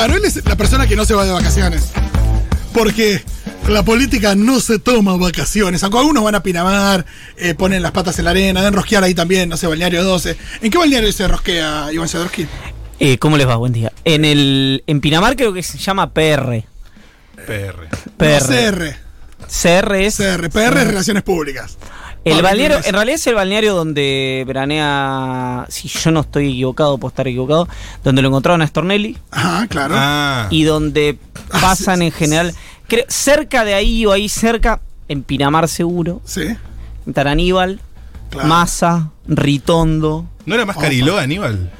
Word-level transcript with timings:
Claro, 0.00 0.16
él 0.16 0.24
es 0.24 0.42
la 0.46 0.56
persona 0.56 0.86
que 0.86 0.96
no 0.96 1.04
se 1.04 1.12
va 1.12 1.26
de 1.26 1.32
vacaciones. 1.32 1.90
Porque 2.72 3.22
la 3.68 3.82
política 3.82 4.34
no 4.34 4.58
se 4.58 4.78
toma 4.78 5.14
vacaciones. 5.18 5.82
Aunque 5.82 5.98
algunos 5.98 6.24
van 6.24 6.34
a 6.36 6.42
Pinamar, 6.42 7.04
eh, 7.36 7.52
ponen 7.52 7.82
las 7.82 7.92
patas 7.92 8.18
en 8.18 8.24
la 8.24 8.30
arena, 8.30 8.60
deben 8.60 8.72
rosquear 8.72 9.04
ahí 9.04 9.12
también, 9.12 9.50
no 9.50 9.58
sé, 9.58 9.66
balneario 9.66 10.02
12. 10.02 10.38
¿En 10.62 10.70
qué 10.70 10.78
balneario 10.78 11.12
se 11.12 11.28
rosquea 11.28 11.92
Iván 11.92 12.08
Sadorski? 12.08 12.46
Eh, 12.98 13.18
¿Cómo 13.18 13.36
les 13.36 13.46
va? 13.46 13.56
Buen 13.56 13.74
día. 13.74 13.92
En 14.06 14.24
el 14.24 14.82
en 14.86 15.02
Pinamar 15.02 15.36
creo 15.36 15.52
que 15.52 15.62
se 15.62 15.76
llama 15.76 16.14
PR. 16.14 16.64
PR. 17.46 17.90
PR. 18.16 18.40
No, 18.40 18.78
CR. 18.78 18.96
CR 19.48 19.94
es 19.96 20.16
CR. 20.16 20.48
PR 20.48 20.80
es 20.80 20.86
Relaciones 20.86 21.22
Públicas. 21.24 21.76
El 22.24 22.38
Ah, 22.38 22.42
balneario, 22.42 22.78
en 22.84 22.92
realidad 22.92 23.14
es 23.14 23.26
el 23.26 23.34
balneario 23.34 23.74
donde 23.74 24.44
veranea, 24.46 25.66
si 25.68 25.88
yo 25.88 26.10
no 26.10 26.20
estoy 26.20 26.50
equivocado, 26.50 26.98
puedo 26.98 27.08
estar 27.10 27.26
equivocado, 27.26 27.66
donde 28.04 28.20
lo 28.22 28.28
encontraron 28.28 28.60
a 28.62 28.66
Stornelli 28.66 29.16
Ajá, 29.30 29.66
claro. 29.68 29.94
Ah. 29.96 30.46
y 30.50 30.64
donde 30.64 31.18
Ah, 31.50 31.58
pasan 31.60 32.00
sí, 32.00 32.04
en 32.06 32.12
general, 32.12 32.54
creo- 32.88 33.04
cerca 33.08 33.64
de 33.64 33.74
ahí 33.74 34.04
o 34.06 34.12
ahí 34.12 34.28
cerca, 34.28 34.80
en 35.08 35.22
Pinamar 35.22 35.66
seguro, 35.68 36.20
Sí, 36.24 36.42
en 37.06 37.14
Taraníbal, 37.14 37.80
claro. 38.30 38.48
Massa, 38.48 39.10
Ritondo. 39.26 40.26
¿No 40.46 40.54
era 40.54 40.66
más 40.66 40.76
Opa. 40.76 40.84
Cariló, 40.86 41.18
Aníbal? 41.18 41.70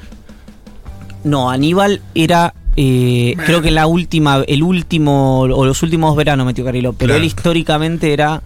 No, 1.23 1.49
Aníbal 1.51 2.01
era. 2.15 2.53
eh, 2.77 3.35
creo 3.45 3.61
que 3.61 3.69
la 3.69 3.85
última, 3.85 4.43
el 4.47 4.63
último, 4.63 5.41
o 5.41 5.65
los 5.65 5.83
últimos 5.83 6.15
veranos 6.15 6.45
metió 6.45 6.63
Cariló, 6.65 6.93
pero 6.93 7.09
Claro. 7.09 7.19
él 7.19 7.25
históricamente 7.25 8.13
era. 8.13 8.41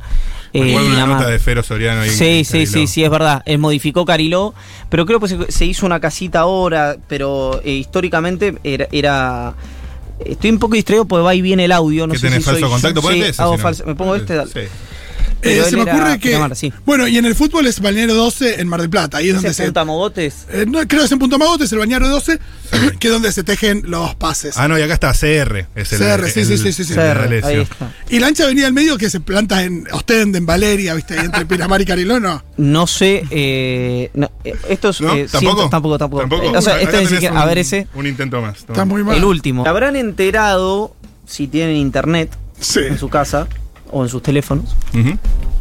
Eh, 0.60 0.64
Recuerdo 0.64 0.88
una 0.88 1.06
nota 1.06 1.28
de 1.28 1.40
Fero 1.40 1.64
Soriano 1.64 2.02
ahí. 2.02 2.10
Sí, 2.10 2.26
en 2.40 2.46
sí, 2.46 2.52
Cariló. 2.60 2.72
sí, 2.72 2.88
sí, 2.88 3.04
es 3.04 3.10
verdad. 3.10 3.44
Él 3.46 3.58
modificó 3.60 4.06
Cariló, 4.06 4.54
pero 4.90 5.06
creo 5.06 5.20
que 5.20 5.28
se, 5.28 5.52
se 5.52 5.66
hizo 5.66 5.86
una 5.86 6.00
casita 6.00 6.40
ahora, 6.42 6.96
pero 7.08 7.62
eh, 7.64 7.72
históricamente 7.72 8.56
era, 8.64 8.88
era- 8.92 9.54
Estoy 10.24 10.50
un 10.50 10.60
poco 10.60 10.76
distraído 10.76 11.04
porque 11.06 11.24
va 11.24 11.36
y 11.36 11.42
viene 11.42 11.66
el 11.66 11.74
audio. 11.74 12.08
No 12.08 12.14
¿Qué 12.14 12.20
sé 12.20 12.28
tenés 12.28 12.44
si 12.44 12.46
falso 12.46 12.62
soy- 12.62 12.70
contacto? 12.70 13.02
Sí, 13.02 13.08
Ponete 13.08 13.30
ese, 13.30 13.42
hago 13.42 13.58
si 13.58 13.58
no. 13.58 13.64
falso- 13.70 13.86
Me 13.86 13.96
pongo 13.96 14.16
este. 14.16 14.34
dale. 14.36 14.50
Sí. 14.50 14.60
Eh, 15.42 15.62
se 15.70 15.76
me 15.76 15.84
ocurre 15.84 16.20
que. 16.20 16.30
Pinamar, 16.30 16.56
sí. 16.56 16.74
Bueno, 16.86 17.08
y 17.08 17.18
en 17.18 17.26
el 17.26 17.36
fútbol 17.36 17.68
es 17.68 17.80
Balneario 17.80 18.16
12 18.16 18.60
en 18.62 18.68
Mar 18.68 18.82
del 18.82 18.90
Plata. 18.90 19.18
Ahí 19.18 19.28
es 19.30 19.36
donde 19.36 19.50
¿Ese 19.50 19.58
se. 19.58 19.64
punta 19.66 19.86
Mogotes? 19.86 20.46
Eh, 20.52 20.66
no, 20.68 20.80
creo 20.88 21.02
que 21.02 21.06
es 21.06 21.12
en 21.12 21.20
Punto 21.20 21.38
Magotes, 21.38 21.72
el 21.72 21.80
Balneario 21.80 22.08
12, 22.08 22.40
que 23.00 23.08
es 23.08 23.14
donde 23.14 23.32
se 23.32 23.44
tejen 23.44 23.84
los 23.86 24.16
pases. 24.16 24.58
Ah, 24.58 24.68
no, 24.68 24.78
y 24.80 24.82
acá 24.82 24.94
está 24.96 25.12
CR. 25.14 25.68
Es 25.76 25.94
el, 25.94 26.00
CR, 26.00 26.30
sí, 26.30 26.40
el- 26.40 26.46
sí, 26.48 26.58
sí, 26.58 26.74
sí, 26.74 26.84
sí. 26.86 26.94
el 26.94 27.00
de 27.30 27.42
CR, 27.42 27.46
ahí 27.46 27.62
está. 27.62 27.92
Y 28.10 28.20
la 28.20 28.28
ancha 28.28 28.46
avenida 28.46 28.66
del 28.66 28.74
medio 28.74 28.98
que 28.98 29.10
se 29.10 29.20
planta 29.20 29.64
en 29.64 29.88
Ostende, 29.92 30.38
en 30.40 30.46
Valeria, 30.46 30.94
¿viste? 30.96 31.18
Ahí 31.20 31.26
entre 31.26 31.46
Pinamar 31.46 31.82
y 31.82 31.86
Cariló, 31.86 32.20
no. 32.20 32.44
No 32.58 32.88
sé. 32.88 33.24
Eh, 33.30 34.10
no, 34.14 34.32
eh, 34.44 34.56
esto 34.70 34.90
es. 34.90 35.02
¿No? 35.02 35.14
eh, 35.14 35.28
¿Tampoco? 35.32 35.70
tampoco, 35.70 35.98
tampoco. 35.98 36.22
¿Tampoco? 36.22 36.44
Eh, 36.44 36.58
o 36.58 36.62
sea, 36.62 36.80
este 36.82 37.06
siquiera- 37.08 37.34
un- 37.34 37.40
A 37.42 37.46
ver 37.46 37.58
ese. 37.60 37.88
Un 37.94 38.08
intento 38.08 38.42
más. 38.42 38.58
Está 38.60 38.86
muy 38.86 39.04
mal. 39.04 39.18
El 39.18 39.26
último. 39.26 39.66
Habrán 39.68 39.96
enterado, 39.96 40.96
si 41.28 41.48
tienen 41.48 41.76
internet 41.76 42.32
Sí. 42.60 42.80
en 42.88 42.98
su 42.98 43.10
casa 43.10 43.48
o 43.98 44.04
en 44.04 44.10
sus 44.10 44.22
teléfonos, 44.22 44.76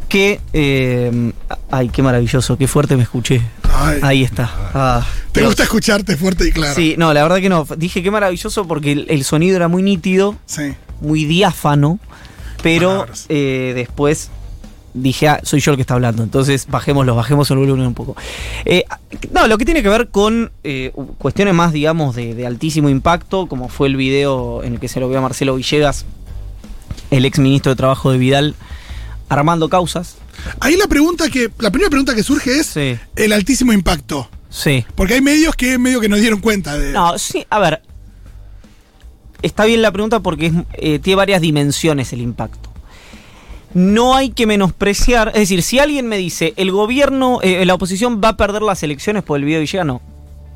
que. 0.08 0.40
eh, 0.52 1.32
ay, 1.70 1.88
qué 1.88 2.02
maravilloso, 2.02 2.56
qué 2.58 2.66
fuerte 2.66 2.96
me 2.96 3.04
escuché. 3.04 3.40
Ay, 3.72 3.98
Ahí 4.02 4.22
está. 4.24 4.50
Ah, 4.74 5.06
Te 5.32 5.44
gusta 5.44 5.62
escucharte 5.62 6.16
fuerte 6.16 6.48
y 6.48 6.52
claro. 6.52 6.74
Sí, 6.74 6.94
no, 6.98 7.12
la 7.14 7.22
verdad 7.22 7.38
que 7.38 7.48
no. 7.48 7.64
Dije 7.76 8.02
qué 8.02 8.10
maravilloso 8.10 8.66
porque 8.66 8.92
el, 8.92 9.06
el 9.08 9.24
sonido 9.24 9.56
era 9.56 9.68
muy 9.68 9.82
nítido, 9.82 10.34
Sí. 10.46 10.74
muy 11.00 11.24
diáfano, 11.26 11.98
pero 12.62 13.06
eh, 13.28 13.72
después 13.74 14.30
dije, 14.94 15.28
ah, 15.28 15.40
soy 15.42 15.60
yo 15.60 15.70
el 15.72 15.76
que 15.76 15.82
está 15.82 15.94
hablando. 15.94 16.22
Entonces 16.24 16.66
bajémoslo, 16.68 17.14
bajemos 17.14 17.50
el 17.52 17.58
volumen 17.58 17.86
un 17.86 17.94
poco. 17.94 18.16
Eh, 18.64 18.84
no, 19.32 19.46
lo 19.46 19.58
que 19.58 19.64
tiene 19.64 19.82
que 19.82 19.88
ver 19.88 20.08
con 20.08 20.50
eh, 20.64 20.92
cuestiones 21.18 21.54
más, 21.54 21.72
digamos, 21.72 22.14
de, 22.16 22.34
de 22.34 22.46
altísimo 22.46 22.88
impacto, 22.88 23.46
como 23.46 23.68
fue 23.68 23.86
el 23.88 23.96
video 23.96 24.62
en 24.64 24.74
el 24.74 24.80
que 24.80 24.88
se 24.88 24.98
lo 25.00 25.08
vio 25.08 25.18
a 25.18 25.22
Marcelo 25.22 25.54
Villegas, 25.56 26.04
el 27.16 27.24
ex 27.24 27.38
ministro 27.38 27.70
de 27.72 27.76
Trabajo 27.76 28.10
de 28.10 28.18
Vidal, 28.18 28.54
armando 29.28 29.68
causas. 29.68 30.16
Ahí 30.60 30.76
la 30.76 30.86
pregunta 30.86 31.28
que. 31.30 31.50
La 31.58 31.70
primera 31.70 31.90
pregunta 31.90 32.14
que 32.14 32.22
surge 32.22 32.58
es 32.58 32.66
Sí. 32.66 32.96
el 33.16 33.32
altísimo 33.32 33.72
impacto. 33.72 34.28
Sí. 34.50 34.84
Porque 34.94 35.14
hay 35.14 35.20
medios 35.20 35.54
que 35.54 35.78
medio 35.78 36.00
que 36.00 36.08
nos 36.08 36.20
dieron 36.20 36.40
cuenta 36.40 36.76
de. 36.78 36.92
No, 36.92 37.18
sí, 37.18 37.46
a 37.50 37.58
ver. 37.58 37.82
Está 39.42 39.64
bien 39.64 39.82
la 39.82 39.92
pregunta 39.92 40.20
porque 40.20 40.46
es, 40.46 40.52
eh, 40.74 40.98
tiene 40.98 41.16
varias 41.16 41.40
dimensiones 41.40 42.12
el 42.12 42.20
impacto. 42.20 42.70
No 43.74 44.14
hay 44.14 44.30
que 44.30 44.46
menospreciar, 44.46 45.28
es 45.28 45.40
decir, 45.40 45.62
si 45.62 45.80
alguien 45.80 46.06
me 46.06 46.16
dice 46.16 46.54
el 46.56 46.70
gobierno, 46.70 47.40
eh, 47.42 47.64
la 47.66 47.74
oposición 47.74 48.20
va 48.22 48.28
a 48.30 48.36
perder 48.36 48.62
las 48.62 48.82
elecciones 48.84 49.22
por 49.24 49.38
el 49.38 49.44
video 49.44 49.84
no. 49.84 50.00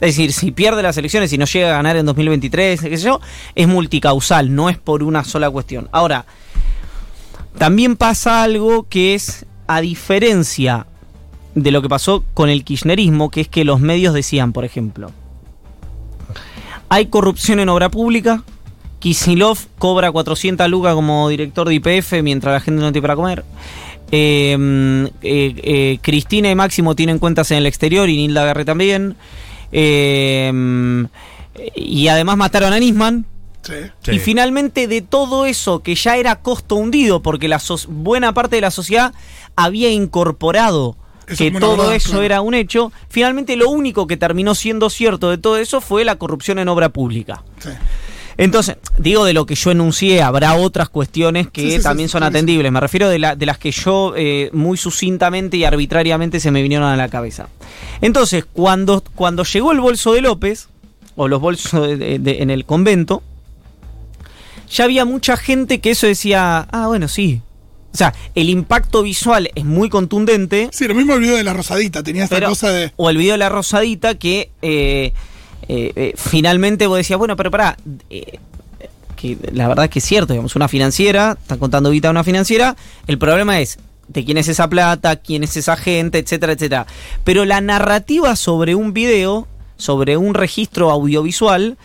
Es 0.01 0.15
decir, 0.15 0.33
si 0.33 0.53
pierde 0.53 0.81
las 0.85 0.97
elecciones 0.97 1.33
y 1.33 1.39
no 1.39 1.45
llega 1.45 1.71
a 1.71 1.73
ganar 1.73 1.97
en 1.97 2.07
2023, 2.07 2.81
qué 2.81 2.97
sé 2.97 3.05
yo, 3.05 3.21
es 3.57 3.67
multicausal, 3.67 4.55
no 4.55 4.71
es 4.71 4.79
por 4.79 5.03
una 5.03 5.25
sola 5.25 5.51
cuestión. 5.51 5.89
Ahora, 5.91 6.25
también 7.59 7.97
pasa 7.97 8.43
algo 8.43 8.87
que 8.89 9.15
es, 9.15 9.47
a 9.67 9.81
diferencia 9.81 10.87
de 11.55 11.71
lo 11.71 11.83
que 11.83 11.89
pasó 11.89 12.25
con 12.35 12.49
el 12.49 12.65
kirchnerismo, 12.65 13.31
que 13.31 13.43
es 13.43 13.49
que 13.49 13.65
los 13.65 13.81
medios 13.81 14.15
decían, 14.15 14.53
por 14.53 14.65
ejemplo, 14.65 15.11
hay 16.89 17.07
corrupción 17.07 17.61
en 17.61 17.69
obra 17.69 17.91
pública. 17.91 18.43
Kisilov 19.01 19.59
cobra 19.79 20.11
400 20.11 20.69
lucas 20.69 20.95
como 20.95 21.29
director 21.29 21.69
de 21.69 21.75
IPF 21.75 22.23
mientras 22.23 22.53
la 22.53 22.61
gente 22.61 22.81
no 22.81 22.91
tiene 22.91 23.03
para 23.03 23.17
comer. 23.17 23.45
Eh, 24.11 24.57
eh, 25.23 25.55
eh, 25.63 25.99
Cristina 26.01 26.51
y 26.51 26.55
Máximo 26.55 26.97
tienen 26.97 27.19
cuentas 27.19 27.51
en 27.51 27.59
el 27.59 27.67
exterior 27.67 28.09
y 28.09 28.17
Nilda 28.17 28.45
Garre 28.45 28.65
también. 28.65 29.17
Eh, 29.71 30.51
y 31.75 32.09
además 32.09 32.37
mataron 32.37 32.73
a 32.73 32.79
Nisman. 32.79 33.27
Sí. 33.63 33.75
Sí. 34.03 34.11
Y 34.13 34.19
finalmente 34.19 34.87
de 34.87 35.03
todo 35.03 35.45
eso 35.47 35.81
que 35.83 35.95
ya 35.95 36.17
era 36.17 36.37
costo 36.37 36.77
hundido, 36.77 37.21
porque 37.23 37.49
la 37.49 37.59
so- 37.59 37.77
buena 37.89 38.33
parte 38.33 38.57
de 38.57 38.63
la 38.63 38.71
sociedad 38.71 39.13
había 39.57 39.91
incorporado 39.91 40.97
Eso 41.27 41.37
que 41.39 41.49
es 41.49 41.59
todo 41.59 41.77
verdad, 41.77 41.95
eso 41.97 42.11
claro. 42.11 42.25
era 42.25 42.41
un 42.41 42.55
hecho, 42.55 42.93
finalmente 43.09 43.57
lo 43.57 43.69
único 43.69 44.07
que 44.07 44.17
terminó 44.17 44.55
siendo 44.55 44.89
cierto 44.91 45.29
de 45.31 45.39
todo 45.39 45.59
eso 45.59 45.81
fue 45.81 46.05
la 46.05 46.17
corrupción 46.17 46.59
en 46.59 46.69
obra 46.69 46.89
pública. 46.91 47.43
Sí. 47.59 47.71
Entonces, 48.41 48.77
digo 48.99 49.25
de 49.25 49.33
lo 49.33 49.47
que 49.47 49.57
yo 49.57 49.73
enuncié, 49.73 50.23
habrá 50.23 50.55
otras 50.55 50.89
cuestiones 50.89 51.49
que 51.51 51.61
Sí, 51.63 51.71
sí, 51.73 51.77
sí, 51.79 51.83
también 51.83 52.09
sí, 52.09 52.13
son 52.13 52.23
atendibles. 52.23 52.71
Me 52.71 52.79
refiero 52.79 53.09
de, 53.09 53.19
la- 53.19 53.35
de 53.35 53.45
las 53.47 53.59
que 53.59 53.73
yo 53.73 54.15
eh, 54.17 54.49
muy 54.53 54.79
sucintamente 54.79 55.57
y 55.57 55.65
arbitrariamente 55.65 56.39
se 56.39 56.53
me 56.53 56.63
vinieron 56.63 56.87
a 56.89 56.97
la 56.97 57.09
cabeza. 57.09 57.49
Entonces, 58.01 58.45
cuando, 58.53 59.03
cuando 59.17 59.43
llegó 59.43 59.73
el 59.73 59.81
bolso 59.81 60.13
de 60.13 60.21
López, 60.23 60.69
o 61.17 61.27
los 61.27 61.41
bolsos 61.41 61.83
de- 61.89 61.97
de- 61.97 62.19
de- 62.21 62.41
en 62.43 62.51
el 62.51 62.65
convento, 62.65 63.25
ya 64.71 64.85
había 64.85 65.05
mucha 65.05 65.37
gente 65.37 65.81
que 65.81 65.91
eso 65.91 66.07
decía, 66.07 66.67
ah, 66.71 66.87
bueno, 66.87 67.09
sí. 67.09 67.41
O 67.93 67.97
sea, 67.97 68.15
el 68.35 68.51
impacto 68.51 69.03
visual 69.03 69.51
es 69.55 69.65
muy 69.65 69.89
contundente. 69.89 70.69
Sí, 70.73 70.87
lo 70.87 70.95
mismo 70.95 71.15
el 71.15 71.21
video 71.21 71.37
de 71.37 71.45
la 71.45 71.55
Rosadita, 71.55 72.03
tenía 72.03 72.25
esta 72.25 72.37
Pero- 72.37 72.51
cosa 72.51 72.71
de. 72.71 72.93
O 72.97 73.09
el 73.11 73.17
video 73.17 73.33
de 73.33 73.39
la 73.39 73.49
rosadita 73.49 74.15
que 74.15 74.51
eh, 74.63 75.13
eh, 75.69 75.93
eh, 75.97 76.13
finalmente 76.17 76.87
vos 76.87 76.99
decías, 76.99 77.19
bueno, 77.19 77.35
pero 77.37 77.51
pará, 77.51 77.77
que 79.17 79.37
la 79.53 79.67
verdad 79.69 79.87
es 79.87 79.91
que 79.91 79.99
es 79.99 80.05
cierto, 80.05 80.33
digamos, 80.33 80.55
una 80.55 80.69
financiera, 80.69 81.37
están 81.41 81.59
contando 81.59 81.91
guita 81.91 82.09
a 82.09 82.11
una 82.13 82.25
financiera, 82.25 82.77
el 83.07 83.19
problema 83.19 83.59
es 83.61 83.79
de 84.07 84.25
quién 84.25 84.39
es 84.39 84.49
esa 84.49 84.69
plata, 84.69 85.17
quién 85.17 85.43
es 85.43 85.57
esa 85.57 85.77
gente, 85.77 86.19
etcétera, 86.19 86.53
etcétera. 86.53 86.87
Pero 87.25 87.45
la 87.45 87.61
narrativa 87.61 88.37
sobre 88.37 88.75
un 88.75 88.93
video, 88.93 89.49
sobre 89.77 90.17
un 90.17 90.35
registro 90.35 90.91
audiovisual, 90.91 91.77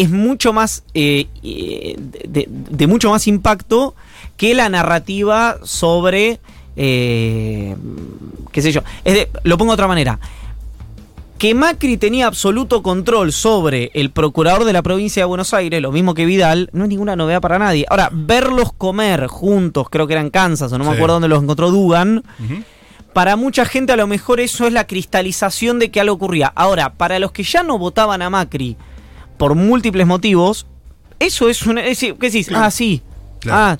es 0.00 0.10
mucho 0.10 0.52
más, 0.52 0.84
eh, 0.94 1.26
eh, 1.42 1.96
de, 1.98 2.46
de 2.48 2.86
mucho 2.86 3.10
más 3.10 3.26
impacto 3.26 3.94
que 4.36 4.54
la 4.54 4.68
narrativa 4.68 5.56
sobre, 5.64 6.40
eh, 6.76 7.74
qué 8.52 8.62
sé 8.62 8.72
yo. 8.72 8.82
Es 9.04 9.14
de- 9.14 9.28
lo 9.42 9.58
pongo 9.58 9.72
de 9.72 9.74
otra 9.74 9.88
manera. 9.88 10.18
Que 11.38 11.54
Macri 11.54 11.96
tenía 11.98 12.26
absoluto 12.26 12.82
control 12.82 13.32
sobre 13.32 13.92
el 13.94 14.10
procurador 14.10 14.64
de 14.64 14.72
la 14.72 14.82
provincia 14.82 15.22
de 15.22 15.26
Buenos 15.26 15.54
Aires, 15.54 15.80
lo 15.80 15.92
mismo 15.92 16.12
que 16.14 16.26
Vidal, 16.26 16.68
no 16.72 16.82
es 16.84 16.88
ninguna 16.90 17.14
novedad 17.14 17.40
para 17.40 17.60
nadie. 17.60 17.86
Ahora, 17.88 18.10
verlos 18.12 18.72
comer 18.72 19.28
juntos, 19.28 19.88
creo 19.88 20.08
que 20.08 20.14
era 20.14 20.20
en 20.20 20.30
Kansas, 20.30 20.72
o 20.72 20.78
no 20.78 20.84
me 20.84 20.90
acuerdo 20.96 21.14
dónde 21.14 21.28
los 21.28 21.40
encontró 21.42 21.70
Dugan, 21.70 22.24
para 23.12 23.36
mucha 23.36 23.64
gente 23.64 23.92
a 23.92 23.96
lo 23.96 24.06
mejor 24.08 24.40
eso 24.40 24.66
es 24.66 24.72
la 24.72 24.86
cristalización 24.88 25.78
de 25.78 25.90
que 25.92 26.00
algo 26.00 26.14
ocurría. 26.16 26.52
Ahora, 26.56 26.94
para 26.94 27.20
los 27.20 27.30
que 27.30 27.44
ya 27.44 27.62
no 27.62 27.78
votaban 27.78 28.20
a 28.22 28.30
Macri 28.30 28.76
por 29.38 29.54
múltiples 29.54 30.06
motivos, 30.06 30.66
eso 31.18 31.48
es 31.48 31.64
una... 31.66 31.84
Es, 31.84 32.00
¿Qué 32.00 32.14
decís? 32.20 32.48
Claro. 32.48 32.64
Ah, 32.64 32.70
sí. 32.70 33.02
Claro. 33.40 33.58
Ah. 33.58 33.78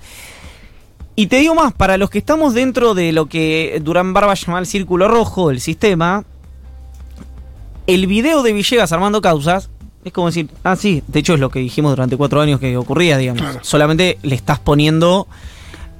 Y 1.16 1.26
te 1.26 1.36
digo 1.40 1.54
más, 1.54 1.72
para 1.72 1.98
los 1.98 2.10
que 2.10 2.18
estamos 2.18 2.54
dentro 2.54 2.94
de 2.94 3.12
lo 3.12 3.26
que 3.26 3.80
Durán 3.82 4.14
Barba 4.14 4.34
llama 4.34 4.60
el 4.60 4.66
círculo 4.66 5.08
rojo 5.08 5.48
del 5.48 5.60
sistema, 5.60 6.24
el 7.88 8.06
video 8.06 8.42
de 8.42 8.52
Villegas 8.52 8.92
armando 8.92 9.20
causas 9.20 9.68
es 10.04 10.12
como 10.12 10.28
decir, 10.28 10.48
ah, 10.64 10.76
sí, 10.76 11.02
de 11.06 11.20
hecho 11.20 11.34
es 11.34 11.40
lo 11.40 11.50
que 11.50 11.58
dijimos 11.58 11.92
durante 11.92 12.16
cuatro 12.16 12.40
años 12.40 12.60
que 12.60 12.76
ocurría, 12.76 13.18
digamos. 13.18 13.42
Claro. 13.42 13.60
Solamente 13.62 14.18
le 14.22 14.34
estás 14.34 14.58
poniendo 14.58 15.26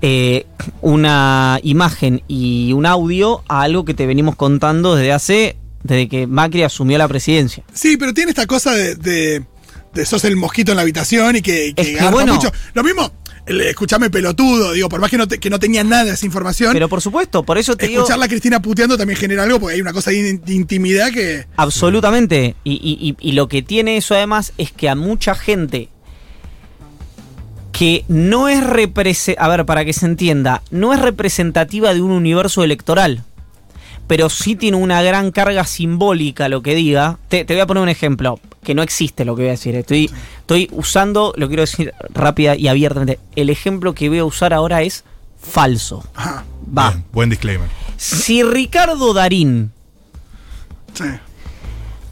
eh, 0.00 0.46
una 0.80 1.58
imagen 1.62 2.22
y 2.28 2.72
un 2.72 2.86
audio 2.86 3.42
a 3.48 3.62
algo 3.62 3.84
que 3.84 3.94
te 3.94 4.06
venimos 4.06 4.36
contando 4.36 4.94
desde 4.94 5.12
hace, 5.12 5.56
desde 5.82 6.08
que 6.08 6.26
Macri 6.26 6.62
asumió 6.62 6.98
la 6.98 7.08
presidencia. 7.08 7.62
Sí, 7.72 7.96
pero 7.96 8.12
tiene 8.14 8.30
esta 8.30 8.46
cosa 8.46 8.72
de, 8.74 8.94
de, 8.96 9.44
de 9.94 10.06
sos 10.06 10.24
el 10.24 10.36
mosquito 10.36 10.72
en 10.72 10.76
la 10.76 10.82
habitación 10.82 11.36
y 11.36 11.42
que, 11.42 11.72
que 11.74 11.82
Es 11.82 11.98
que 11.98 12.08
bueno. 12.10 12.34
mucho. 12.34 12.50
Lo 12.74 12.82
mismo, 12.82 13.12
escuchame 13.46 14.10
pelotudo, 14.10 14.72
digo, 14.72 14.88
por 14.88 15.00
más 15.00 15.10
que 15.10 15.16
no, 15.18 15.26
te- 15.28 15.38
que 15.38 15.48
no 15.50 15.58
tenía 15.58 15.82
nada 15.84 16.04
de 16.04 16.10
esa 16.12 16.26
información, 16.26 16.72
Pero 16.72 16.88
por 16.88 17.00
supuesto, 17.00 17.42
por 17.44 17.56
eso 17.58 17.76
te 17.76 17.86
digo. 17.88 18.00
escucharla 18.00 18.26
a 18.26 18.28
Cristina 18.28 18.60
puteando 18.60 18.98
también 18.98 19.18
genera 19.18 19.44
algo, 19.44 19.58
porque 19.60 19.76
hay 19.76 19.80
una 19.80 19.92
cosa 19.92 20.10
de, 20.10 20.40
intimidad 20.48 21.10
que. 21.12 21.46
Absolutamente. 21.56 22.56
Y, 22.64 22.72
y- 22.74 23.08
y- 23.08 23.28
y 23.30 23.32
lo 23.32 23.48
que 23.48 23.62
tiene 23.62 23.96
eso 23.96 24.14
además 24.14 24.52
es 24.58 24.72
que 24.72 24.88
a 24.88 24.94
mucha 24.94 25.34
gente 25.34 25.88
que 27.72 28.04
no 28.08 28.48
es 28.48 28.60
a 29.38 29.48
ver, 29.48 29.64
para 29.64 29.84
que 29.84 29.92
se 29.92 30.04
entienda, 30.06 30.62
no 30.70 30.92
es 30.92 31.00
representativa 31.00 31.94
de 31.94 32.02
un 32.02 32.10
universo 32.10 32.64
electoral, 32.64 33.22
pero 34.08 34.30
sí 34.30 34.56
tiene 34.56 34.78
una 34.78 35.02
gran 35.02 35.30
carga 35.30 35.64
simbólica 35.64 36.48
lo 36.48 36.62
que 36.62 36.74
diga. 36.74 37.18
Te, 37.28 37.44
te 37.44 37.54
voy 37.54 37.60
a 37.60 37.66
poner 37.66 37.82
un 37.82 37.88
ejemplo, 37.90 38.40
que 38.64 38.74
no 38.74 38.82
existe 38.82 39.24
lo 39.24 39.36
que 39.36 39.42
voy 39.42 39.48
a 39.48 39.52
decir. 39.52 39.76
Estoy, 39.76 40.10
estoy 40.40 40.68
usando, 40.72 41.32
lo 41.36 41.46
quiero 41.46 41.60
decir 41.60 41.92
rápida 42.10 42.56
y 42.56 42.68
abiertamente, 42.68 43.20
el 43.36 43.50
ejemplo 43.50 43.94
que 43.94 44.08
voy 44.08 44.18
a 44.18 44.24
usar 44.24 44.52
ahora 44.52 44.82
es 44.82 45.04
falso. 45.38 46.02
Va. 46.16 46.90
Bien, 46.90 47.04
buen 47.12 47.30
disclaimer. 47.30 47.68
Si 47.96 48.42
Ricardo 48.42 49.12
Darín 49.12 49.72
sí. 50.94 51.04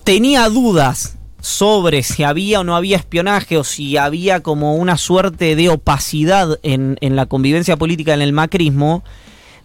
tenía 0.05 0.49
dudas 0.49 1.17
sobre 1.41 2.03
si 2.03 2.25
había 2.25 2.61
o 2.61 2.65
no 2.65 2.77
había 2.77 2.97
espionaje 2.97 3.57
o 3.57 3.65
si 3.65 3.97
había 3.97 4.41
como 4.43 4.77
una 4.77 4.99
suerte 4.99 5.57
de 5.57 5.69
opacidad 5.69 6.59
en, 6.63 6.99
en 7.01 7.17
la 7.17 7.27
convivencia 7.27 7.77
política 7.77 8.15
en 8.15 8.21
el 8.21 8.33
macrismo, 8.33 9.05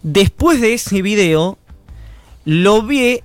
después 0.02 0.60
de 0.60 0.74
ese 0.74 1.02
video 1.02 1.58
lo 2.44 2.82
ve 2.82 3.22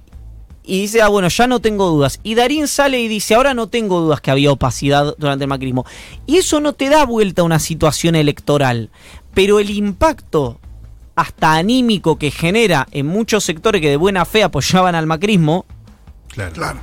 y 0.63 0.81
dice, 0.81 1.01
ah, 1.01 1.07
bueno, 1.07 1.29
ya 1.29 1.47
no 1.47 1.59
tengo 1.59 1.87
dudas. 1.89 2.19
Y 2.23 2.35
Darín 2.35 2.67
sale 2.67 2.99
y 2.99 3.07
dice, 3.07 3.35
ahora 3.35 3.53
no 3.53 3.67
tengo 3.67 4.01
dudas 4.01 4.19
que 4.19 4.31
había 4.31 4.51
opacidad 4.51 5.15
durante 5.17 5.45
el 5.45 5.49
macrismo. 5.49 5.85
Y 6.25 6.37
eso 6.37 6.59
no 6.59 6.73
te 6.73 6.89
da 6.89 7.05
vuelta 7.05 7.41
a 7.41 7.45
una 7.45 7.59
situación 7.59 8.15
electoral, 8.15 8.89
pero 9.33 9.59
el 9.59 9.69
impacto 9.69 10.59
hasta 11.15 11.53
anímico 11.53 12.17
que 12.19 12.31
genera 12.31 12.87
en 12.91 13.07
muchos 13.07 13.43
sectores 13.45 13.81
que 13.81 13.89
de 13.89 13.95
buena 13.97 14.25
fe 14.25 14.43
apoyaban 14.43 14.93
al 14.93 15.07
macrismo, 15.07 15.65
Claro. 16.27 16.51
Claro. 16.53 16.79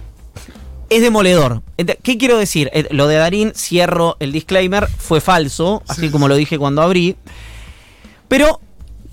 es 0.89 1.03
demoledor. 1.03 1.63
¿Qué 2.03 2.19
quiero 2.19 2.39
decir? 2.39 2.71
Eh, 2.73 2.89
Lo 2.91 3.07
de 3.07 3.17
Darín, 3.17 3.53
cierro 3.55 4.17
el 4.19 4.33
disclaimer, 4.33 4.89
fue 4.89 5.21
falso, 5.21 5.83
así 5.89 6.07
Sí. 6.07 6.11
como 6.11 6.27
lo 6.27 6.35
dije 6.37 6.59
cuando 6.59 6.81
abrí. 6.83 7.17
Pero, 8.29 8.61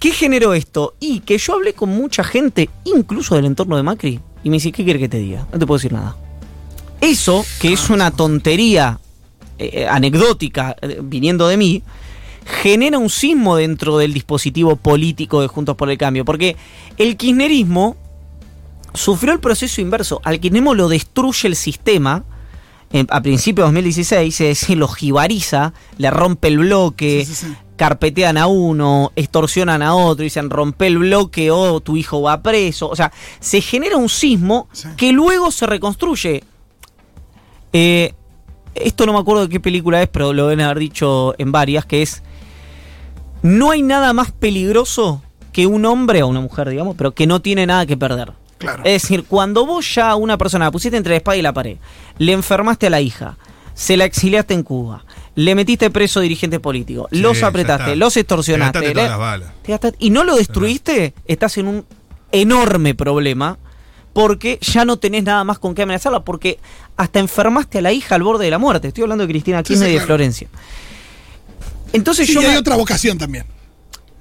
¿qué 0.01 0.11
generó 0.11 0.53
esto? 0.53 0.95
Y 0.99 1.21
que 1.21 1.37
yo 1.37 1.53
hablé 1.53 1.73
con 1.73 1.89
mucha 1.89 2.23
gente, 2.25 2.69
incluso 2.83 3.35
del 3.35 3.45
entorno 3.45 3.77
de 3.77 3.83
Macri, 3.83 4.19
y 4.43 4.49
me 4.49 4.57
dice, 4.57 4.71
¿qué 4.73 4.83
quiere 4.83 4.99
que 4.99 5.07
te 5.07 5.19
diga? 5.19 5.47
No 5.53 5.59
te 5.59 5.65
puedo 5.65 5.77
decir 5.77 5.93
nada. 5.93 6.17
Eso, 6.99 7.45
que 7.59 7.71
es 7.71 7.89
una 7.89 8.11
tontería 8.11 8.99
eh, 9.59 9.87
anecdótica 9.87 10.75
eh, 10.81 10.99
viniendo 11.03 11.47
de 11.47 11.55
mí, 11.57 11.83
genera 12.63 12.97
un 12.97 13.09
sismo 13.11 13.55
dentro 13.55 13.97
del 13.99 14.13
dispositivo 14.13 14.75
político 14.75 15.39
de 15.41 15.47
Juntos 15.47 15.75
por 15.75 15.89
el 15.91 15.97
Cambio. 15.97 16.25
Porque 16.25 16.57
el 16.97 17.15
kirchnerismo 17.15 17.95
sufrió 18.93 19.33
el 19.33 19.39
proceso 19.39 19.81
inverso. 19.81 20.19
Al 20.23 20.39
kirchnerismo 20.39 20.73
lo 20.73 20.89
destruye 20.89 21.47
el 21.47 21.55
sistema. 21.55 22.23
eh, 22.91 23.05
a 23.09 23.21
principios 23.21 23.65
de 23.65 23.81
2016 23.81 24.35
se, 24.35 24.55
se 24.55 24.75
lo 24.75 24.87
jibariza, 24.87 25.73
le 25.97 26.09
rompe 26.09 26.47
el 26.49 26.57
bloque, 26.59 27.23
Sí, 27.25 27.33
sí, 27.35 27.45
sí. 27.47 27.53
Carpetean 27.81 28.37
a 28.37 28.45
uno, 28.45 29.11
extorsionan 29.15 29.81
a 29.81 29.95
otro, 29.95 30.21
dicen 30.21 30.51
rompe 30.51 30.85
el 30.85 30.99
bloque 30.99 31.49
o 31.49 31.79
tu 31.79 31.97
hijo 31.97 32.21
va 32.21 32.43
preso. 32.43 32.87
O 32.87 32.95
sea, 32.95 33.11
se 33.39 33.59
genera 33.59 33.97
un 33.97 34.07
sismo 34.07 34.67
Sí. 34.71 34.87
que 34.97 35.11
luego 35.11 35.49
se 35.49 35.65
reconstruye. 35.65 36.43
Eh, 37.73 38.13
esto 38.75 39.07
no 39.07 39.13
me 39.13 39.19
acuerdo 39.19 39.47
de 39.47 39.49
qué 39.49 39.59
película 39.59 39.99
es, 39.99 40.09
pero 40.09 40.31
lo 40.31 40.43
deben 40.47 40.63
haber 40.63 40.77
dicho 40.77 41.33
en 41.39 41.51
varias, 41.51 41.83
que 41.87 42.03
es, 42.03 42.21
no 43.41 43.71
hay 43.71 43.81
nada 43.81 44.13
más 44.13 44.31
peligroso 44.31 45.23
que 45.51 45.65
un 45.65 45.83
hombre 45.87 46.21
o 46.21 46.27
una 46.27 46.39
mujer, 46.39 46.69
digamos, 46.69 46.95
pero 46.95 47.15
que 47.15 47.25
no 47.25 47.41
tiene 47.41 47.65
nada 47.65 47.87
que 47.87 47.97
perder. 47.97 48.33
Claro. 48.59 48.83
Es 48.85 49.01
decir, 49.01 49.23
cuando 49.27 49.65
vos 49.65 49.95
ya 49.95 50.11
a 50.11 50.15
una 50.17 50.37
persona 50.37 50.65
la 50.65 50.71
pusiste 50.71 50.97
entre 50.97 51.13
la 51.13 51.17
espada 51.17 51.35
y 51.37 51.41
la 51.41 51.51
pared, 51.51 51.77
le 52.19 52.33
enfermaste 52.33 52.85
a 52.85 52.89
la 52.91 53.01
hija, 53.01 53.37
se 53.73 53.97
la 53.97 54.05
exiliaste 54.05 54.53
en 54.53 54.61
Cuba, 54.61 55.03
le 55.35 55.55
metiste 55.55 55.89
preso 55.89 56.19
a 56.19 56.23
dirigentes 56.23 56.59
políticos, 56.59 57.07
Sí, 57.11 57.19
los 57.19 57.41
apretaste, 57.43 57.95
los 57.95 58.13
Te 58.13 58.19
extorsionaste, 58.21 58.79
gastaste 58.79 58.87
le- 58.89 58.93
todas 58.93 59.09
las 59.09 59.19
balas. 59.19 59.49
te 59.63 59.71
gastaste- 59.73 59.95
y 59.99 60.09
no 60.09 60.23
lo 60.23 60.35
destruiste, 60.35 61.13
estás 61.25 61.57
en 61.57 61.67
un 61.67 61.85
enorme 62.31 62.95
problema 62.95 63.57
porque 64.13 64.57
ya 64.61 64.83
no 64.83 64.97
tenés 64.97 65.23
nada 65.23 65.43
más 65.45 65.57
con 65.57 65.73
qué 65.73 65.83
amenazarla, 65.83 66.19
porque 66.25 66.59
hasta 66.97 67.19
enfermaste 67.19 67.77
a 67.77 67.81
la 67.81 67.93
hija 67.93 68.15
al 68.15 68.23
borde 68.23 68.43
de 68.45 68.51
la 68.51 68.57
muerte. 68.57 68.89
Estoy 68.89 69.03
hablando 69.03 69.25
de 69.25 69.31
Cristina 69.31 69.59
Sí, 69.59 69.63
Kirchner 69.65 69.87
sí, 69.87 69.89
y 69.89 69.93
de 69.93 69.97
claro. 69.99 70.07
Florencia. 70.07 70.47
Entonces 71.93 72.27
Sí, 72.27 72.33
yo 72.33 72.41
y 72.41 72.45
hay 72.45 72.51
me- 72.51 72.57
otra 72.57 72.75
vocación 72.75 73.17
también. 73.17 73.45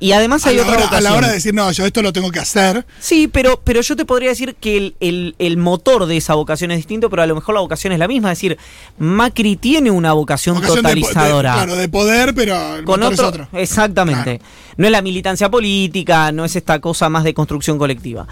Y 0.00 0.12
además 0.12 0.44
hay 0.46 0.58
otra 0.58 0.72
hora, 0.72 0.80
a 0.80 0.84
la 0.84 0.86
vocación. 0.90 1.12
hora 1.18 1.28
de 1.28 1.34
decir, 1.34 1.54
no, 1.54 1.70
yo 1.70 1.84
esto 1.86 2.00
lo 2.02 2.12
tengo 2.12 2.30
que 2.32 2.38
hacer. 2.40 2.84
Sí, 2.98 3.28
pero, 3.28 3.60
pero 3.62 3.82
yo 3.82 3.94
te 3.96 4.04
podría 4.06 4.30
decir 4.30 4.54
que 4.54 4.76
el, 4.78 4.94
el- 5.00 5.34
el 5.38 5.56
motor 5.58 6.06
de 6.06 6.16
esa 6.16 6.34
vocación 6.34 6.70
es 6.70 6.78
distinto, 6.78 7.10
pero 7.10 7.22
a 7.22 7.26
lo 7.26 7.34
mejor 7.34 7.54
la 7.54 7.60
vocación 7.60 7.92
es 7.92 7.98
la 7.98 8.08
misma. 8.08 8.32
Es 8.32 8.38
decir, 8.38 8.56
Macri 8.98 9.56
tiene 9.56 9.90
una 9.90 10.12
vocación, 10.14 10.56
Vocación 10.56 10.76
de 10.76 10.82
po- 10.82 10.88
de- 10.88 11.00
totalizadora. 11.02 11.52
claro, 11.54 11.76
de 11.76 11.88
poder, 11.88 12.34
pero 12.34 12.76
el 12.76 12.84
con 12.84 13.00
motor 13.00 13.12
otro, 13.12 13.24
es 13.26 13.28
otro. 13.28 13.48
Exactamente. 13.58 14.40
No 14.76 14.86
es 14.86 14.92
la 14.92 15.02
militancia 15.02 15.50
política, 15.50 16.32
no 16.32 16.44
es 16.46 16.56
esta 16.56 16.80
cosa 16.80 17.08
más 17.10 17.22
de 17.22 17.34
construcción 17.34 17.76
colectiva. 17.78 18.26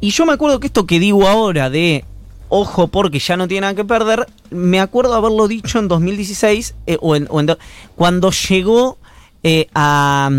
Y 0.00 0.10
yo 0.10 0.24
me 0.26 0.32
acuerdo 0.34 0.60
que 0.60 0.68
esto 0.68 0.86
que 0.86 1.00
digo 1.00 1.26
ahora 1.26 1.68
de 1.70 2.04
ojo 2.48 2.86
porque 2.86 3.18
ya 3.18 3.36
no 3.36 3.48
tiene 3.48 3.62
nada 3.62 3.74
que 3.74 3.84
perder, 3.84 4.26
me 4.50 4.78
acuerdo 4.78 5.14
haberlo 5.14 5.48
dicho 5.48 5.80
en 5.80 5.88
2016, 5.88 6.74
eh, 6.86 6.96
o 7.00 7.16
en, 7.16 7.26
o 7.28 7.40
en 7.40 7.46
do- 7.46 7.58
cuando 7.96 8.30
llegó 8.30 8.98
eh, 9.42 9.66
a... 9.74 10.30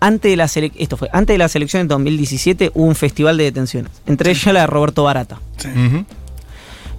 antes 0.00 0.30
de 0.30 0.36
la 0.36 0.46
sele- 0.48 0.72
esto 0.78 0.96
fue 0.96 1.08
antes 1.12 1.34
de 1.34 1.38
la 1.38 1.48
selección 1.48 1.82
en 1.82 1.88
2017 1.88 2.72
hubo 2.74 2.86
un 2.86 2.94
festival 2.94 3.36
de 3.36 3.44
detenciones, 3.44 3.92
entre 4.06 4.30
ellas 4.30 4.52
la 4.54 4.60
de 4.62 4.66
Roberto 4.66 5.04
Barata. 5.04 5.40
Sí. 5.58 5.68
Ujú. 5.68 6.04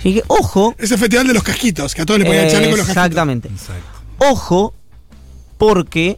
Y 0.03 0.13
dije, 0.13 0.23
ojo, 0.27 0.73
Ese 0.79 0.97
festival 0.97 1.27
de 1.27 1.33
los 1.33 1.43
casquitos, 1.43 1.93
que 1.93 2.01
a 2.01 2.05
todos 2.05 2.19
le 2.19 2.25
ponían 2.25 2.45
el 2.45 2.51
chaleco 2.51 2.69
los 2.77 2.85
casquitos. 2.87 3.05
exactamente. 3.05 3.47
Exacto. 3.49 3.83
Ojo, 4.19 4.73
porque 5.57 6.17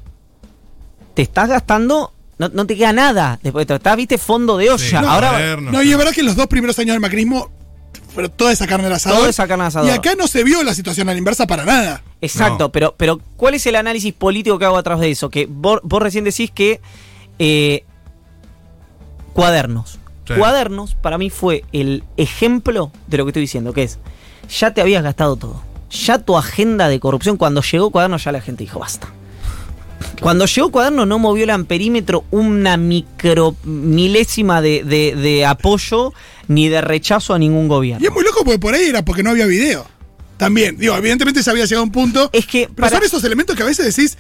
te 1.14 1.22
estás 1.22 1.50
gastando, 1.50 2.14
no, 2.38 2.50
no 2.50 2.66
te 2.66 2.76
queda 2.78 2.94
nada. 2.94 3.40
Después 3.44 3.68
te 3.68 3.76
estás, 3.76 3.96
viste, 3.98 4.18
fondo 4.18 4.58
de 4.58 4.70
olla. 4.72 4.78
Sí, 4.90 4.96
Ahora, 4.96 5.34
moderno. 5.34 5.72
No, 5.72 5.84
y 5.84 5.92
es 5.92 5.98
verdad 5.98 6.14
que 6.14 6.24
los 6.24 6.36
dos 6.36 6.48
primeros 6.48 6.78
años 6.80 6.94
del 6.94 7.02
macrismo 7.02 7.50
fueron 8.14 8.32
toda 8.32 8.52
esa 8.52 8.68
carne 8.68 8.88
al 8.88 8.94
asador. 8.94 9.18
Toda 9.20 9.30
esa 9.30 9.48
carne 9.48 9.64
al 9.64 9.68
asador. 9.70 9.90
Y 9.90 9.92
acá 9.92 10.14
no 10.18 10.28
se 10.28 10.44
vio 10.44 10.64
la 10.64 10.74
situación 10.74 11.10
a 11.10 11.14
la 11.14 11.18
inversa 11.18 11.48
para 11.48 11.66
nada. 11.66 12.02
exacto, 12.22 12.66
No. 12.66 12.72
pero, 12.72 12.96
pero 12.98 13.20
¿cuál 13.38 13.54
es 13.56 13.66
el 13.66 13.76
análisis 13.76 14.14
político 14.14 14.58
que 14.60 14.66
hago 14.66 14.78
a 14.78 14.84
través 14.84 15.02
de 15.02 15.12
eso? 15.12 15.30
Que 15.30 15.48
vos, 15.50 15.80
vos 15.84 16.02
recién 16.02 16.24
decís 16.24 16.52
que 16.52 16.80
eh, 17.40 17.84
cuadernos. 19.34 20.00
Sí. 20.28 20.36
Cuadernos 20.38 20.96
para 20.96 21.18
mí 21.18 21.30
fue 21.30 21.66
el 21.74 22.04
ejemplo 22.18 22.92
de 23.08 23.18
lo 23.18 23.26
que 23.26 23.30
estoy 23.32 23.42
diciendo, 23.42 23.74
que 23.74 23.84
es, 23.84 24.00
ya 24.50 24.74
te 24.74 24.82
habías 24.82 25.04
gastado 25.04 25.36
todo. 25.36 25.62
Ya 25.92 26.18
tu 26.20 26.38
agenda 26.38 26.88
de 26.88 27.00
corrupción, 27.00 27.38
cuando 27.38 27.62
llegó 27.62 27.92
cuadernos 27.92 28.24
ya 28.24 28.32
la 28.32 28.42
gente 28.42 28.64
dijo, 28.64 28.80
basta. 28.80 29.08
Cuando 30.22 30.46
llegó 30.46 30.72
Cuaderno 30.72 31.06
no 31.06 31.20
movió 31.20 31.44
el 31.44 31.50
amperímetro 31.50 32.26
una 32.32 32.78
micro 32.78 33.56
milésima 33.64 34.62
de, 34.62 34.84
de- 34.84 35.16
de 35.16 35.46
apoyo 35.46 36.14
ni 36.48 36.70
de 36.70 36.82
rechazo 36.82 37.34
a 37.34 37.40
ningún 37.40 37.66
Y 37.66 37.70
gobierno. 37.70 38.08
es 38.08 38.14
muy 38.14 38.24
loco 38.24 38.44
porque 38.44 38.60
por 38.60 38.74
ahí 38.74 38.86
era 38.86 39.04
porque 39.04 39.24
no 39.24 39.32
había 39.32 39.46
video. 39.46 39.86
También, 40.38 40.78
digo, 40.78 40.96
evidentemente 40.96 41.44
se 41.44 41.50
había 41.52 41.66
llegado 41.66 41.82
a 41.82 41.86
un 41.86 41.92
punto. 41.92 42.30
Es 42.34 42.46
que 42.46 42.64
pero 42.68 42.88
para- 42.88 42.98
son 42.98 43.06
esos 43.06 43.24
elementos 43.24 43.56
que 43.56 43.64
a 43.64 43.66
veces 43.66 43.96
decís, 43.96 44.18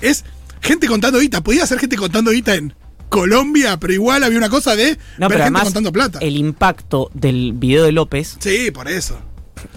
es 0.00 0.24
gente 0.60 0.86
contando 0.86 1.18
guita. 1.18 1.42
Podía 1.42 1.66
ser 1.66 1.78
gente 1.78 1.96
contando 1.96 2.30
guita 2.30 2.54
en 2.54 2.74
Colombia, 3.08 3.78
pero 3.78 3.92
igual 3.92 4.24
había 4.24 4.38
una 4.38 4.48
cosa 4.50 4.74
de 4.76 4.90
No, 4.90 4.90
ver 4.90 4.98
pero 5.18 5.28
gente 5.30 5.42
además 5.42 5.64
contando 5.64 5.92
plata. 5.92 6.18
el 6.20 6.36
impacto 6.36 7.10
del 7.14 7.52
video 7.54 7.84
de 7.84 7.92
López, 7.92 8.36
Sí, 8.40 8.70
por 8.72 8.88
eso. 8.88 9.18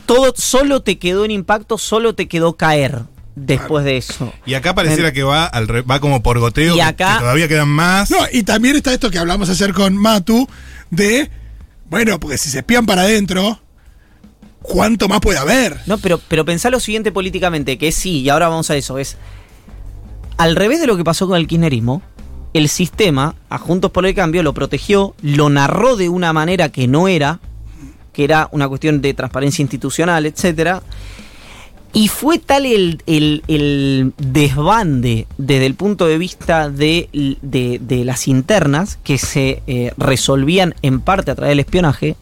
todo 0.06 0.34
solo 0.36 0.82
te 0.82 0.98
quedó 0.98 1.24
en 1.26 1.32
impacto, 1.32 1.78
solo 1.78 2.16
te 2.16 2.28
quedó 2.28 2.58
caer 2.58 3.02
después 3.40 3.86
de 3.86 3.98
eso. 3.98 4.34
Y 4.46 4.56
acá 4.56 4.74
pareciera 4.74 5.12
que 5.14 5.24
va 5.24 5.46
al 5.46 5.68
re- 5.68 5.84
va 5.84 6.00
como 6.00 6.24
por 6.24 6.40
goteo, 6.40 6.74
Y 6.74 6.78
que- 6.78 6.82
acá- 6.84 7.14
que 7.16 7.20
todavía 7.20 7.48
quedan 7.48 7.70
más. 7.70 8.10
No, 8.10 8.18
y 8.32 8.44
también 8.44 8.76
está 8.76 8.94
esto 8.94 9.12
que 9.12 9.20
hablamos 9.20 9.50
ayer 9.50 9.74
con 9.74 9.96
Matu, 9.96 10.48
de, 10.90 11.30
bueno, 11.90 12.20
porque 12.20 12.38
si 12.38 12.50
se 12.50 12.60
espían 12.60 12.86
para 12.86 13.04
adentro, 13.04 13.60
¿cuánto 14.62 15.08
más 15.08 15.20
puede 15.20 15.38
haber? 15.38 15.78
No, 15.86 15.98
pero, 15.98 16.20
pero 16.28 16.46
pensá 16.46 16.70
lo 16.70 16.80
siguiente 16.80 17.12
políticamente, 17.12 17.78
que 17.78 17.92
sí, 17.92 18.22
y 18.22 18.30
ahora 18.30 18.48
vamos 18.50 18.70
a 18.72 18.76
eso, 18.76 18.98
es 18.98 19.18
al 20.38 20.56
revés 20.56 20.80
de 20.80 20.88
lo 20.88 20.98
que 20.98 21.04
pasó 21.04 21.28
con 21.28 21.38
el 21.38 21.48
kirchnerismo, 21.48 22.02
el 22.54 22.70
sistema, 22.70 23.36
a 23.50 23.58
Juntos 23.58 23.92
por 23.92 24.06
el 24.06 24.16
Cambio, 24.16 24.42
lo 24.44 24.54
protegió, 24.54 25.16
lo 25.22 25.50
narró 25.50 25.96
de 25.96 26.10
una 26.10 26.34
manera 26.34 26.70
que 26.70 26.88
no 26.88 27.08
era, 27.08 27.40
que 28.14 28.24
era 28.24 28.50
una 28.52 28.68
cuestión 28.68 29.02
de 29.02 29.14
transparencia 29.14 29.62
institucional, 29.62 30.26
etcétera. 30.26 30.82
Y 31.94 32.10
fue 32.10 32.38
tal 32.38 32.66
el, 32.66 33.02
el- 33.08 34.14
desbande 34.18 35.26
desde 35.38 35.66
el 35.66 35.74
punto 35.74 36.06
de 36.06 36.18
vista 36.18 36.70
de, 36.70 37.10
de- 37.42 37.80
de 37.82 38.06
las 38.06 38.28
internas 38.28 39.00
que 39.04 39.18
se 39.18 39.64
eh, 39.68 39.92
resolvían 39.98 40.76
en 40.82 41.00
parte 41.02 41.32
a 41.32 41.36
través 41.36 41.52
del 41.52 41.60
espionaje, 41.62 42.16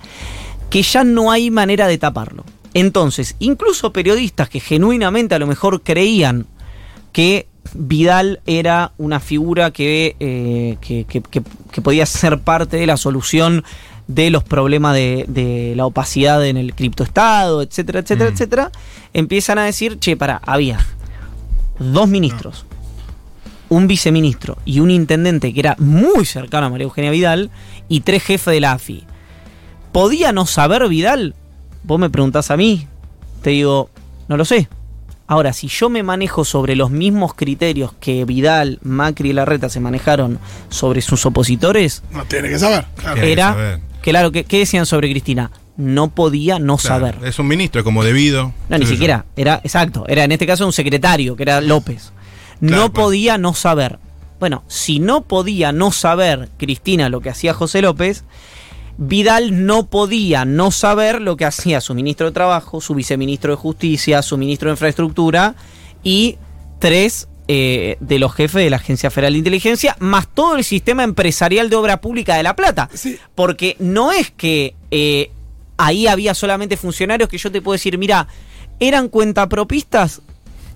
que 0.69 0.81
ya 0.81 1.03
no 1.03 1.31
hay 1.31 1.51
manera 1.51 1.87
de 1.87 1.97
taparlo. 1.97 2.45
Entonces, 2.73 3.35
incluso 3.39 3.91
periodistas 3.91 4.49
que 4.49 4.59
genuinamente 4.59 5.35
a 5.35 5.39
lo 5.39 5.47
mejor 5.47 5.81
creían 5.81 6.45
que 7.11 7.47
Vidal 7.73 8.41
era 8.45 8.91
una 8.97 9.19
figura 9.19 9.71
que, 9.71 10.15
eh, 10.19 10.77
que, 10.81 11.05
que- 11.05 11.21
que- 11.21 11.41
que 11.71 11.81
podía 11.81 12.05
ser 12.05 12.39
parte 12.39 12.77
de 12.77 12.85
la 12.85 12.95
solución 12.95 13.63
de 14.07 14.29
los 14.29 14.43
problemas 14.43 14.93
de, 14.95 15.25
de 15.27 15.73
la 15.75 15.85
opacidad 15.85 16.45
en 16.45 16.57
el 16.57 16.75
criptoestado, 16.75 17.61
etcétera, 17.61 17.99
etcétera, 17.99 18.29
Mm. 18.29 18.33
etcétera, 18.33 18.71
empiezan 19.13 19.57
a 19.57 19.65
decir, 19.65 19.97
che, 19.99 20.15
para, 20.15 20.41
había 20.45 20.77
dos 21.79 22.07
ministros, 22.07 22.65
un 23.69 23.87
viceministro 23.87 24.57
y 24.63 24.79
un 24.79 24.91
intendente 24.91 25.53
que 25.53 25.59
era 25.59 25.75
muy 25.79 26.25
cercano 26.25 26.67
a 26.67 26.69
María 26.69 26.85
Eugenia 26.85 27.09
Vidal 27.11 27.49
y 27.89 28.01
tres 28.01 28.23
jefes 28.23 28.53
de 28.53 28.59
la 28.61 28.73
AFI. 28.73 29.03
¿Podía 29.91 30.31
no 30.31 30.45
saber 30.45 30.87
Vidal? 30.87 31.33
Vos 31.83 31.99
me 31.99 32.09
preguntás 32.09 32.51
a 32.51 32.57
mí, 32.57 32.87
te 33.41 33.51
digo, 33.51 33.89
no 34.27 34.37
lo 34.37 34.45
sé. 34.45 34.67
Ahora, 35.27 35.53
si 35.53 35.67
yo 35.67 35.89
me 35.89 36.03
manejo 36.03 36.45
sobre 36.45 36.75
los 36.75 36.91
mismos 36.91 37.33
criterios 37.33 37.93
que 37.99 38.25
Vidal, 38.25 38.77
Macri 38.83 39.31
y 39.31 39.33
Larreta 39.33 39.69
se 39.69 39.79
manejaron 39.79 40.37
sobre 40.69 41.01
sus 41.01 41.25
opositores, 41.25 42.03
No 42.11 42.25
tiene 42.25 42.49
que 42.49 42.59
saber. 42.59 42.85
claro. 42.95 43.15
Tiene 43.15 43.21
que 43.27 43.31
era, 43.33 43.47
saber. 43.53 43.79
Claro, 44.11 44.31
¿qué, 44.31 44.43
qué 44.43 44.59
decían 44.59 44.85
sobre 44.85 45.09
Cristina? 45.09 45.51
No 45.77 46.09
podía 46.09 46.57
no 46.59 46.77
Claro, 46.77 47.05
saber. 47.07 47.17
Es 47.27 47.37
un 47.39 47.47
ministro, 47.47 47.83
como 47.83 48.03
debido. 48.03 48.53
No, 48.69 48.77
ni 48.77 48.85
yo. 48.85 48.91
siquiera. 48.91 49.25
Era, 49.35 49.59
exacto. 49.63 50.05
Era 50.07 50.23
en 50.23 50.31
este 50.31 50.47
caso 50.47 50.65
un 50.65 50.73
secretario, 50.73 51.35
que 51.35 51.43
era 51.43 51.59
López. 51.61 52.11
No 52.61 52.91
pues. 52.91 53.03
podía 53.05 53.37
no 53.37 53.53
saber. 53.53 53.99
Bueno, 54.39 54.63
si 54.67 54.99
no 54.99 55.21
podía 55.23 55.71
no 55.71 55.91
saber 55.91 56.49
Cristina 56.57 57.09
lo 57.09 57.21
que 57.21 57.29
hacía 57.29 57.53
José 57.53 57.81
López, 57.81 58.23
Vidal 58.97 59.65
no 59.65 59.87
podía 59.87 60.45
no 60.45 60.71
saber 60.71 61.21
lo 61.21 61.35
que 61.35 61.45
hacía 61.45 61.81
su 61.81 61.93
ministro 61.93 62.27
de 62.27 62.31
Trabajo, 62.33 62.79
su 62.79 62.95
viceministro 62.95 63.51
de 63.51 63.57
Justicia, 63.57 64.21
su 64.21 64.37
ministro 64.37 64.69
de 64.69 64.73
Infraestructura 64.73 65.55
y 66.03 66.37
tres 66.79 67.27
eh, 67.47 67.97
de 67.99 68.17
los 68.19 68.33
jefes 68.33 68.63
de 68.63 68.69
la 68.69 68.77
Agencia 68.77 69.11
Federal 69.11 69.33
de 69.33 69.39
Inteligencia, 69.39 69.95
más 69.99 70.27
todo 70.27 70.57
el 70.57 70.63
sistema 70.63 71.03
empresarial 71.03 71.69
de 71.69 71.75
obra 71.75 72.01
pública 72.01 72.35
de 72.35 72.43
La 72.43 72.55
Plata. 72.55 72.89
Sí. 72.93 73.19
Porque 73.35 73.75
no 73.79 74.11
es 74.11 74.31
que 74.31 74.73
eh, 74.89 75.29
ahí 75.77 76.07
había 76.07 76.33
solamente 76.33 76.75
funcionarios 76.75 77.29
que 77.29 77.37
yo 77.37 77.51
te 77.51 77.61
puedo 77.61 77.73
decir, 77.73 77.97
mira, 77.97 78.27
eran 78.79 79.09
cuentapropistas 79.09 80.21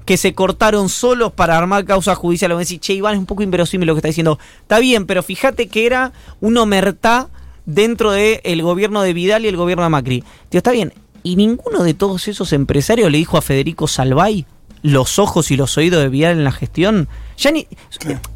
que 0.06 0.18
se 0.18 0.34
cortaron 0.34 0.90
solos 0.90 1.32
para 1.34 1.58
armar 1.58 1.86
causa 1.86 2.16
judicial. 2.16 2.52
O 2.52 2.58
decir, 2.58 2.80
che, 2.80 2.94
Iván, 2.94 3.14
es 3.14 3.20
un 3.20 3.26
poco 3.26 3.44
inverosímil 3.44 3.88
lo 3.88 3.94
que 3.94 4.00
está 4.00 4.08
diciendo. 4.08 4.40
Está 4.62 4.80
bien, 4.80 5.06
pero 5.06 5.24
fíjate 5.24 5.68
que 5.68 5.86
era 5.86 6.14
un 6.40 6.58
omertá 6.58 7.30
dentro 7.66 8.12
del 8.12 8.62
gobierno 8.62 9.02
de 9.02 9.14
Vidal 9.14 9.46
y 9.46 9.48
el 9.48 9.58
gobierno 9.58 9.84
de 9.84 9.90
Macri. 9.90 10.24
Tío, 10.50 10.60
está 10.60 10.72
bien. 10.72 10.94
¿Y 11.24 11.36
ninguno 11.36 11.84
de 11.84 11.94
todos 11.94 12.28
esos 12.28 12.54
empresarios 12.54 13.12
le 13.12 13.18
dijo 13.18 13.38
a 13.38 13.42
Federico 13.42 13.88
Salvay 13.88 14.46
los 14.82 15.20
ojos 15.20 15.52
y 15.52 15.58
los 15.58 15.78
oídos 15.78 16.02
de 16.02 16.10
Vidal 16.10 16.34
en 16.38 16.44
la 16.44 16.52
gestión? 16.52 17.08
Ya 17.38 17.52
ni. 17.52 17.68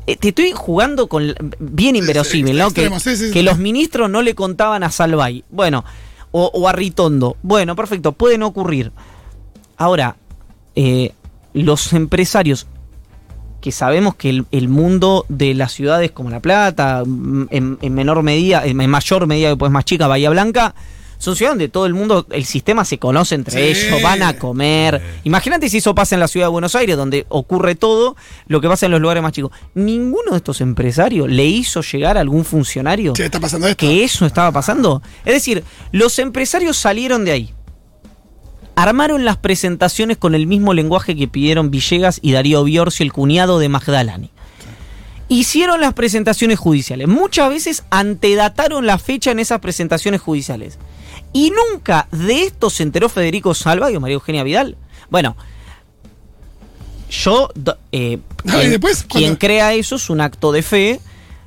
eh, 0.08 0.16
Te 0.18 0.30
estoy 0.30 0.52
jugando 0.54 1.08
con. 1.08 1.34
Bien 1.60 1.96
Sí, 1.96 2.00
inverosímil, 2.00 2.54
sí, 2.54 2.60
¿no? 2.60 2.66
extremo, 2.66 2.96
que 2.96 3.02
sí, 3.02 3.16
sí, 3.18 3.32
que 3.32 3.44
los 3.44 3.58
ministros 3.58 4.10
no 4.10 4.22
le 4.22 4.36
contaban 4.36 4.84
a 4.84 4.92
Salvay. 4.92 5.44
Bueno, 5.50 5.84
o, 6.32 6.50
o 6.54 6.68
a 6.68 6.72
Ritondo. 6.74 7.38
Bueno, 7.44 7.76
perfecto, 7.76 8.12
pueden 8.14 8.44
ocurrir. 8.44 8.92
Ahora, 9.78 10.16
eh, 10.76 11.14
los 11.54 11.94
empresarios, 11.94 12.68
que 13.62 13.72
sabemos 13.72 14.16
que 14.16 14.30
el, 14.30 14.46
el 14.52 14.68
mundo 14.70 15.26
de 15.30 15.54
las 15.54 15.72
ciudades 15.72 16.12
como 16.12 16.30
La 16.30 16.40
Plata, 16.40 17.04
mm, 17.06 17.48
en, 17.52 17.78
en 17.82 17.94
menor 17.94 18.22
medida, 18.24 18.66
en 18.66 18.76
mayor 18.90 19.28
medida, 19.28 19.56
pues 19.56 19.72
más 19.72 19.86
chica, 19.86 20.08
Bahía 20.08 20.30
Blanca, 20.30 20.76
son 21.24 21.36
ciudades 21.36 21.54
donde 21.58 21.70
todo 21.70 21.86
el 21.86 21.94
mundo, 21.94 22.28
el 22.32 22.46
sistema 22.46 22.84
se 22.86 22.98
conoce 23.00 23.36
entre 23.36 23.74
Sí. 23.74 23.86
ellos, 23.88 24.02
van 24.02 24.22
a 24.24 24.38
comer. 24.38 25.00
Sí. 25.02 25.20
Imagínate 25.24 25.70
si 25.70 25.78
eso 25.78 25.96
pasa 25.96 26.16
en 26.16 26.20
la 26.20 26.28
ciudad 26.28 26.48
de 26.48 26.52
Buenos 26.52 26.76
Aires, 26.76 26.98
donde 26.98 27.26
ocurre 27.30 27.76
todo 27.76 28.16
lo 28.48 28.60
que 28.62 28.68
pasa 28.68 28.86
en 28.88 28.92
los 28.92 29.00
lugares 29.02 29.24
más 29.24 29.32
chicos. 29.32 29.52
Ninguno 29.74 30.32
de 30.32 30.38
estos 30.38 30.60
empresarios 30.62 31.30
le 31.30 31.46
hizo 31.46 31.82
llegar 31.82 32.18
a 32.18 32.22
algún 32.22 32.44
funcionario 32.46 33.14
está 33.18 33.40
pasando 33.40 33.68
esto. 33.68 33.78
que 33.80 34.04
eso 34.04 34.26
estaba 34.26 34.52
pasando. 34.52 35.02
Es 35.24 35.34
decir, 35.34 35.64
los 35.92 36.20
empresarios 36.20 36.76
salieron 36.78 37.24
de 37.26 37.32
ahí. 37.32 37.54
Armaron 38.76 39.24
las 39.24 39.38
presentaciones 39.38 40.18
con 40.18 40.34
el 40.36 40.48
mismo 40.48 40.74
lenguaje 40.74 41.16
que 41.16 41.28
pidieron 41.28 41.70
Villegas 41.72 42.20
y 42.22 42.32
Darío 42.32 42.64
Biorsi, 42.64 43.04
el 43.04 43.14
cuñado 43.14 43.60
de 43.60 43.70
Magdalani. 43.70 44.32
Hicieron 45.30 45.80
las 45.80 45.94
presentaciones 45.94 46.60
judiciales. 46.60 47.08
Muchas 47.08 47.50
veces 47.50 47.84
antedataron 47.92 48.86
la 48.86 48.98
fecha 48.98 49.32
en 49.32 49.40
esas 49.40 49.60
presentaciones 49.60 50.22
judiciales. 50.22 50.78
Y 51.34 51.52
nunca 51.52 52.08
de 52.12 52.44
esto 52.44 52.70
se 52.70 52.84
enteró 52.84 53.10
Federico 53.10 53.54
Salva 53.54 53.92
y 53.92 53.98
María 54.00 54.14
Eugenia 54.16 54.44
Vidal. 54.44 54.78
Bueno, 55.10 55.36
yo, 57.10 57.50
eh, 57.92 58.20
No, 58.44 58.54
y 58.56 58.60
quien, 58.60 58.70
después, 58.72 59.04
quien 59.04 59.24
cuando- 59.24 59.40
crea 59.40 59.74
eso 59.74 59.96
es 59.96 60.10
un 60.10 60.22
acto 60.22 60.52
de 60.52 60.62
fe. 60.62 61.00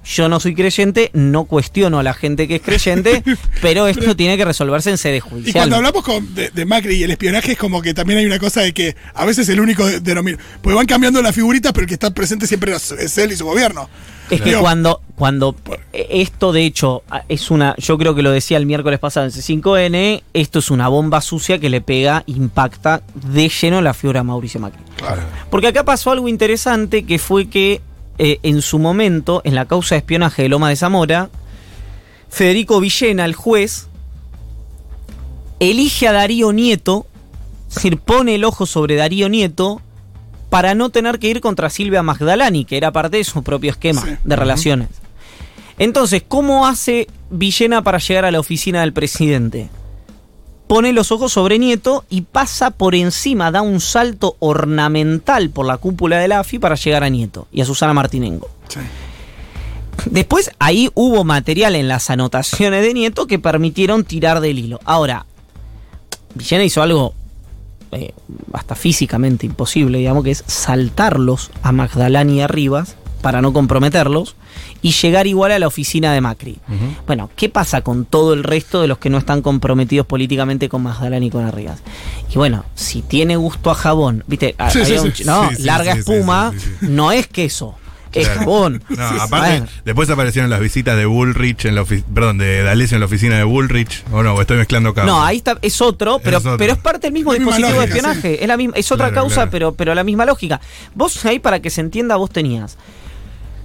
Yo 0.09 0.29
no 0.29 0.39
soy 0.39 0.55
creyente, 0.55 1.11
no 1.15 1.45
cuestiono 1.45 1.99
a 1.99 2.03
la 2.05 2.15
gente 2.15 2.47
que 2.47 2.57
es 2.57 2.63
creyente, 2.63 3.25
pero 3.61 3.89
esto 3.89 4.15
tiene 4.15 4.37
que 4.37 4.45
resolverse 4.45 4.91
en 4.91 4.99
sede 4.99 5.17
Y 5.17 5.21
judicial. 5.21 5.55
cuando 5.55 5.77
hablamos 5.77 6.05
con- 6.05 6.35
de, 6.35 6.51
de 6.51 6.65
Macri 6.65 6.95
y 6.97 7.03
el 7.03 7.11
espionaje 7.11 7.53
es 7.53 7.59
como 7.59 7.83
que 7.83 7.93
también 7.93 8.21
hay 8.21 8.27
una 8.27 8.39
cosa 8.39 8.61
de 8.63 8.73
que 8.73 8.95
a 9.15 9.25
veces 9.25 9.49
el 9.49 9.61
único 9.61 9.85
denominador, 9.85 10.45
pues 10.63 10.77
van 10.77 10.87
cambiando 10.87 11.21
las 11.23 11.35
figuritas, 11.35 11.73
pero 11.73 11.83
el 11.85 11.89
que 11.89 11.95
está 11.95 12.11
presente 12.13 12.47
siempre 12.47 12.73
es, 12.75 13.19
él 13.19 13.33
y 13.33 13.37
su 13.37 13.45
gobierno. 13.45 13.89
Es 14.31 14.41
que 14.41 14.51
Digo, 14.51 14.61
cuando, 14.61 15.01
cuando 15.15 15.55
eh, 15.93 16.07
esto 16.11 16.53
de 16.53 16.65
hecho 16.65 17.03
es 17.29 17.51
una, 17.51 17.75
yo 17.79 17.97
creo 17.97 18.15
que 18.15 18.23
lo 18.23 18.31
decía 18.33 18.57
el 18.59 18.67
miércoles 18.67 18.99
pasado 18.99 19.27
en 19.27 19.33
C5N, 19.33 20.23
esto 20.35 20.59
es 20.59 20.71
una 20.71 20.89
bomba 20.89 21.21
sucia 21.21 21.59
que 21.59 21.69
le 21.71 21.81
pega, 21.81 22.23
impacta 22.27 23.03
de 23.15 23.49
lleno 23.49 23.81
la 23.83 23.95
figura 23.95 24.21
de 24.21 24.25
Mauricio 24.25 24.61
Macri. 24.61 24.83
Claro. 24.97 25.23
Porque 25.51 25.69
acá 25.69 25.85
pasó 25.85 26.11
algo 26.11 26.29
interesante 26.29 27.05
que 27.05 27.19
fue 27.21 27.49
que 27.49 27.81
eh, 28.19 28.39
en 28.43 28.63
su 28.63 28.79
momento, 28.79 29.41
en 29.45 29.55
la 29.55 29.67
causa 29.67 29.95
de 29.95 29.99
espionaje 30.01 30.43
de 30.43 30.49
Loma 30.49 30.69
de 30.71 30.77
Zamora, 30.77 31.31
Federico 32.29 32.81
Villena, 32.81 33.25
el 33.25 33.35
juez, 33.35 33.89
elige 35.61 36.09
a 36.09 36.13
Darío 36.13 36.53
Nieto, 36.53 37.07
es 37.69 37.77
decir, 37.77 37.99
pone 37.99 38.35
el 38.35 38.45
ojo 38.45 38.67
sobre 38.67 38.97
Darío 38.97 39.29
Nieto 39.29 39.81
para 40.51 40.75
no 40.75 40.91
tener 40.91 41.19
que 41.19 41.29
ir 41.29 41.41
contra 41.41 41.71
Silvia 41.71 42.03
Magdalani, 42.03 42.65
que 42.65 42.77
era 42.77 42.93
parte 42.93 43.17
de 43.19 43.25
su 43.25 43.43
propio 43.43 43.71
esquema 43.71 44.03
Sí. 44.03 44.11
de 44.25 44.37
relaciones. 44.37 44.89
Entonces, 45.79 46.23
¿cómo 46.27 46.67
hace 46.67 47.07
Villena 47.31 47.83
para 47.83 47.99
llegar 47.99 48.25
a 48.25 48.31
la 48.31 48.41
oficina 48.41 48.81
del 48.81 48.93
presidente? 48.93 49.69
Pone 50.67 50.93
los 50.93 51.13
ojos 51.13 51.33
sobre 51.33 51.59
Nieto 51.59 52.05
y 52.11 52.23
pasa 52.23 52.71
por 52.71 52.95
encima, 52.95 53.51
da 53.51 53.63
un 53.63 53.81
salto 53.81 54.37
ornamental 54.41 55.51
por 55.51 55.67
la 55.67 55.77
cúpula 55.77 56.19
del 56.19 56.33
AFI 56.33 56.59
para 56.59 56.75
llegar 56.75 57.05
a 57.05 57.09
Nieto 57.09 57.47
y 57.53 57.61
a 57.61 57.65
Susana 57.65 57.93
Martinengo. 57.93 58.49
Sí. 58.69 58.81
Después 60.11 60.51
ahí 60.59 60.91
hubo 60.95 61.25
material 61.25 61.77
en 61.77 61.89
las 61.89 62.11
anotaciones 62.11 62.83
de 62.83 62.95
Nieto 62.95 63.27
que 63.27 63.39
permitieron 63.39 64.05
tirar 64.05 64.41
del 64.41 64.59
hilo. 64.59 64.81
Ahora, 64.85 65.27
Villena 66.35 66.65
hizo 66.65 66.83
algo 66.83 67.15
eh, 67.93 68.13
hasta 68.53 68.75
físicamente 68.75 69.47
imposible, 69.47 69.99
digamos, 69.99 70.25
que 70.25 70.33
es 70.33 70.45
saltarlos 70.47 71.51
a 71.63 71.73
Magdalani 71.73 72.39
y 72.39 72.41
a 72.41 72.49
Rivas 72.49 72.97
para 73.23 73.41
no 73.43 73.53
comprometerlos 73.53 74.37
y 74.83 74.93
llegar 74.93 75.27
igual 75.27 75.53
a 75.53 75.59
la 75.59 75.67
oficina 75.67 76.13
de 76.13 76.21
Macri. 76.21 76.59
Bueno, 77.07 77.31
¿qué 77.37 77.49
pasa 77.49 77.81
con 77.83 78.05
todo 78.05 78.35
el 78.35 78.45
resto 78.45 78.81
de 78.83 78.89
los 78.89 78.99
que 78.99 79.11
no 79.11 79.19
están 79.19 79.43
comprometidos 79.43 80.07
políticamente 80.07 80.69
con 80.69 80.83
Magdalani 80.83 81.27
y 81.27 81.31
con 81.31 81.45
Arribas? 81.45 81.81
Y 82.33 82.37
bueno, 82.37 82.65
si 82.75 83.03
tiene 83.03 83.37
gusto 83.37 83.71
a 83.71 83.75
jabón, 83.75 84.23
viste, 84.27 84.55
A- 84.59 84.71
Sí, 84.71 84.81
un 84.81 85.13
sí. 85.15 85.25
no, 85.25 85.51
larga 85.61 85.93
espuma, 85.95 86.53
sí, 86.53 86.61
sí, 86.61 86.71
sí. 86.81 86.87
no 86.89 87.11
es 87.13 87.27
queso, 87.27 87.75
es 88.13 88.27
Claro. 88.27 88.41
jabón. 88.41 88.83
No, 88.89 89.09
Sí, 89.11 89.17
aparte, 89.21 89.63
después 89.85 90.09
aparecieron 90.11 90.51
las 90.51 90.61
visitas 90.61 90.97
de 90.97 91.05
Bullrich 91.07 91.65
en 91.65 91.75
la 91.75 91.83
ofi- 91.83 92.05
perdón, 92.05 92.39
de 92.39 92.63
D'Alessio 92.63 92.97
en 92.97 93.01
la 93.01 93.07
oficina 93.07 93.37
de 93.37 93.45
Bullrich. 93.45 94.05
O 94.13 94.23
no, 94.23 94.35
o 94.35 94.41
estoy 94.41 94.57
mezclando 94.59 94.95
causas. 94.95 95.13
No, 95.15 95.25
ahí 95.25 95.39
está, 95.39 95.59
es 95.63 95.81
otro, 95.81 96.21
pero, 96.23 96.39
Es 96.39 96.45
otro. 96.47 96.57
pero 96.59 96.73
es 96.75 96.79
parte 96.79 97.09
del 97.09 97.13
mismo 97.15 97.33
La 97.33 97.39
dispositivo 97.39 97.79
de 97.81 97.85
espionaje. 97.87 98.43
Es, 98.43 98.49
la 98.49 98.57
misma, 98.57 98.75
es 98.77 98.91
otra 98.93 99.09
Claro, 99.09 99.23
causa, 99.23 99.35
claro. 99.35 99.51
Pero, 99.51 99.75
pero 99.75 99.95
la 99.95 100.05
misma 100.05 100.25
lógica. 100.25 100.61
Vos 100.95 101.25
ahí, 101.27 101.39
para 101.41 101.61
que 101.61 101.71
se 101.71 101.81
entienda, 101.81 102.17
vos 102.17 102.31
tenías 102.31 102.77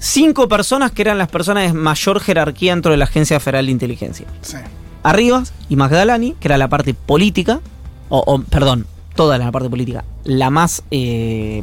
cinco 0.04 0.48
personas 0.50 0.92
que 0.92 1.04
eran 1.04 1.18
las 1.20 1.28
personas 1.30 1.72
de 1.72 1.74
mayor 1.78 2.20
jerarquía 2.20 2.74
dentro 2.74 2.92
de 2.92 2.98
la 2.98 3.06
Agencia 3.06 3.40
Federal 3.40 3.68
de 3.68 3.72
Inteligencia. 3.72 4.26
Sí. 4.42 4.58
Arribas 5.04 5.54
y 5.70 5.76
Magdalani, 5.76 6.36
que 6.40 6.48
era 6.48 6.58
la 6.58 6.68
parte 6.70 6.94
política, 6.96 7.62
o, 8.10 8.20
o, 8.26 8.42
perdón, 8.42 8.88
toda 9.16 9.38
la 9.38 9.52
parte 9.52 9.70
política, 9.70 10.04
la 10.24 10.50
más 10.50 10.84
eh, 10.92 11.62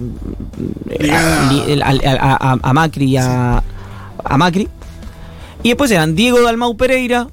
a, 1.11 1.53
li- 1.53 1.83
al- 1.83 2.01
a- 2.05 2.37
a- 2.53 2.59
a 2.63 2.73
Macri 2.73 3.07
y 3.07 3.17
a, 3.17 3.63
a 4.25 4.39
Macri. 4.39 4.69
Y 5.63 5.69
después 5.71 5.91
eran 5.91 6.15
Diego 6.15 6.41
Dalmau 6.41 6.77
Pereira, 6.77 7.27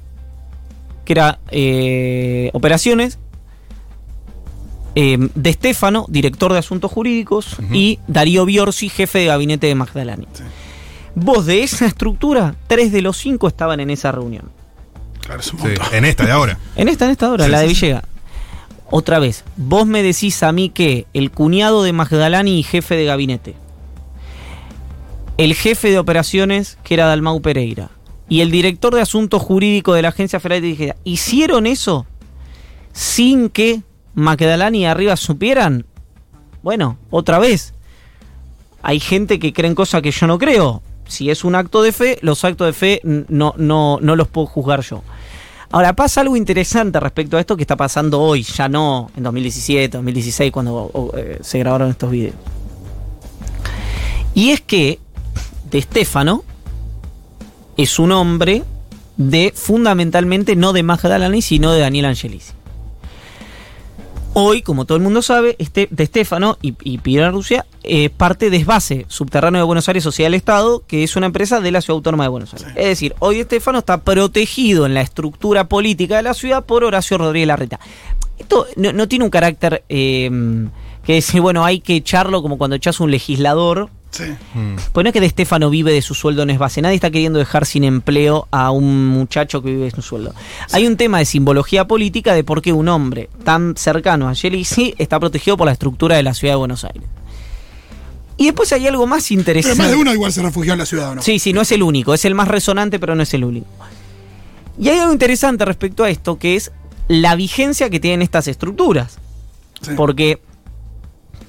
que 1.04 1.12
era 1.12 1.38
eh, 1.50 2.50
operaciones, 2.52 3.18
eh, 4.96 5.18
De 5.34 5.52
Stefano, 5.52 6.06
director 6.08 6.52
de 6.52 6.58
asuntos 6.58 6.90
jurídicos, 6.90 7.56
y 7.72 7.98
Darío 8.08 8.44
Biorsi, 8.46 8.88
jefe 8.88 9.20
de 9.20 9.26
gabinete 9.26 9.66
de 9.68 9.74
Magdalani. 9.74 10.26
Sí. 10.32 10.42
Vos 11.16 11.46
de 11.46 11.62
esa 11.62 11.86
estructura, 11.86 12.54
tres 12.68 12.92
de 12.92 13.00
los 13.02 13.16
cinco 13.16 13.48
estaban 13.48 13.80
en 13.80 13.90
esa 13.90 14.12
reunión. 14.12 14.50
Claro, 15.22 15.40
es 15.40 15.52
un 15.52 15.58
Sí, 15.60 15.66
montón. 15.66 15.86
en 15.94 16.04
esta 16.04 16.24
de 16.26 16.30
ahora. 16.30 16.58
En 16.76 16.88
esta, 16.88 17.06
en 17.06 17.10
esta 17.12 17.30
hora, 17.30 17.46
Sí, 17.46 17.50
la 17.50 17.60
de. 17.60 17.66
Villegas. 17.68 18.04
Otra 18.90 19.18
vez, 19.18 19.42
vos 19.56 19.86
me 19.86 20.02
decís 20.02 20.42
a 20.44 20.52
mí 20.52 20.68
que 20.68 21.06
el 21.14 21.30
cuñado 21.32 21.82
de 21.82 21.92
Magdalani 21.92 22.58
y 22.60 22.62
jefe 22.62 22.94
de 22.96 23.04
gabinete, 23.06 23.56
el 25.38 25.54
jefe 25.54 25.90
de 25.90 25.98
operaciones, 25.98 26.78
que 26.84 26.94
era 26.94 27.06
Dalmau 27.06 27.40
Pereira, 27.40 27.90
y 28.28 28.40
el 28.42 28.50
director 28.50 28.94
de 28.94 29.00
asuntos 29.00 29.42
jurídicos 29.42 29.96
de 29.96 30.02
la 30.02 30.08
Agencia 30.08 30.38
Federal 30.38 30.62
de 30.62 30.68
Inteligencia, 30.68 31.00
hicieron 31.04 31.66
eso 31.66 32.06
sin 32.92 33.48
que 33.50 33.82
Magdalani 34.14 34.80
y 34.80 34.84
arriba 34.86 35.16
supieran, 35.16 35.84
bueno, 36.62 36.96
otra 37.10 37.38
vez, 37.38 37.74
hay 38.82 39.00
gente 39.00 39.38
que 39.38 39.52
cree 39.52 39.68
en 39.68 39.74
cosas 39.74 40.02
que 40.02 40.10
yo 40.12 40.26
no 40.26 40.38
creo. 40.38 40.82
Si 41.06 41.30
es 41.30 41.44
un 41.44 41.54
acto 41.54 41.82
de 41.82 41.92
fe, 41.92 42.18
los 42.22 42.44
actos 42.44 42.66
de 42.66 42.72
fe 42.72 43.00
no, 43.04 43.54
no, 43.56 43.98
no 44.00 44.16
los 44.16 44.28
puedo 44.28 44.46
juzgar 44.46 44.80
yo. 44.80 45.02
Ahora 45.70 45.94
pasa 45.94 46.20
algo 46.20 46.36
interesante 46.36 47.00
respecto 47.00 47.36
a 47.36 47.40
esto 47.40 47.56
que 47.56 47.62
está 47.62 47.76
pasando 47.76 48.20
hoy, 48.20 48.42
ya 48.42 48.68
no 48.68 49.10
en 49.16 49.22
2017, 49.24 49.96
2016, 49.96 50.52
cuando 50.52 51.12
eh, 51.16 51.38
se 51.42 51.58
grabaron 51.58 51.90
estos 51.90 52.10
videos. 52.10 52.36
Y 54.34 54.50
es 54.50 54.60
que 54.60 55.00
De 55.70 55.82
Stefano 55.82 56.44
es 57.76 57.98
un 57.98 58.12
hombre 58.12 58.62
de 59.16 59.52
fundamentalmente 59.54 60.56
no 60.56 60.72
de 60.72 60.82
Magdalani, 60.82 61.42
sino 61.42 61.72
de 61.72 61.80
Daniel 61.80 62.06
Angelisi. 62.06 62.55
Hoy, 64.38 64.60
como 64.60 64.84
todo 64.84 64.98
el 64.98 65.02
mundo 65.02 65.22
sabe, 65.22 65.56
este, 65.58 65.88
de 65.90 66.04
Stefano 66.04 66.58
y, 66.60 66.74
y 66.84 66.98
Pilar 66.98 67.32
Rusia 67.32 67.64
eh, 67.84 68.10
parte 68.10 68.50
de 68.50 68.58
Esbase, 68.58 69.06
subterráneo 69.08 69.62
de 69.62 69.64
Buenos 69.64 69.88
Aires, 69.88 70.04
Sociedad 70.04 70.26
del 70.26 70.34
Estado, 70.34 70.82
que 70.86 71.04
es 71.04 71.16
una 71.16 71.24
empresa 71.24 71.62
de 71.62 71.72
la 71.72 71.80
Ciudad 71.80 71.96
Autónoma 71.96 72.24
de 72.24 72.28
Buenos 72.28 72.52
Aires. 72.52 72.68
Es 72.76 72.84
decir, 72.84 73.14
hoy 73.20 73.42
Stefano 73.42 73.78
está 73.78 74.02
protegido 74.02 74.84
en 74.84 74.92
la 74.92 75.00
estructura 75.00 75.68
política 75.68 76.18
de 76.18 76.22
la 76.22 76.34
ciudad 76.34 76.66
por 76.66 76.84
Horacio 76.84 77.16
Rodríguez 77.16 77.46
Larreta. 77.46 77.80
Esto 78.36 78.66
no, 78.76 78.92
no 78.92 79.08
tiene 79.08 79.24
un 79.24 79.30
carácter 79.30 79.84
eh, 79.88 80.30
que 81.02 81.14
decir, 81.14 81.40
bueno, 81.40 81.64
hay 81.64 81.80
que 81.80 81.96
echarlo 81.96 82.42
como 82.42 82.58
cuando 82.58 82.76
echas 82.76 83.00
un 83.00 83.10
legislador. 83.10 83.88
Sí. 84.10 84.24
Mm. 84.54 84.76
Pues 84.92 85.04
no 85.04 85.08
es 85.08 85.12
que 85.12 85.20
de 85.20 85.28
Stefano 85.28 85.68
vive 85.68 85.92
de 85.92 86.00
su 86.00 86.14
sueldo 86.14 86.42
en 86.42 86.50
Esbase. 86.50 86.80
Nadie 86.80 86.94
está 86.94 87.10
queriendo 87.10 87.38
dejar 87.38 87.66
sin 87.66 87.84
empleo 87.84 88.48
a 88.50 88.70
un 88.70 89.06
muchacho 89.08 89.62
que 89.62 89.70
vive 89.70 89.84
de 89.84 89.90
su 89.90 90.02
sueldo. 90.02 90.34
Hay 90.72 90.86
un 90.86 90.96
tema 90.96 91.18
de 91.18 91.24
simbología 91.24 91.86
política 91.86 92.34
de 92.34 92.44
por 92.44 92.62
qué 92.62 92.72
un 92.72 92.88
hombre 92.88 93.28
tan 93.44 93.76
cercano 93.76 94.26
a 94.26 94.30
Angelici 94.30 94.94
está 94.98 95.20
protegido 95.20 95.56
por 95.56 95.66
la 95.66 95.72
estructura 95.72 96.16
de 96.16 96.22
la 96.22 96.34
ciudad 96.34 96.54
de 96.54 96.58
Buenos 96.58 96.84
Aires. 96.84 97.04
Y 98.38 98.46
después 98.46 98.72
hay 98.72 98.86
algo 98.86 99.06
más 99.06 99.28
Pero 99.28 99.40
interesante. 99.40 99.78
más 99.78 99.90
de 99.90 99.96
uno 99.96 100.12
igual 100.12 100.32
se 100.32 100.42
refugió 100.42 100.72
en 100.74 100.78
la 100.78 100.86
ciudad, 100.86 101.10
¿o 101.10 101.14
¿no? 101.16 101.22
Sí, 101.22 101.38
sí, 101.38 101.52
no 101.52 101.62
es 101.62 101.72
el 101.72 101.82
único, 101.82 102.12
es 102.12 102.24
el 102.24 102.34
más 102.34 102.48
resonante, 102.48 102.98
pero 102.98 103.14
no 103.14 103.22
es 103.22 103.32
el 103.34 103.44
único. 103.44 103.66
Y 104.78 104.88
hay 104.90 104.98
algo 104.98 105.12
interesante 105.12 105.64
respecto 105.64 106.04
a 106.04 106.10
esto, 106.10 106.38
que 106.38 106.54
es 106.54 106.70
la 107.08 107.34
vigencia 107.34 107.88
que 107.88 107.98
tienen 107.98 108.20
estas 108.20 108.46
estructuras. 108.46 109.18
Sí. 109.80 109.92
Porque 109.96 110.40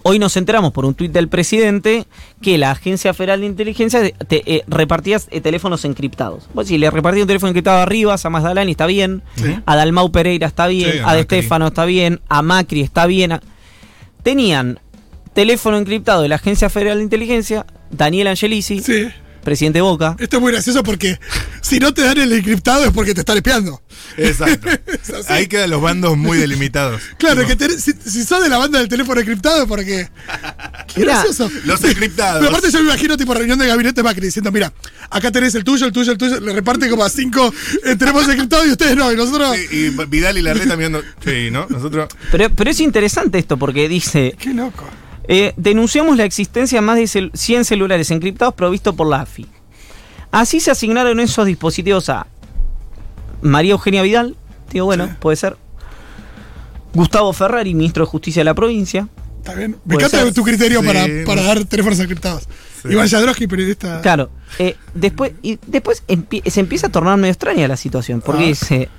hoy 0.07 0.19
nos 0.19 0.37
enteramos 0.37 0.71
por 0.71 0.85
un 0.85 0.93
tuit 0.95 1.11
del 1.11 1.27
presidente 1.27 2.05
que 2.41 2.57
la 2.57 2.71
Agencia 2.71 3.13
Federal 3.13 3.41
de 3.41 3.45
Inteligencia 3.47 4.01
te, 4.27 4.41
eh, 4.45 4.63
repartía 4.67 5.19
eh, 5.31 5.41
teléfonos 5.41 5.83
encriptados. 5.85 6.47
Pues 6.53 6.67
si 6.69 6.77
le 6.77 6.89
repartía 6.89 7.23
un 7.23 7.27
teléfono 7.27 7.49
encriptado 7.49 7.79
a 7.81 7.85
Rivas, 7.85 8.25
a 8.25 8.29
Mazdalani 8.29 8.71
está 8.71 8.85
bien, 8.85 9.21
Sí. 9.35 9.55
a 9.65 9.75
Dalmau 9.75 10.11
Pereira 10.11 10.47
está 10.47 10.67
bien, 10.67 10.91
Sí, 10.93 10.97
a 10.99 11.09
a 11.09 11.15
De. 11.15 11.23
Stefano 11.23 11.67
está 11.67 11.85
bien, 11.85 12.21
a 12.29 12.41
Macri 12.41 12.81
está 12.81 13.05
bien. 13.05 13.33
a- 13.33 13.41
Tenían 14.23 14.79
teléfono 15.33 15.77
encriptado 15.77 16.21
de 16.21 16.29
la 16.29 16.35
Agencia 16.35 16.69
Federal 16.69 16.97
de 16.97 17.03
Inteligencia, 17.03 17.65
Daniel 17.91 18.27
Angelici, 18.27 18.79
Sí. 18.81 19.07
presidente 19.43 19.81
Boca. 19.81 20.15
Esto 20.19 20.37
es 20.37 20.41
muy 20.41 20.51
gracioso 20.51 20.83
porque 20.83 21.19
si 21.67 21.79
no 21.79 21.93
te 21.93 22.01
dan 22.03 22.17
el 22.17 22.31
encriptado 22.33 22.85
es 22.85 22.91
porque 22.91 23.13
te 23.13 23.21
están 23.21 23.37
espiando. 23.37 23.81
Exacto. 24.17 24.69
Es. 25.07 25.29
Ahí 25.29 25.47
quedan 25.47 25.69
los 25.69 25.81
bandos 25.81 26.17
muy 26.17 26.37
delimitados. 26.37 27.01
Claro, 27.17 27.41
Tipo, 27.45 27.57
que 27.57 27.65
tenés- 27.65 27.77
si, 27.79 27.93
si 28.09 28.23
sos 28.23 28.43
de 28.43 28.49
la 28.49 28.57
banda 28.57 28.79
del 28.79 28.87
teléfono 28.89 29.19
encriptado 29.21 29.61
es 29.63 29.67
porque. 29.67 30.09
Qué 30.93 31.01
gracioso. 31.01 31.49
los 31.65 31.83
encriptados. 31.83 32.39
Pero 32.39 32.49
aparte 32.49 32.71
yo 32.71 32.79
me 32.79 32.85
imagino 32.89 33.15
tipo 33.17 33.33
reunión 33.33 33.57
de 33.59 33.67
gabinete 33.67 34.03
Macri 34.03 34.25
diciendo, 34.25 34.51
mira, 34.51 34.71
acá 35.09 35.31
tenés 35.31 35.55
el 35.55 35.63
tuyo, 35.63 35.85
el 35.85 35.91
tuyo, 35.91 36.11
el 36.11 36.17
tuyo, 36.17 36.39
le 36.39 36.53
reparte 36.53 36.89
como 36.89 37.03
a 37.03 37.09
cinco, 37.09 37.53
eh, 37.85 37.95
tenemos 37.95 38.27
encriptado 38.27 38.65
y 38.65 38.71
ustedes 38.71 38.95
no, 38.95 39.11
y 39.11 39.15
nosotros. 39.15 39.55
Sí, 39.55 39.75
y 39.75 40.05
Vidal 40.07 40.37
y 40.37 40.41
Larreta 40.41 40.75
mirando. 40.75 41.01
Sí, 41.23 41.49
¿no? 41.51 41.65
Nosotros. 41.69 42.07
Pero, 42.31 42.49
pero 42.49 42.69
es 42.71 42.79
interesante 42.79 43.37
esto 43.39 43.57
porque 43.57 43.87
dice, 43.89 44.35
Qué 44.39 44.53
loco. 44.53 44.85
eh, 45.27 45.53
denunciamos 45.57 46.17
la 46.17 46.25
existencia 46.25 46.79
de 46.79 46.85
más 46.85 46.97
de 46.97 47.03
cel- 47.03 47.31
100 47.33 47.65
celulares 47.65 48.11
encriptados 48.11 48.53
provistos 48.55 48.95
por 48.95 49.07
la 49.07 49.21
AFI. 49.21 49.45
Así 50.31 50.59
se 50.59 50.71
asignaron 50.71 51.19
esos 51.19 51.45
dispositivos 51.45 52.09
a 52.09 52.27
María 53.41 53.71
Eugenia 53.73 54.01
Vidal, 54.01 54.35
digo, 54.71 54.85
bueno, 54.85 55.07
Sí. 55.07 55.13
puede 55.19 55.37
ser. 55.37 55.57
Gustavo 56.93 57.31
Ferrari, 57.33 57.73
ministro 57.73 58.05
de 58.05 58.09
Justicia 58.11 58.39
de 58.41 58.45
la 58.45 58.53
provincia. 58.53 59.07
Está 59.39 59.53
bien. 59.53 59.77
Me 59.85 59.95
encanta 59.95 60.21
ser. 60.23 60.33
tu 60.33 60.43
criterio 60.43 60.81
Sí, 60.81 60.87
para, 61.25 61.41
dar 61.43 61.63
teléfonos 61.65 61.99
encriptados. 61.99 62.43
Sí. 62.81 62.89
Iván 62.91 63.07
Jadrowski, 63.07 63.47
periodista. 63.47 64.01
Claro, 64.01 64.29
eh, 64.59 64.75
después, 64.93 65.33
y 65.41 65.59
después 65.67 66.03
empie- 66.07 66.47
se 66.49 66.59
empieza 66.59 66.87
a 66.87 66.91
tornar 66.91 67.17
medio 67.17 67.31
extraña 67.31 67.67
la 67.67 67.77
situación, 67.77 68.21
porque 68.21 68.43
Ah. 68.43 68.47
dice, 68.47 68.89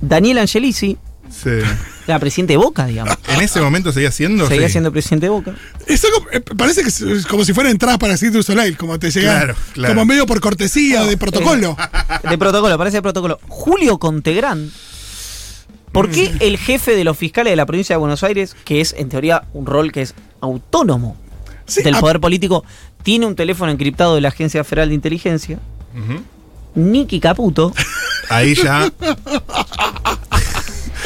Daniel 0.00 0.38
Angelici, 0.38 0.98
Sí. 1.32 1.50
era 2.06 2.18
presidente 2.18 2.52
de 2.52 2.56
Boca, 2.58 2.86
digamos. 2.86 3.16
En 3.28 3.40
ese 3.40 3.60
momento 3.60 3.90
seguía 3.92 4.10
siendo. 4.12 4.46
Seguía 4.46 4.66
sí. 4.68 4.72
siendo 4.72 4.92
presidente 4.92 5.26
de 5.26 5.30
Boca. 5.30 5.54
Eso 5.86 6.06
eh, 6.32 6.40
parece 6.40 6.82
que 6.82 6.88
es 6.88 7.26
como 7.26 7.44
si 7.44 7.52
fuera 7.52 7.70
entradas 7.70 7.98
para 7.98 8.16
Cirque 8.16 8.36
du 8.36 8.42
Soleil, 8.42 8.76
como 8.76 8.98
te 8.98 9.10
llegan. 9.10 9.36
Claro, 9.38 9.54
claro. 9.72 9.94
Como 9.94 10.04
medio 10.04 10.26
por 10.26 10.40
cortesía, 10.40 11.04
de 11.04 11.16
protocolo. 11.16 11.76
De 12.28 12.38
protocolo, 12.38 12.76
parece 12.78 12.98
de 12.98 13.02
protocolo. 13.02 13.40
Julio 13.48 13.98
Contegrán. 13.98 14.70
¿Por 15.92 16.10
qué 16.10 16.30
Mm. 16.30 16.36
el 16.40 16.58
jefe 16.58 16.96
de 16.96 17.04
los 17.04 17.18
fiscales 17.18 17.52
de 17.52 17.56
la 17.56 17.66
provincia 17.66 17.94
de 17.94 17.98
Buenos 17.98 18.22
Aires, 18.22 18.56
que 18.64 18.80
es 18.80 18.94
en 18.96 19.08
teoría 19.10 19.44
un 19.52 19.66
rol 19.66 19.92
que 19.92 20.02
es 20.02 20.14
autónomo 20.40 21.16
Sí, 21.66 21.82
del 21.82 21.96
poder 21.96 22.18
político, 22.20 22.64
tiene 23.02 23.26
un 23.26 23.36
teléfono 23.36 23.70
encriptado 23.70 24.14
de 24.14 24.20
la 24.22 24.28
Agencia 24.28 24.64
Federal 24.64 24.88
de 24.88 24.94
Inteligencia? 24.94 25.58
Nicky 26.74 27.20
Caputo. 27.20 27.74
Ahí 28.30 28.54
ya. 28.54 28.90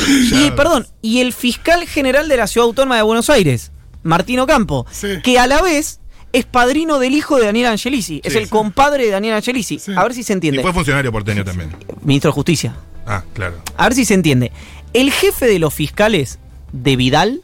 y, 0.33 0.51
perdón, 0.53 0.87
y 1.03 1.21
el 1.21 1.33
fiscal 1.33 1.87
general 1.87 2.29
de 2.29 2.37
la 2.37 2.47
Ciudad 2.47 2.66
Autónoma 2.66 2.97
de 2.97 3.03
Buenos 3.03 3.31
Aires, 3.31 3.73
Martino 4.03 4.47
Campo, 4.47 4.87
Sí. 4.90 5.21
que 5.23 5.38
a 5.38 5.47
la 5.47 5.62
vez 5.62 6.01
es 6.33 6.45
padrino 6.45 6.99
del 6.99 7.14
hijo 7.14 7.37
de 7.38 7.47
Daniel 7.47 7.66
Angelici. 7.69 8.21
es 8.25 8.35
el 8.35 8.45
sí. 8.45 8.51
compadre 8.51 9.05
de 9.07 9.11
Daniel 9.11 9.35
Angelici. 9.35 9.79
Sí. 9.79 9.92
A 9.97 10.03
ver 10.03 10.12
si 10.14 10.23
se 10.23 10.33
Y 10.33 10.35
entiende. 10.35 10.62
fue 10.62 10.73
funcionario 10.73 11.11
porteño 11.12 11.45
también. 11.45 11.75
Ministro 12.03 12.31
de 12.31 12.35
Justicia. 12.35 12.77
Ah, 13.07 13.23
claro. 13.35 13.57
A 13.77 13.85
ver 13.85 13.95
si 13.95 14.05
se 14.05 14.14
entiende. 14.14 14.53
El 14.92 15.11
jefe 15.12 15.47
de 15.47 15.59
los 15.59 15.73
fiscales 15.73 16.38
de 16.73 16.97
Vidal, 16.97 17.40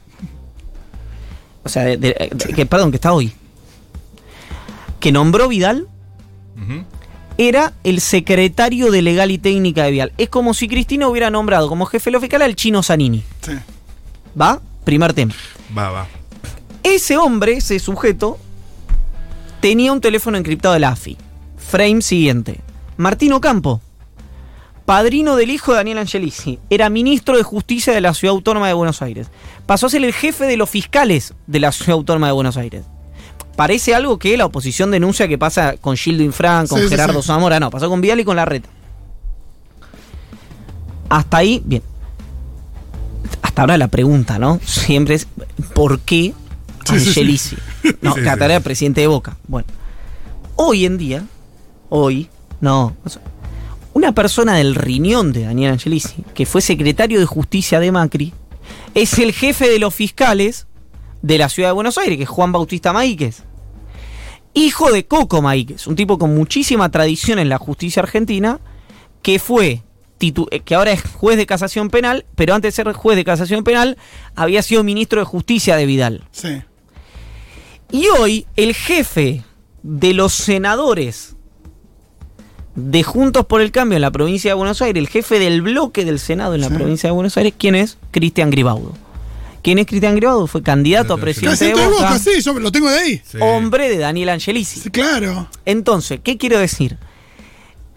o 1.63 1.69
sea, 1.69 1.83
de- 1.83 1.97
de- 1.97 2.29
de- 2.33 2.53
que, 2.53 2.65
perdón, 2.65 2.91
que 2.91 2.97
está 2.97 3.13
hoy, 3.13 3.31
que 4.99 5.11
nombró 5.11 5.47
Vidal, 5.47 5.87
Ujú. 6.57 6.83
Era 7.37 7.73
el 7.83 8.01
secretario 8.01 8.91
de 8.91 9.01
Legal 9.01 9.31
y 9.31 9.37
Técnica 9.37 9.83
de 9.83 9.91
Vidal. 9.91 10.13
Es 10.17 10.29
como 10.29 10.53
si 10.53 10.67
Cristina 10.67 11.07
hubiera 11.07 11.29
nombrado 11.29 11.67
como 11.67 11.85
jefe 11.85 12.09
de 12.09 12.13
los 12.13 12.21
fiscales 12.21 12.45
al 12.45 12.55
chino 12.55 12.83
Zanini. 12.83 13.23
Sí. 13.41 13.53
¿Va? 14.39 14.61
Primer 14.83 15.13
tema. 15.13 15.33
Va, 15.75 15.89
va. 15.89 16.07
Ese 16.83 17.17
hombre, 17.17 17.53
ese 17.53 17.79
sujeto, 17.79 18.37
tenía 19.61 19.91
un 19.91 20.01
teléfono 20.01 20.37
encriptado 20.37 20.73
de 20.73 20.81
la 20.81 20.89
AFI. 20.89 21.17
Frame 21.57 22.01
siguiente. 22.01 22.59
Martino 22.97 23.41
Campo, 23.41 23.81
padrino 24.85 25.35
del 25.35 25.49
hijo 25.49 25.71
de 25.71 25.77
Daniel 25.77 25.97
Angelici, 25.97 26.59
era 26.69 26.89
ministro 26.89 27.37
de 27.37 27.43
Justicia 27.43 27.93
de 27.93 28.01
la 28.01 28.13
Ciudad 28.13 28.35
Autónoma 28.35 28.67
de 28.67 28.73
Buenos 28.73 29.01
Aires. 29.01 29.27
Pasó 29.65 29.87
a 29.87 29.89
ser 29.89 30.03
el 30.03 30.13
jefe 30.13 30.45
de 30.45 30.57
los 30.57 30.69
fiscales 30.69 31.33
de 31.47 31.59
la 31.59 31.71
Ciudad 31.71 31.93
Autónoma 31.93 32.27
de 32.27 32.33
Buenos 32.33 32.57
Aires. 32.57 32.83
Parece 33.55 33.93
algo 33.93 34.17
que 34.17 34.35
la 34.35 34.45
oposición 34.45 34.91
denuncia 34.91 35.27
que 35.27 35.37
pasa 35.37 35.75
con 35.77 35.95
Gildo 35.95 36.23
Infran, 36.23 36.67
con 36.67 36.79
Sí, 36.79 36.87
Gerardo 36.87 37.21
sí. 37.21 37.27
Zamora. 37.27 37.59
No, 37.59 37.69
pasó 37.69 37.89
con 37.89 38.01
Vidal 38.01 38.19
y 38.19 38.23
con 38.25 38.35
Larreta. 38.35 38.69
Hasta 41.09 41.37
ahí, 41.37 41.61
bien. 41.63 41.83
Hasta 43.41 43.61
ahora 43.61 43.77
la 43.77 43.87
pregunta, 43.87 44.39
¿no? 44.39 44.59
Siempre 44.65 45.15
es, 45.15 45.27
¿por 45.73 45.99
qué. 45.99 46.33
Angelici? 46.89 47.55
No, 48.01 48.11
ahora 48.11 48.45
era 48.45 48.59
presidente 48.59 49.01
de 49.01 49.07
Boca. 49.07 49.37
Bueno. 49.47 49.67
Hoy 50.55 50.85
en 50.85 50.97
día, 50.97 51.23
hoy, 51.89 52.29
no, 52.61 52.95
una 53.93 54.13
persona 54.13 54.55
del 54.55 54.75
riñón 54.75 55.33
de 55.33 55.43
Daniel 55.43 55.73
Angelici, 55.73 56.23
que 56.33 56.45
fue 56.45 56.61
secretario 56.61 57.19
de 57.19 57.25
Justicia 57.25 57.79
de 57.79 57.91
Macri, 57.91 58.33
es 58.93 59.17
el 59.19 59.33
jefe 59.33 59.69
de 59.69 59.79
los 59.79 59.93
fiscales 59.93 60.67
de 61.23 61.37
la 61.39 61.49
ciudad 61.49 61.69
de 61.69 61.73
Buenos 61.73 61.97
Aires, 61.97 62.17
que 62.17 62.23
es 62.23 62.29
Juan 62.29 62.51
Bautista 62.51 62.93
Maíquez. 62.93 63.41
Hijo 64.53 64.91
de 64.91 65.05
Coco 65.07 65.41
Maíquez, 65.41 65.87
un 65.87 65.95
tipo 65.95 66.19
con 66.19 66.35
muchísima 66.35 66.91
tradición 66.91 67.39
en 67.39 67.49
la 67.49 67.57
justicia 67.57 68.03
argentina, 68.03 68.59
que 69.23 69.39
fue 69.39 69.81
eh, 70.19 70.59
que 70.63 70.75
ahora 70.75 70.91
es 70.91 71.01
juez 71.01 71.37
de 71.37 71.45
casación 71.47 71.89
penal, 71.89 72.25
pero 72.35 72.53
antes 72.53 72.75
de 72.75 72.83
ser 72.83 72.93
juez 72.93 73.15
de 73.17 73.25
casación 73.25 73.63
penal 73.63 73.97
había 74.35 74.61
sido 74.61 74.83
ministro 74.83 75.19
de 75.19 75.25
justicia 75.25 75.75
de 75.75 75.85
Vidal. 75.87 76.23
Sí. 76.31 76.61
Y 77.91 78.07
hoy 78.19 78.45
el 78.55 78.75
jefe 78.75 79.43
de 79.81 80.13
los 80.13 80.33
senadores 80.33 81.35
de 82.75 83.03
Juntos 83.03 83.45
por 83.45 83.61
el 83.61 83.71
Cambio 83.71 83.95
en 83.97 84.01
la 84.01 84.11
provincia 84.11 84.51
de 84.51 84.55
Buenos 84.55 84.81
Aires, 84.81 84.99
el 85.01 85.07
jefe 85.09 85.39
del 85.39 85.61
bloque 85.61 86.05
del 86.05 86.19
Senado 86.19 86.55
en 86.55 86.61
la 86.61 86.69
Sí. 86.69 86.73
provincia 86.75 87.09
de 87.09 87.13
Buenos 87.13 87.37
Aires, 87.37 87.53
¿quién 87.57 87.75
es? 87.75 87.97
Cristian 88.11 88.49
Gribaudo. 88.49 88.93
¿Quién 89.63 89.79
es 89.79 89.87
Cristian 89.87 90.15
Gribaudo? 90.17 90.45
Fue 90.45 90.61
candidato 90.61 91.13
a 91.13 91.17
presidente 91.17 91.65
de 91.65 91.73
Boca, 91.73 91.87
boca, 91.87 92.19
sí, 92.19 92.41
yo 92.41 92.59
lo 92.59 92.69
tengo 92.69 92.89
de 92.89 92.99
ahí. 92.99 93.21
Sí. 93.25 93.37
hombre 93.39 93.89
de 93.89 93.97
Daniel 93.97 94.29
Angelici. 94.29 94.81
Sí, 94.81 94.89
claro. 94.91 95.47
Entonces, 95.65 96.19
¿qué 96.21 96.37
quiero 96.37 96.59
decir? 96.59 96.97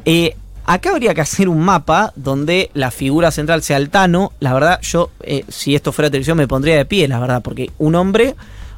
Eh, 0.04 0.36
acá 0.64 0.90
habría 0.90 1.12
que 1.12 1.22
hacer 1.22 1.48
un 1.48 1.60
mapa 1.60 2.12
donde 2.14 2.70
la 2.72 2.92
figura 2.92 3.32
central 3.32 3.64
sea 3.64 3.78
el 3.78 3.90
Tano. 3.90 4.32
La 4.38 4.54
verdad, 4.54 4.80
yo, 4.80 5.10
eh, 5.22 5.44
si 5.48 5.74
esto 5.74 5.90
fuera 5.90 6.08
televisión, 6.08 6.38
me 6.38 6.46
pondría 6.46 6.76
de 6.76 6.84
pie, 6.84 7.08
la 7.08 7.18
verdad, 7.18 7.42
porque 7.42 7.72
un 7.78 7.96
hombre 7.96 8.36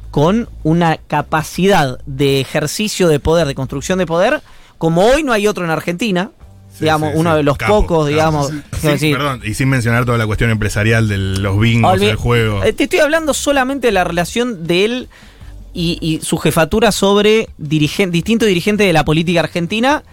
con 0.09 0.49
una 0.63 0.97
capacidad 0.97 1.99
de 2.07 2.41
ejercicio 2.41 3.07
de 3.07 3.19
poder, 3.19 3.45
de 3.45 3.53
construcción 3.53 3.99
de 3.99 4.07
poder, 4.07 4.41
como 4.79 5.05
hoy 5.05 5.21
no 5.21 5.31
hay 5.31 5.45
otro 5.45 5.63
en 5.63 5.69
Argentina, 5.69 6.31
digamos, 6.79 7.11
uno 7.15 7.35
de 7.35 7.43
los 7.43 7.57
Capo, 7.57 7.81
pocos, 7.81 8.07
digamos. 8.07 8.51
Decir, 8.81 9.15
perdón, 9.17 9.41
y 9.43 9.53
sin 9.53 9.69
mencionar 9.69 10.05
toda 10.05 10.17
la 10.17 10.25
cuestión 10.25 10.49
empresarial 10.49 11.07
de 11.07 11.17
los 11.17 11.59
bingos, 11.59 11.99
Olvi- 11.99 12.09
el 12.09 12.15
juego. 12.15 12.63
Eh, 12.63 12.73
Te 12.73 12.83
estoy 12.85 12.99
hablando 12.99 13.33
solamente 13.33 13.87
de 13.87 13.91
la 13.93 14.03
relación 14.03 14.65
de 14.67 14.85
él 14.85 15.09
y, 15.73 15.97
y 16.01 16.19
su 16.25 16.37
jefatura 16.37 16.91
sobre 16.91 17.47
dirigen- 17.59 18.11
distintos 18.11 18.47
dirigentes 18.47 18.87
de 18.87 18.93
la 18.93 19.03
política 19.05 19.41
argentina. 19.41 20.03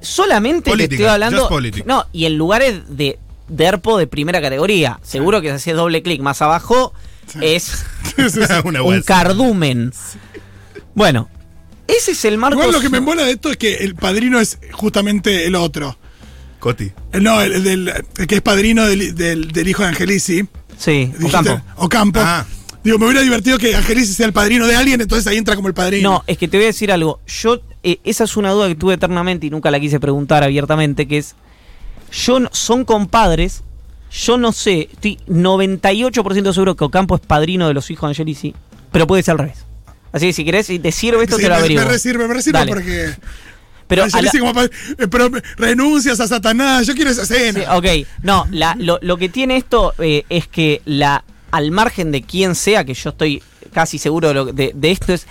Solamente 0.00 0.70
Política, 0.70 0.88
le 0.90 0.94
estoy 0.96 1.06
hablando. 1.12 1.48
No, 1.86 2.04
y 2.12 2.26
en 2.26 2.36
lugares 2.36 2.82
de 2.96 3.18
derpo 3.48 3.96
de 3.98 4.06
primera 4.06 4.40
categoría. 4.40 4.98
Seguro 5.02 5.40
que 5.40 5.48
si 5.48 5.54
haces 5.54 5.74
doble 5.74 6.02
clic 6.02 6.20
más 6.20 6.42
abajo 6.42 6.92
es 7.40 7.84
un 8.64 9.02
cardumen. 9.02 9.92
Bueno, 10.94 11.28
ese 11.88 12.12
es 12.12 12.24
el 12.24 12.38
marco. 12.38 12.58
Igual 12.58 12.72
lo 12.72 12.80
que 12.80 12.88
me 12.90 12.98
embola 12.98 13.22
de 13.24 13.32
esto 13.32 13.50
es 13.50 13.56
que 13.56 13.74
el 13.76 13.94
padrino 13.94 14.40
es 14.40 14.58
justamente 14.72 15.46
el 15.46 15.54
otro. 15.54 15.96
Coti. 16.58 16.90
El, 17.12 17.22
no, 17.22 17.40
el, 17.40 17.62
del- 17.62 17.92
el 18.16 18.26
que 18.26 18.36
es 18.36 18.42
padrino 18.42 18.86
del, 18.86 19.14
del- 19.14 19.52
del 19.52 19.68
hijo 19.68 19.82
de 19.82 19.88
Angelici. 19.90 20.44
Sí, 20.78 21.12
Ocampo. 21.22 21.60
Ocampo. 21.76 22.20
Ah. 22.22 22.44
Digo, 22.82 22.98
me 22.98 23.06
hubiera 23.06 23.22
divertido 23.22 23.58
que 23.58 23.74
Angelici 23.74 24.12
sea 24.14 24.26
el 24.26 24.32
padrino 24.32 24.66
de 24.66 24.76
alguien, 24.76 25.00
entonces 25.00 25.26
ahí 25.26 25.36
entra 25.38 25.56
como 25.56 25.68
el 25.68 25.74
padrino. 25.74 26.10
No, 26.10 26.24
es 26.26 26.38
que 26.38 26.48
te 26.48 26.56
voy 26.56 26.64
a 26.64 26.68
decir 26.68 26.90
algo. 26.92 27.20
Yo, 27.26 27.60
eh, 27.82 27.98
esa 28.04 28.24
es 28.24 28.36
una 28.36 28.50
duda 28.52 28.68
que 28.68 28.74
tuve 28.74 28.94
eternamente 28.94 29.46
y 29.46 29.50
nunca 29.50 29.70
la 29.70 29.80
quise 29.80 29.98
preguntar 30.00 30.42
abiertamente, 30.44 31.06
que 31.08 31.18
es, 31.18 31.34
yo 32.12 32.40
no- 32.40 32.48
son 32.52 32.84
compadres, 32.84 33.62
yo 34.10 34.38
no 34.38 34.52
sé, 34.52 34.88
estoy 34.92 35.18
98% 35.28 36.52
seguro 36.52 36.76
que 36.76 36.84
Ocampo 36.84 37.16
es 37.16 37.20
padrino 37.20 37.66
de 37.68 37.74
los 37.74 37.90
hijos 37.90 38.08
de 38.08 38.12
Angelici, 38.12 38.54
pero 38.92 39.06
puede 39.06 39.22
ser 39.22 39.32
al 39.32 39.38
revés. 39.38 39.65
Así 40.16 40.26
que 40.28 40.32
si 40.32 40.44
querés, 40.46 40.66
si 40.66 40.78
te 40.78 40.90
sirve 40.92 41.22
esto, 41.24 41.36
Sí, 41.36 41.42
te 41.42 41.48
lo 41.50 41.56
averiguo. 41.56 41.84
me 41.84 41.90
resirve, 41.90 42.26
me 42.26 42.32
resirve 42.34 42.58
Dale. 42.58 42.72
porque. 42.72 43.14
Pero 43.86 44.06
la- 44.06 44.30
como 44.40 44.62
eh, 44.62 44.70
pero 45.10 45.30
renuncias 45.58 46.18
a 46.20 46.26
Satanás, 46.26 46.86
yo 46.86 46.94
quiero 46.94 47.10
esa 47.10 47.24
Sí, 47.26 47.34
escena. 47.34 47.76
ok, 47.76 47.84
no, 48.22 48.46
la- 48.50 48.74
lo, 48.78 48.98
lo 49.02 49.16
que 49.18 49.28
tiene 49.28 49.56
esto 49.58 49.92
eh, 49.98 50.24
es 50.30 50.48
que 50.48 50.80
la 50.86 51.22
al 51.50 51.70
margen 51.70 52.10
de 52.12 52.22
quién 52.22 52.54
sea, 52.54 52.84
que 52.84 52.94
yo 52.94 53.10
estoy 53.10 53.42
casi 53.72 53.98
seguro 53.98 54.28
de, 54.28 54.34
lo- 54.34 54.46
de- 54.46 54.72
de 54.74 54.90
esto, 54.90 55.12
es 55.12 55.26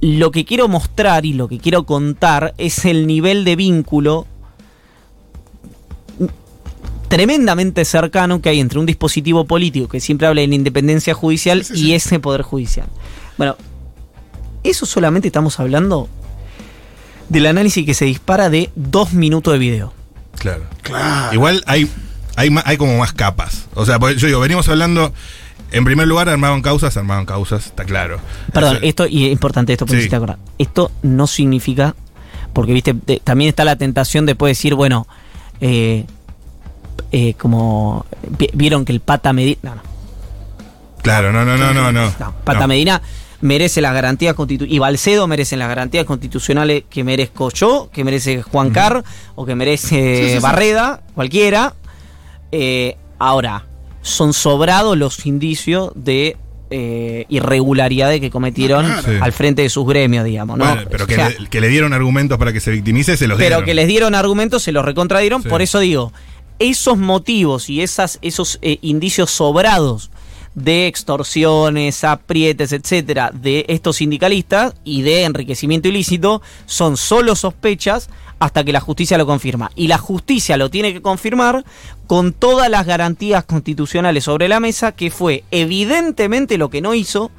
lo 0.00 0.30
que 0.30 0.44
quiero 0.44 0.68
mostrar 0.68 1.26
y 1.26 1.32
lo 1.32 1.48
que 1.48 1.58
quiero 1.58 1.84
contar 1.84 2.54
es 2.58 2.84
el 2.84 3.06
nivel 3.06 3.44
de 3.44 3.56
vínculo 3.56 4.26
tremendamente 7.08 7.84
cercano 7.84 8.40
que 8.40 8.48
hay 8.48 8.60
entre 8.60 8.78
un 8.78 8.86
dispositivo 8.86 9.44
político 9.44 9.88
que 9.88 10.00
siempre 10.00 10.26
habla 10.26 10.40
de 10.40 10.46
la 10.46 10.54
independencia 10.54 11.12
judicial 11.14 11.64
Sí, 11.64 11.74
y 11.74 11.76
sí. 11.78 11.94
ese 11.94 12.18
poder 12.20 12.42
judicial. 12.42 12.86
Bueno, 13.36 13.56
eso 14.64 14.86
solamente 14.86 15.28
estamos 15.28 15.58
hablando 15.60 16.08
del 17.28 17.46
análisis 17.46 17.84
que 17.86 17.94
se 17.94 18.04
dispara 18.04 18.50
de 18.50 18.70
dos 18.74 19.12
minutos 19.12 19.52
de 19.52 19.58
video. 19.58 19.92
Claro. 20.38 20.64
Claro. 20.82 21.32
Igual 21.34 21.62
hay, 21.66 21.90
hay, 22.36 22.50
ma- 22.50 22.62
hay 22.66 22.76
como 22.76 22.98
más 22.98 23.12
capas. 23.12 23.66
O 23.74 23.86
sea, 23.86 23.98
porque 23.98 24.16
yo 24.16 24.26
digo, 24.26 24.40
venimos 24.40 24.68
hablando. 24.68 25.12
En 25.70 25.84
primer 25.86 26.06
lugar, 26.06 26.28
armaban 26.28 26.60
causas, 26.60 26.94
armaban 26.98 27.24
causas, 27.24 27.64
está 27.66 27.84
claro. 27.84 28.18
Perdón, 28.52 28.76
Eso- 28.76 28.84
esto, 28.84 29.06
y 29.06 29.26
es 29.26 29.32
importante 29.32 29.72
esto, 29.72 29.86
porque 29.86 30.06
Sí. 30.06 30.14
acordar. 30.14 30.36
Esto 30.58 30.90
no 31.02 31.26
significa, 31.26 31.94
porque 32.52 32.74
viste, 32.74 32.94
de- 33.06 33.20
también 33.24 33.48
está 33.48 33.64
la 33.64 33.76
tentación 33.76 34.26
de 34.26 34.34
poder 34.34 34.54
decir, 34.54 34.74
bueno, 34.74 35.06
eh, 35.62 36.04
eh, 37.10 37.32
como 37.38 38.04
vi- 38.38 38.50
vieron 38.52 38.84
que 38.84 38.92
el 38.92 39.00
Pata 39.00 39.32
Medina. 39.32 39.58
No, 39.62 39.74
no. 39.76 39.82
Claro, 41.02 41.32
no, 41.32 41.44
no, 41.44 41.56
no, 41.56 41.72
no. 41.72 41.90
no. 41.90 42.12
no, 42.18 42.32
Pata 42.44 42.60
No. 42.60 42.68
Medina 42.68 43.00
merece 43.42 43.80
las 43.82 43.92
garantías 43.92 44.34
constitucionales. 44.34 44.74
Y 44.74 44.78
Balcedo 44.78 45.26
merecen 45.26 45.58
las 45.58 45.68
garantías 45.68 46.06
constitucionales 46.06 46.84
que 46.88 47.04
merezco 47.04 47.50
yo, 47.50 47.90
que 47.92 48.02
merece 48.04 48.40
Juan 48.42 48.70
Carr, 48.70 49.04
o 49.34 49.44
que 49.44 49.54
merece 49.54 49.88
Sí, 50.20 50.26
sí, 50.28 50.34
sí. 50.36 50.38
Barreda, 50.38 51.02
cualquiera. 51.14 51.74
Eh, 52.52 52.96
ahora, 53.18 53.66
son 54.00 54.32
sobrados 54.32 54.96
los 54.96 55.26
indicios 55.26 55.92
de 55.94 56.36
eh, 56.70 57.26
irregularidades 57.28 58.18
que 58.20 58.30
cometieron 58.30 58.86
Ah, 58.90 59.00
claro. 59.04 59.24
Al 59.24 59.32
frente 59.32 59.60
de 59.62 59.68
sus 59.68 59.86
gremios, 59.86 60.24
digamos. 60.24 60.56
¿no? 60.56 60.64
Bueno, 60.64 60.82
pero 60.90 61.04
O 61.04 61.06
que, 61.06 61.14
sea, 61.16 61.28
le, 61.28 61.46
que 61.48 61.60
le 61.60 61.68
dieron 61.68 61.92
argumentos 61.92 62.38
para 62.38 62.52
que 62.52 62.60
se 62.60 62.70
victimice, 62.70 63.16
se 63.18 63.26
los 63.28 63.36
pero 63.36 63.48
dieron. 63.56 63.64
que 63.66 63.74
les 63.74 63.86
dieron 63.88 64.14
argumentos, 64.14 64.62
se 64.62 64.72
los 64.72 64.84
recontradieron. 64.84 65.42
Sí. 65.42 65.48
Por 65.50 65.60
eso 65.60 65.80
digo, 65.80 66.12
esos 66.58 66.96
motivos 66.96 67.68
y 67.68 67.82
esas, 67.82 68.18
esos 68.22 68.58
eh, 68.62 68.78
indicios 68.82 69.30
sobrados 69.30 70.10
de 70.54 70.86
extorsiones, 70.86 72.04
aprietes, 72.04 72.72
etcétera, 72.72 73.30
de 73.32 73.64
estos 73.68 73.96
sindicalistas 73.96 74.74
y 74.84 75.02
de 75.02 75.24
enriquecimiento 75.24 75.88
ilícito 75.88 76.42
son 76.66 76.96
solo 76.96 77.34
sospechas 77.36 78.10
hasta 78.38 78.64
que 78.64 78.72
la 78.72 78.80
justicia 78.80 79.18
lo 79.18 79.26
confirma. 79.26 79.70
Y 79.76 79.86
la 79.86 79.98
justicia 79.98 80.56
lo 80.56 80.68
tiene 80.68 80.92
que 80.92 81.00
confirmar 81.00 81.64
con 82.06 82.32
todas 82.32 82.68
las 82.68 82.86
garantías 82.86 83.44
constitucionales 83.44 84.24
sobre 84.24 84.48
la 84.48 84.58
mesa, 84.58 84.92
que 84.92 85.10
fue 85.10 85.44
evidentemente 85.50 86.58
lo 86.58 86.68
que 86.68 86.80
no 86.80 86.94
hizo 86.94 87.30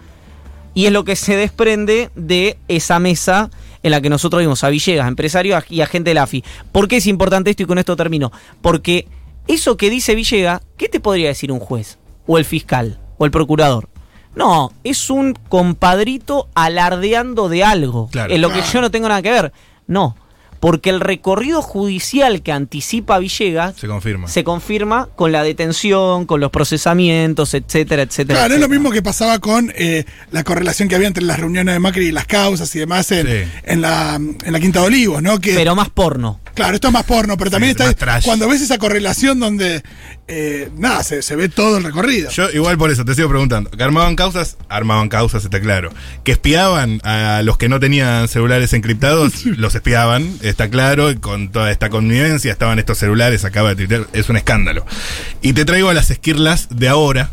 y 0.74 0.86
es 0.86 0.92
lo 0.92 1.04
que 1.04 1.16
se 1.16 1.36
desprende 1.36 2.10
de 2.16 2.58
esa 2.68 3.00
mesa 3.00 3.52
en 3.84 3.92
la 3.92 4.02
que 4.02 4.10
nosotros 4.10 4.42
vimos 4.42 4.64
a 4.64 4.70
Villegas, 4.70 5.08
empresario 5.08 5.62
y 5.70 5.82
a 5.82 5.88
gente 5.88 6.12
de 6.12 6.14
la 6.16 6.24
AFI. 6.24 6.44
¿Por 6.72 6.88
qué 6.88 6.98
es 6.98 7.08
importante 7.08 7.50
esto 7.50 7.64
y 7.64 7.66
con 7.68 7.78
esto 7.78 7.96
termino? 7.96 8.32
Porque 8.62 9.08
eso 9.48 9.76
que 9.76 9.90
dice 9.90 10.16
Villegas, 10.16 10.62
¿qué 10.78 10.88
te 10.88 11.02
podría 11.02 11.28
decir 11.28 11.52
un 11.52 11.60
juez? 11.60 12.00
O 12.26 12.38
el 12.38 12.46
fiscal, 12.46 13.02
o 13.24 13.26
el 13.26 13.32
procurador. 13.32 13.90
No, 14.36 14.72
es 14.84 15.10
un 15.10 15.34
compadrito 15.50 16.50
alardeando 16.56 17.50
de 17.50 17.64
algo, 17.64 18.10
Claro. 18.12 18.34
en 18.34 18.42
lo 18.42 18.52
que 18.52 18.62
yo 18.62 18.82
no 18.82 18.92
tengo 18.92 19.08
nada 19.08 19.22
que 19.22 19.32
ver. 19.32 19.54
No, 19.88 20.16
porque 20.60 20.90
el 20.90 21.02
recorrido 21.02 21.62
judicial 21.62 22.42
que 22.42 22.52
anticipa 22.54 23.20
Villegas 23.20 23.76
Se 23.76 23.86
confirma. 23.88 24.28
se 24.30 24.44
confirma 24.46 25.10
con 25.16 25.32
la 25.34 25.44
detención, 25.44 26.26
con 26.26 26.40
los 26.40 26.52
procesamientos, 26.52 27.54
etcétera, 27.54 28.02
etcétera. 28.04 28.40
Claro, 28.40 28.54
es 28.56 28.60
lo 28.60 28.66
etcétera. 28.66 28.80
mismo 28.80 28.92
que 28.92 29.02
pasaba 29.02 29.40
con 29.40 29.72
eh, 29.76 30.06
la 30.32 30.44
correlación 30.44 30.88
que 30.90 30.96
había 30.96 31.08
entre 31.10 31.24
las 31.26 31.38
reuniones 31.40 31.74
de 31.76 31.80
Macri 31.80 32.08
y 32.08 32.12
las 32.12 32.26
causas 32.28 32.74
y 32.76 32.80
demás 32.80 33.12
en, 33.12 33.28
Sí. 33.28 33.52
en 33.66 33.82
la, 33.82 34.16
en 34.16 34.52
la 34.54 34.60
Quinta 34.60 34.80
de 34.80 34.88
Olivos, 34.88 35.22
¿no? 35.22 35.40
Que, 35.40 35.54
Pero 35.54 35.76
más 35.76 35.90
porno. 35.90 36.40
claro, 36.56 36.76
esto 36.76 36.88
es 36.88 36.94
más 36.94 37.04
porno, 37.04 37.36
pero 37.38 37.52
también 37.52 37.76
Sí, 37.78 37.84
está 37.84 38.22
cuando 38.22 38.48
ves 38.48 38.62
esa 38.62 38.78
correlación 38.78 39.40
donde, 39.42 39.84
eh, 40.28 40.70
nada, 40.78 41.04
se, 41.04 41.22
se 41.22 41.36
ve 41.36 41.50
todo 41.50 41.78
el 41.78 41.84
recorrido. 41.84 42.30
Yo 42.32 42.50
igual 42.52 42.78
por 42.78 42.90
eso 42.92 43.04
te 43.04 43.14
sigo 43.14 43.28
preguntando. 43.30 43.70
¿Que 43.70 43.84
armaban 43.84 44.16
causas? 44.16 44.58
Armaban 44.70 45.10
causas, 45.10 45.44
está 45.44 45.60
claro. 45.60 45.92
¿Que 46.24 46.32
espiaban 46.32 47.02
a 47.04 47.42
los 47.44 47.58
que 47.58 47.68
no 47.68 47.80
tenían 47.80 48.28
celulares 48.28 48.74
encriptados? 48.74 49.46
los 49.46 49.76
espiaban, 49.76 50.38
está 50.42 50.70
claro. 50.70 51.12
y 51.12 51.16
Con 51.16 51.52
toda 51.52 51.72
esta 51.72 51.90
connivencia 51.90 52.52
estaban 52.52 52.80
estos 52.80 52.98
celulares, 52.98 53.44
acaba 53.44 53.70
de 53.70 53.76
tuitear, 53.76 54.08
es 54.14 54.30
un 54.30 54.38
escándalo. 54.38 54.86
Y 55.42 55.54
te 55.54 55.66
traigo 55.66 55.90
a 55.90 55.94
las 55.94 56.10
esquirlas 56.10 56.68
de 56.70 56.88
ahora, 56.88 57.30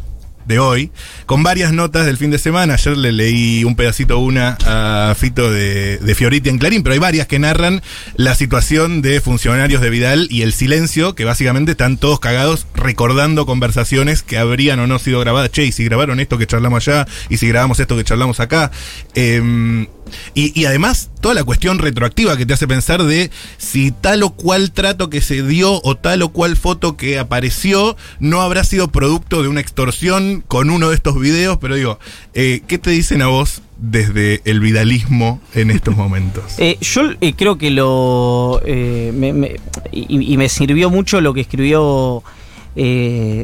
de 0.50 0.58
hoy, 0.58 0.90
con 1.24 1.42
varias 1.42 1.72
notas 1.72 2.04
del 2.04 2.18
fin 2.18 2.30
de 2.30 2.38
semana. 2.38 2.74
Ayer 2.74 2.96
le 2.96 3.12
leí 3.12 3.64
un 3.64 3.76
pedacito 3.76 4.18
una 4.18 4.58
a 4.66 5.14
Fito 5.14 5.50
de, 5.50 5.96
de 5.96 6.14
Fioriti 6.14 6.50
en 6.50 6.58
Clarín, 6.58 6.82
pero 6.82 6.92
hay 6.92 6.98
varias 6.98 7.26
que 7.26 7.38
narran 7.38 7.80
la 8.16 8.34
situación 8.34 9.00
de 9.00 9.20
funcionarios 9.22 9.80
de 9.80 9.88
Vidal 9.88 10.26
y 10.30 10.42
el 10.42 10.52
silencio, 10.52 11.14
que 11.14 11.24
básicamente 11.24 11.72
están 11.72 11.96
todos 11.96 12.20
cagados 12.20 12.66
recordando 12.74 13.46
conversaciones 13.46 14.22
que 14.22 14.36
habrían 14.36 14.80
o 14.80 14.86
no 14.86 14.98
sido 14.98 15.20
grabadas. 15.20 15.50
Che, 15.52 15.64
y 15.64 15.72
si 15.72 15.84
grabaron 15.84 16.20
esto 16.20 16.36
que 16.36 16.46
charlamos 16.46 16.86
allá, 16.86 17.06
y 17.28 17.36
si 17.38 17.48
grabamos 17.48 17.80
esto 17.80 17.96
que 17.96 18.04
charlamos 18.04 18.40
acá. 18.40 18.70
Em, 19.14 19.86
y, 20.34 20.64
además, 20.64 21.10
toda 21.20 21.34
la 21.34 21.44
cuestión 21.44 21.78
retroactiva 21.78 22.36
que 22.36 22.46
te 22.46 22.54
hace 22.54 22.66
pensar 22.66 23.02
de 23.04 23.30
si 23.58 23.90
tal 23.90 24.22
o 24.22 24.30
cual 24.30 24.72
trato 24.72 25.10
que 25.10 25.20
se 25.20 25.42
dio 25.42 25.80
o 25.82 25.96
tal 25.96 26.22
o 26.22 26.30
cual 26.30 26.56
foto 26.56 26.96
que 26.96 27.18
apareció 27.18 27.96
no 28.18 28.40
habrá 28.40 28.64
sido 28.64 28.88
producto 28.88 29.42
de 29.42 29.48
una 29.48 29.60
extorsión 29.60 30.42
con 30.46 30.70
uno 30.70 30.88
de 30.88 30.94
estos 30.94 31.18
videos. 31.18 31.58
Pero 31.58 31.74
digo, 31.74 31.98
eh, 32.34 32.62
¿qué 32.66 32.78
te 32.78 32.90
dicen 32.90 33.22
a 33.22 33.26
vos 33.26 33.62
desde 33.78 34.42
el 34.44 34.60
vidalismo 34.60 35.40
en 35.54 35.70
estos 35.70 35.96
momentos? 35.96 36.44
Eh, 36.58 36.76
yo 36.80 37.02
eh, 37.20 37.32
creo 37.34 37.56
que 37.56 37.70
lo. 37.70 38.60
y, 38.66 40.36
me 40.36 40.48
sirvió 40.48 40.90
mucho 40.90 41.20
lo 41.20 41.32
que 41.32 41.40
escribió 41.40 42.22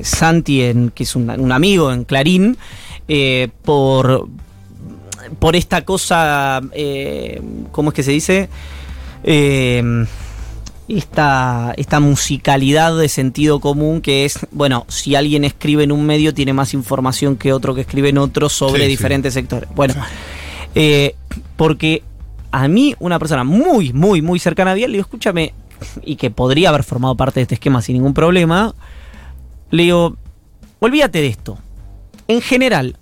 Santi, 0.02 0.90
que 0.94 1.02
es 1.02 1.16
un, 1.16 1.52
amigo 1.52 1.92
en 1.92 2.04
Clarín, 2.04 2.58
por, 3.62 4.28
por 5.38 5.56
esta 5.56 5.84
cosa. 5.84 6.60
Eh, 6.72 7.40
¿Cómo 7.72 7.90
es 7.90 7.94
que 7.94 8.02
se 8.02 8.12
dice? 8.12 8.48
Eh, 9.24 10.06
esta, 10.88 11.74
esta 11.76 11.98
musicalidad 12.00 12.96
de 12.96 13.08
sentido 13.08 13.60
común 13.60 14.00
que 14.00 14.24
es, 14.24 14.46
bueno, 14.52 14.84
si 14.88 15.16
alguien 15.16 15.44
escribe 15.44 15.82
en 15.84 15.90
un 15.92 16.06
medio 16.06 16.32
tiene 16.32 16.52
más 16.52 16.74
información 16.74 17.36
que 17.36 17.52
otro 17.52 17.74
que 17.74 17.80
escribe 17.80 18.10
en 18.10 18.18
otro 18.18 18.48
sobre 18.48 18.82
Sí, 18.82 18.84
sí. 18.84 18.90
diferentes 18.90 19.34
sectores. 19.34 19.68
Bueno, 19.74 19.94
eh, 20.74 21.16
porque 21.56 22.04
a 22.52 22.68
mí 22.68 22.94
una 23.00 23.18
persona 23.18 23.42
muy, 23.44 23.92
muy, 23.92 24.22
muy 24.22 24.38
cercana 24.38 24.70
a 24.72 24.74
Biel, 24.74 24.92
le 24.92 24.98
digo, 24.98 25.06
escúchame, 25.06 25.54
y 26.04 26.16
que 26.16 26.30
podría 26.30 26.68
haber 26.68 26.84
formado 26.84 27.16
parte 27.16 27.40
de 27.40 27.42
este 27.42 27.54
esquema 27.56 27.82
sin 27.82 27.94
ningún 27.94 28.14
problema, 28.14 28.74
le 29.70 29.82
digo, 29.82 30.16
olvídate 30.78 31.20
de 31.20 31.26
esto. 31.26 31.58
En 32.28 32.40
general, 32.40 32.96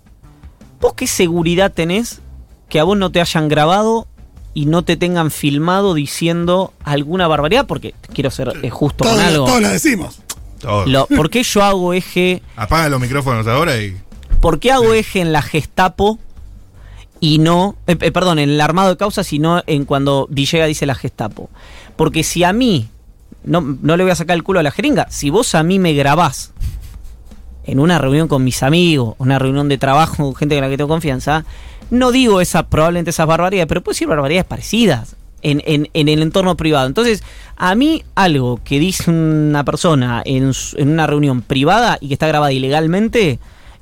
¿vos 0.84 0.94
qué 0.94 1.06
seguridad 1.06 1.72
tenés 1.72 2.20
que 2.68 2.78
a 2.78 2.84
vos 2.84 2.96
no 2.98 3.10
te 3.10 3.20
hayan 3.20 3.48
grabado 3.48 4.06
y 4.52 4.66
no 4.66 4.82
te 4.84 4.96
tengan 4.96 5.30
filmado 5.30 5.94
diciendo 5.94 6.72
alguna 6.84 7.26
barbaridad? 7.26 7.66
Porque 7.66 7.94
quiero 8.12 8.30
ser 8.30 8.52
eh, 8.62 8.68
justo 8.70 9.04
Todos, 9.04 9.16
con 9.16 9.24
algo. 9.24 9.46
todos 9.46 9.62
la 9.62 9.70
decimos. 9.70 10.20
Todo. 10.60 10.86
Lo- 10.86 11.06
¿Por 11.06 11.30
qué 11.30 11.42
yo 11.42 11.62
hago 11.64 11.92
eje? 11.94 12.42
Apaga 12.56 12.88
los 12.88 13.00
micrófonos 13.00 13.46
ahora 13.46 13.80
y. 13.80 13.96
¿Por 14.40 14.58
qué 14.60 14.72
hago 14.72 14.92
eje 14.94 15.20
en 15.20 15.32
la 15.32 15.40
Gestapo 15.42 16.18
y 17.20 17.38
no, 17.38 17.76
eh, 17.86 17.96
eh, 18.00 18.12
perdón, 18.12 18.38
en 18.38 18.50
el 18.50 18.60
armado 18.60 18.90
de 18.90 18.96
causas 18.96 19.32
y 19.32 19.38
no 19.38 19.62
en 19.66 19.84
cuando 19.86 20.26
Villega 20.30 20.66
dice 20.66 20.84
la 20.86 20.94
Gestapo? 20.94 21.48
Porque 21.96 22.22
si 22.24 22.44
a 22.44 22.52
mí, 22.52 22.88
no, 23.44 23.60
no 23.60 23.96
le 23.96 24.04
voy 24.04 24.12
a 24.12 24.16
sacar 24.16 24.36
el 24.36 24.42
culo 24.42 24.60
a 24.60 24.62
la 24.62 24.70
jeringa, 24.70 25.06
si 25.10 25.30
vos 25.30 25.54
a 25.54 25.62
mí 25.62 25.78
me 25.78 25.92
grabás 25.94 26.52
en 27.66 27.78
una 27.80 27.98
reunión 27.98 28.28
con 28.28 28.44
mis 28.44 28.62
amigos, 28.62 29.14
una 29.18 29.38
reunión 29.38 29.68
de 29.68 29.78
trabajo 29.78 30.16
con 30.24 30.34
gente 30.34 30.54
con 30.56 30.62
la 30.64 30.70
que 30.70 30.76
tengo 30.76 30.88
confianza, 30.88 31.44
no 31.90 32.12
digo 32.12 32.40
esa, 32.40 32.66
probablemente 32.66 33.10
esas 33.10 33.26
barbaridades, 33.26 33.66
pero 33.68 33.82
puedo 33.82 33.94
decir 33.94 34.08
barbaridades 34.08 34.44
parecidas 34.46 35.16
en, 35.42 35.62
en- 35.66 35.88
en 35.92 36.08
el 36.08 36.22
entorno 36.22 36.56
privado. 36.56 36.86
Entonces, 36.86 37.22
a 37.56 37.74
mí 37.74 38.02
algo 38.14 38.58
que 38.64 38.78
dice 38.78 39.10
una 39.10 39.64
persona 39.64 40.22
en, 40.24 40.52
en 40.76 40.88
una 40.88 41.06
reunión 41.06 41.42
privada 41.42 41.98
y 42.00 42.08
que 42.08 42.14
está 42.14 42.26
grabada 42.26 42.52
ilegalmente, 42.52 43.38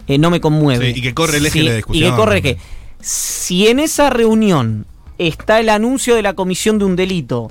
eh, 0.09 0.18
no 0.18 0.31
me 0.31 0.40
conmueve. 0.40 0.92
Sí, 0.92 0.99
y 0.99 1.03
que 1.03 1.14
corre 1.14 1.37
el 1.38 1.47
eje 1.47 1.61
de 1.61 1.64
la 1.64 1.75
discusión. 1.77 2.05
Y 2.05 2.11
que 2.11 2.16
corre 2.16 2.42
que 2.42 2.59
si 3.01 3.68
en 3.68 3.79
esa 3.81 4.11
reunión 4.11 4.87
está 5.18 5.61
el 5.61 5.68
anuncio 5.68 6.14
de 6.16 6.23
la 6.23 6.35
comisión 6.35 6.79
de 6.79 6.85
un 6.85 6.97
delito 6.97 7.51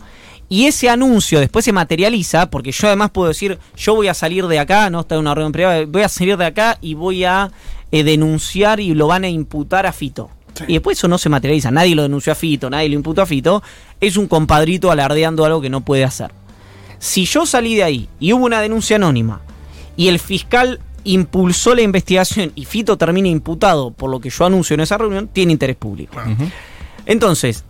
y 0.51 0.65
ese 0.65 0.89
anuncio 0.89 1.39
después 1.39 1.63
se 1.63 1.71
materializa, 1.71 2.49
porque 2.49 2.73
yo 2.73 2.87
además 2.87 3.11
puedo 3.11 3.29
decir, 3.29 3.57
yo 3.77 3.95
voy 3.95 4.09
a 4.09 4.13
salir 4.13 4.47
de 4.47 4.59
acá, 4.59 4.89
no 4.89 4.99
está 4.99 5.15
en 5.15 5.21
una 5.21 5.33
reunión 5.33 5.53
privada, 5.53 5.85
voy 5.87 6.01
a 6.01 6.09
salir 6.09 6.35
de 6.35 6.45
acá 6.45 6.77
y 6.81 6.93
voy 6.93 7.23
a 7.23 7.49
eh, 7.89 8.03
denunciar 8.03 8.81
y 8.81 8.93
lo 8.93 9.07
van 9.07 9.23
a 9.23 9.29
imputar 9.29 9.85
a 9.85 9.93
Fito. 9.93 10.29
Sí. 10.53 10.65
Y 10.67 10.73
después 10.73 10.97
eso 10.97 11.07
no 11.07 11.17
se 11.17 11.29
materializa, 11.29 11.71
nadie 11.71 11.95
lo 11.95 12.01
denunció 12.01 12.33
a 12.33 12.35
Fito, 12.35 12.69
nadie 12.69 12.89
lo 12.89 12.95
imputó 12.95 13.21
a 13.21 13.25
Fito, 13.25 13.63
es 14.01 14.17
un 14.17 14.27
compadrito 14.27 14.91
alardeando 14.91 15.45
algo 15.45 15.61
que 15.61 15.69
no 15.69 15.79
puede 15.85 16.03
hacer. 16.03 16.33
Si 16.99 17.23
yo 17.23 17.45
salí 17.45 17.75
de 17.75 17.85
ahí 17.85 18.09
y 18.19 18.33
hubo 18.33 18.45
una 18.45 18.59
denuncia 18.59 18.97
anónima 18.97 19.39
y 19.95 20.09
el 20.09 20.19
fiscal 20.19 20.81
impulsó 21.05 21.75
la 21.75 21.83
investigación 21.83 22.51
y 22.55 22.65
Fito 22.65 22.97
termina 22.97 23.29
imputado 23.29 23.91
por 23.91 24.09
lo 24.09 24.19
que 24.19 24.29
yo 24.29 24.45
anuncio 24.45 24.73
en 24.73 24.81
esa 24.81 24.97
reunión, 24.97 25.29
tiene 25.31 25.53
interés 25.53 25.77
público. 25.77 26.17
Entonces, 27.05 27.63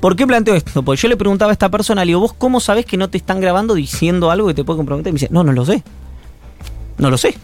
¿por 0.00 0.16
qué 0.16 0.26
planteo 0.26 0.54
esto? 0.54 0.82
Porque 0.82 1.00
yo 1.02 1.08
le 1.08 1.16
preguntaba 1.16 1.50
a 1.50 1.54
esta 1.54 1.68
persona, 1.70 2.04
le 2.04 2.10
digo, 2.10 2.20
¿vos 2.20 2.32
cómo 2.32 2.60
sabés 2.60 2.86
que 2.86 2.96
no 2.96 3.08
te 3.10 3.18
están 3.18 3.40
grabando 3.40 3.74
diciendo 3.74 4.30
algo 4.30 4.48
que 4.48 4.54
te 4.54 4.64
puede 4.64 4.76
comprometer? 4.78 5.10
Y 5.10 5.12
me 5.14 5.18
dice, 5.20 5.28
no, 5.32 5.44
no 5.44 5.52
lo 5.52 5.64
sé. 5.64 5.82
No 6.98 7.10
lo 7.10 7.18
sé. 7.18 7.36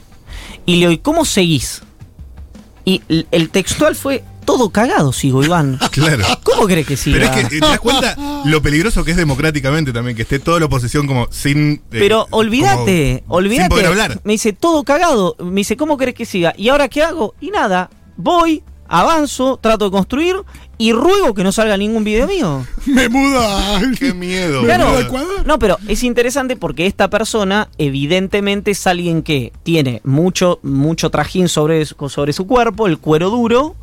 Y 0.67 0.73
le 0.75 0.79
digo, 0.81 0.91
¿y 0.93 0.99
cómo 0.99 1.25
seguís? 1.25 1.83
Y 2.85 3.03
el, 3.31 3.49
textual 3.51 3.95
fue, 3.95 4.23
todo 4.45 4.69
cagado 4.71 5.13
sigo, 5.13 5.43
Iván. 5.43 5.79
Claro. 5.91 6.25
¿Cómo 6.43 6.67
crees 6.67 6.87
que 6.87 6.97
siga? 6.97 7.19
Pero 7.19 7.31
es 7.33 7.49
que 7.49 7.61
te 7.61 7.67
das 7.67 7.81
cuenta 7.81 8.17
lo 8.45 8.61
peligroso 8.63 9.05
que 9.05 9.13
es 9.13 9.17
democráticamente 9.17 9.93
también, 9.93 10.17
que 10.17 10.23
esté 10.23 10.39
toda 10.39 10.61
la 10.61 10.67
oposición 10.67 11.07
como 11.07 11.29
sin. 11.31 11.73
eh, 11.75 11.81
Pero 11.89 12.27
como- 12.29 12.43
olvídate, 12.43 13.25
olvídate. 13.29 13.63
Sin 13.63 13.69
poder 13.71 13.87
hablar. 13.87 14.21
Me 14.25 14.33
dice, 14.33 14.53
todo 14.53 14.85
cagado. 14.85 15.37
Me 15.39 15.57
dice, 15.57 15.77
¿cómo 15.77 15.97
querés 15.97 16.15
que 16.15 16.27
siga? 16.27 16.53
¿Y 16.59 16.69
ahora 16.69 16.89
qué 16.89 17.03
hago? 17.03 17.35
Y 17.41 17.51
nada, 17.51 17.89
voy, 18.17 18.63
avanzo, 18.89 19.59
trato 19.61 19.87
de 19.87 19.91
construir 19.91 20.37
y 20.79 20.93
ruego 20.93 21.35
que 21.35 21.45
no 21.45 21.53
salga 21.53 21.77
ningún 21.77 22.05
video 22.05 22.27
mío. 22.27 22.67
Me 22.87 23.09
muda. 23.09 23.81
Qué 23.99 24.13
miedo. 24.13 24.63
Claro. 24.63 24.87
No, 25.45 25.59
pero 25.59 25.79
es 25.89 26.03
interesante 26.03 26.57
porque 26.57 26.87
esta 26.87 27.09
persona 27.11 27.69
evidentemente 27.79 28.73
es 28.73 28.87
alguien 28.87 29.23
que 29.23 29.53
tiene 29.63 30.01
mucho, 30.05 30.59
mucho 30.63 31.11
trajín 31.11 31.49
sobre, 31.49 31.85
su- 31.87 32.09
sobre 32.09 32.33
su 32.33 32.47
cuerpo, 32.47 32.87
el 32.87 32.99
cuero 32.99 33.31
duro, 33.31 33.75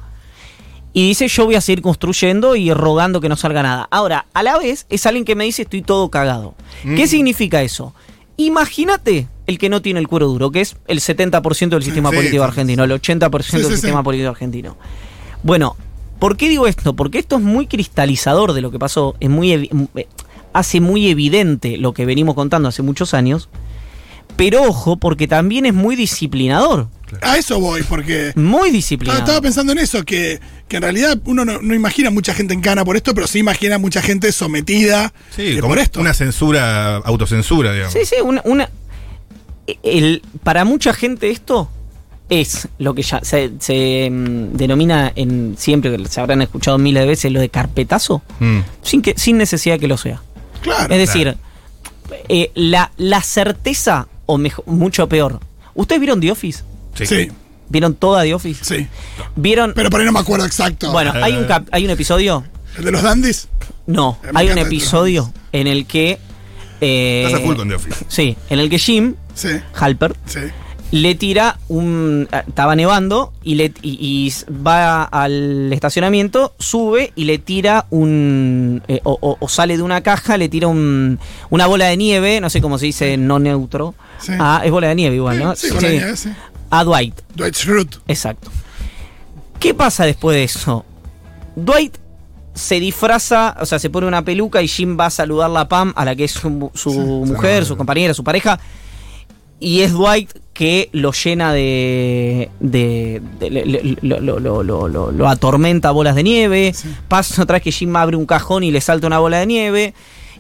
y 0.94 1.08
dice 1.08 1.28
yo 1.30 1.46
voy 1.46 1.56
a 1.56 1.62
seguir 1.62 1.82
construyendo 1.82 2.56
y 2.58 2.74
rogando 2.74 3.22
que 3.22 3.30
no 3.30 3.38
salga 3.38 3.64
nada. 3.64 3.88
Ahora, 3.92 4.26
a 4.34 4.44
la 4.44 4.58
vez 4.58 4.86
es 4.90 5.06
alguien 5.06 5.24
que 5.26 5.36
me 5.36 5.46
dice 5.46 5.62
estoy 5.62 5.82
todo 5.82 6.10
cagado. 6.10 6.54
¿Qué 6.84 7.06
Mm. 7.06 7.08
significa 7.08 7.62
eso? 7.64 7.94
Imagínate 8.36 9.28
el 9.52 9.58
que 9.60 9.70
no 9.70 9.82
tiene 9.82 10.00
el 10.00 10.08
cuero 10.08 10.28
duro, 10.28 10.52
que 10.52 10.62
es 10.62 10.76
el 10.88 11.00
70% 11.00 11.70
del 11.70 11.84
sistema 11.84 12.10
Sí, 12.10 12.16
político 12.16 12.44
sí. 12.44 12.48
argentino, 12.48 12.84
el 12.84 12.92
80% 12.92 13.44
Sí, 13.44 13.58
del 13.58 13.66
sí, 13.68 13.72
sistema 13.74 14.00
sí. 14.00 14.04
político 14.04 14.30
argentino. 14.30 14.78
Bueno, 15.44 15.76
¿por 16.20 16.38
qué 16.38 16.50
digo 16.50 16.68
esto? 16.68 16.96
Porque 16.96 17.20
esto 17.20 17.36
es 17.38 17.42
muy 17.42 17.68
cristalizador 17.68 18.54
de 18.54 18.62
lo 18.62 18.72
que 18.72 18.80
pasó, 18.80 19.16
es 19.20 19.30
muy 19.30 19.52
eh, 19.54 19.70
hace 20.54 20.80
muy 20.82 21.08
evidente 21.10 21.78
lo 21.78 21.94
que 21.94 22.06
venimos 22.06 22.36
contando 22.36 22.68
hace 22.70 22.82
muchos 22.82 23.14
años, 23.14 23.48
pero 24.38 24.64
ojo, 24.64 24.98
porque 24.98 25.28
también 25.28 25.66
es 25.66 25.74
muy 25.74 25.96
disciplinador, 25.96 26.88
A 27.22 27.38
eso 27.38 27.60
voy, 27.60 27.84
porque 27.84 28.32
muy 28.36 28.60
estaba, 28.60 28.72
disciplinador. 28.72 29.22
estaba 29.24 29.42
pensando 29.42 29.72
en 29.74 29.80
eso, 29.80 30.04
que, 30.04 30.40
que 30.70 30.78
en 30.78 30.84
realidad 30.84 31.20
uno 31.26 31.44
no, 31.46 31.62
no 31.62 31.76
imagina 31.76 32.10
mucha 32.10 32.34
gente 32.34 32.54
en 32.54 32.62
cana 32.62 32.86
por 32.86 32.96
esto, 32.96 33.14
pero 33.14 33.28
sí 33.28 33.40
imagina 33.40 33.78
mucha 33.78 34.02
gente 34.02 34.32
sometida 34.32 35.14
Sí, 35.36 35.44
eh, 35.44 35.56
como 35.60 35.74
por 35.74 35.80
esto. 35.80 36.00
una 36.00 36.14
censura, 36.14 36.96
autocensura, 36.98 37.74
digamos. 37.74 37.94
Sí, 37.94 38.00
sí, 38.06 38.16
una, 38.24 38.42
una- 38.46 38.70
el, 39.84 40.22
para 40.44 40.66
mucha 40.66 40.94
gente 40.94 41.30
esto 41.30 41.70
es 42.30 42.68
lo 42.78 42.94
que 42.96 43.02
ya 43.04 43.20
se, 43.24 43.52
se, 43.60 44.10
mm, 44.10 44.54
denomina 44.56 45.12
en 45.16 45.56
siempre 45.58 45.96
que 45.96 46.08
se 46.08 46.22
habrán 46.22 46.42
escuchado 46.42 46.78
miles 46.78 47.04
de 47.04 47.08
veces 47.08 47.32
lo 47.32 47.40
de 47.42 47.50
carpetazo, 47.50 48.22
Mm. 48.40 48.60
sin 48.82 49.02
que 49.02 49.14
sin 49.18 49.38
necesidad 49.38 49.76
de 49.76 49.80
que 49.80 49.88
lo 49.88 49.98
sea. 49.98 50.22
Claro. 50.62 50.94
Es 50.94 51.00
decir, 51.00 51.36
eh, 52.30 52.52
la, 52.56 52.92
la 52.98 53.22
certeza, 53.22 54.08
o 54.26 54.38
mejor, 54.38 54.66
mucho 54.68 55.08
peor. 55.10 55.40
¿Ustedes 55.74 56.00
vieron 56.00 56.20
The 56.22 56.32
Office? 56.32 56.64
Sí. 56.96 57.06
sí, 57.06 57.32
¿Vieron 57.70 57.96
toda 57.96 58.24
The 58.24 58.34
Office? 58.34 58.64
sí. 58.64 58.88
¿Vieron? 59.36 59.74
Pero 59.76 59.90
por 59.90 60.00
ahí 60.02 60.06
no 60.06 60.12
me 60.12 60.20
acuerdo 60.20 60.46
exacto. 60.46 60.92
bueno, 60.92 61.12
hay 61.16 61.34
un, 61.36 61.46
cap- 61.46 61.68
hay 61.72 61.86
un 61.86 61.92
episodio. 61.92 62.44
¿El 62.78 62.86
de 62.86 62.92
los 62.92 63.02
dandies? 63.02 63.48
No, 63.88 64.18
Eh, 64.24 64.28
hay 64.36 64.50
un 64.50 64.58
episodio 64.58 65.34
en 65.52 65.68
el 65.68 65.86
que. 65.86 66.18
Eh, 66.82 67.24
Estás 67.26 67.40
a 67.42 67.44
full 67.46 67.56
con 67.56 67.70
The 67.70 67.76
Office. 67.76 68.06
Sí, 68.08 68.36
en 68.50 68.60
el 68.60 68.70
que 68.70 68.80
Jim 68.80 69.16
Sí, 69.34 69.50
Halper 69.80 70.16
sí. 70.26 70.40
le 70.92 71.16
tira 71.16 71.58
un. 71.70 72.28
ah, 72.32 72.44
Estaba 72.48 72.76
nevando 72.76 73.32
y, 73.44 73.56
le, 73.56 73.72
y, 73.82 74.34
va 74.66 75.04
al 75.04 75.72
estacionamiento, 75.72 76.54
sube 76.60 77.14
y 77.16 77.24
le 77.26 77.38
tira 77.38 77.86
un. 77.92 78.84
eh, 78.90 79.00
o, 79.04 79.18
o- 79.22 79.38
o 79.40 79.48
sale 79.48 79.78
de 79.78 79.84
una 79.84 80.02
caja, 80.02 80.36
le 80.38 80.50
tira 80.50 80.68
un, 80.68 81.18
una 81.50 81.68
bola 81.68 81.86
de 81.86 81.96
nieve, 81.98 82.42
no 82.42 82.50
sé 82.50 82.62
cómo 82.62 82.78
se 82.78 82.88
dice, 82.88 83.16
no 83.18 83.40
neutro. 83.40 83.96
Sí. 84.20 84.34
Ah, 84.38 84.62
es 84.66 84.72
bola 84.72 84.90
de 84.90 84.96
nieve 84.96 85.16
igual, 85.16 85.40
¿no? 85.40 85.56
Sí, 85.56 85.70
con 85.70 85.82
la 85.82 85.90
nieve, 85.90 86.18
sí. 86.18 86.30
A 86.70 86.84
Dwight, 86.84 87.20
Dwight 87.36 87.56
Schrute. 87.56 87.98
exacto. 88.08 88.50
¿Qué 89.60 89.74
pasa 89.74 90.06
después 90.06 90.36
de 90.36 90.44
eso? 90.44 90.86
Dwight 91.56 91.98
se 92.54 92.80
disfraza, 92.80 93.56
o 93.60 93.66
sea, 93.66 93.80
se 93.80 93.90
pone 93.90 94.08
una 94.08 94.24
peluca 94.24 94.62
y 94.62 94.68
Jim 94.68 94.98
va 95.00 95.06
a 95.08 95.10
saludar 95.10 95.52
a 95.56 95.68
Pam, 95.68 95.94
a 95.96 96.06
la 96.06 96.16
que 96.16 96.26
es 96.26 96.32
su, 96.32 96.70
su 96.74 96.92
mujer, 96.92 97.66
su 97.66 97.78
compañera, 97.78 98.14
su 98.14 98.24
pareja. 98.24 98.60
Y 99.60 99.82
es 99.82 99.92
Dwight 99.92 100.32
que 100.54 100.90
lo 100.92 101.12
llena 101.12 101.54
de. 101.54 102.50
de, 102.60 103.22
de- 103.40 103.98
lo, 104.02 104.20
lo- 104.20 104.40
lo- 104.40 104.64
lo- 104.64 104.88
lo- 104.88 105.12
lo 105.12 105.30
atormenta 105.30 105.90
a 105.90 105.92
bolas 105.92 106.16
de 106.16 106.24
nieve. 106.24 106.74
Pasa 107.08 107.44
otra 107.44 107.56
vez 107.58 107.64
que 107.64 107.72
Jim 107.72 107.96
abre 107.96 108.16
un 108.18 108.26
cajón 108.26 108.64
y 108.64 108.72
le 108.72 108.82
salta 108.82 109.06
una 109.06 109.20
bola 109.20 109.38
de 109.40 109.46
nieve. 109.46 109.94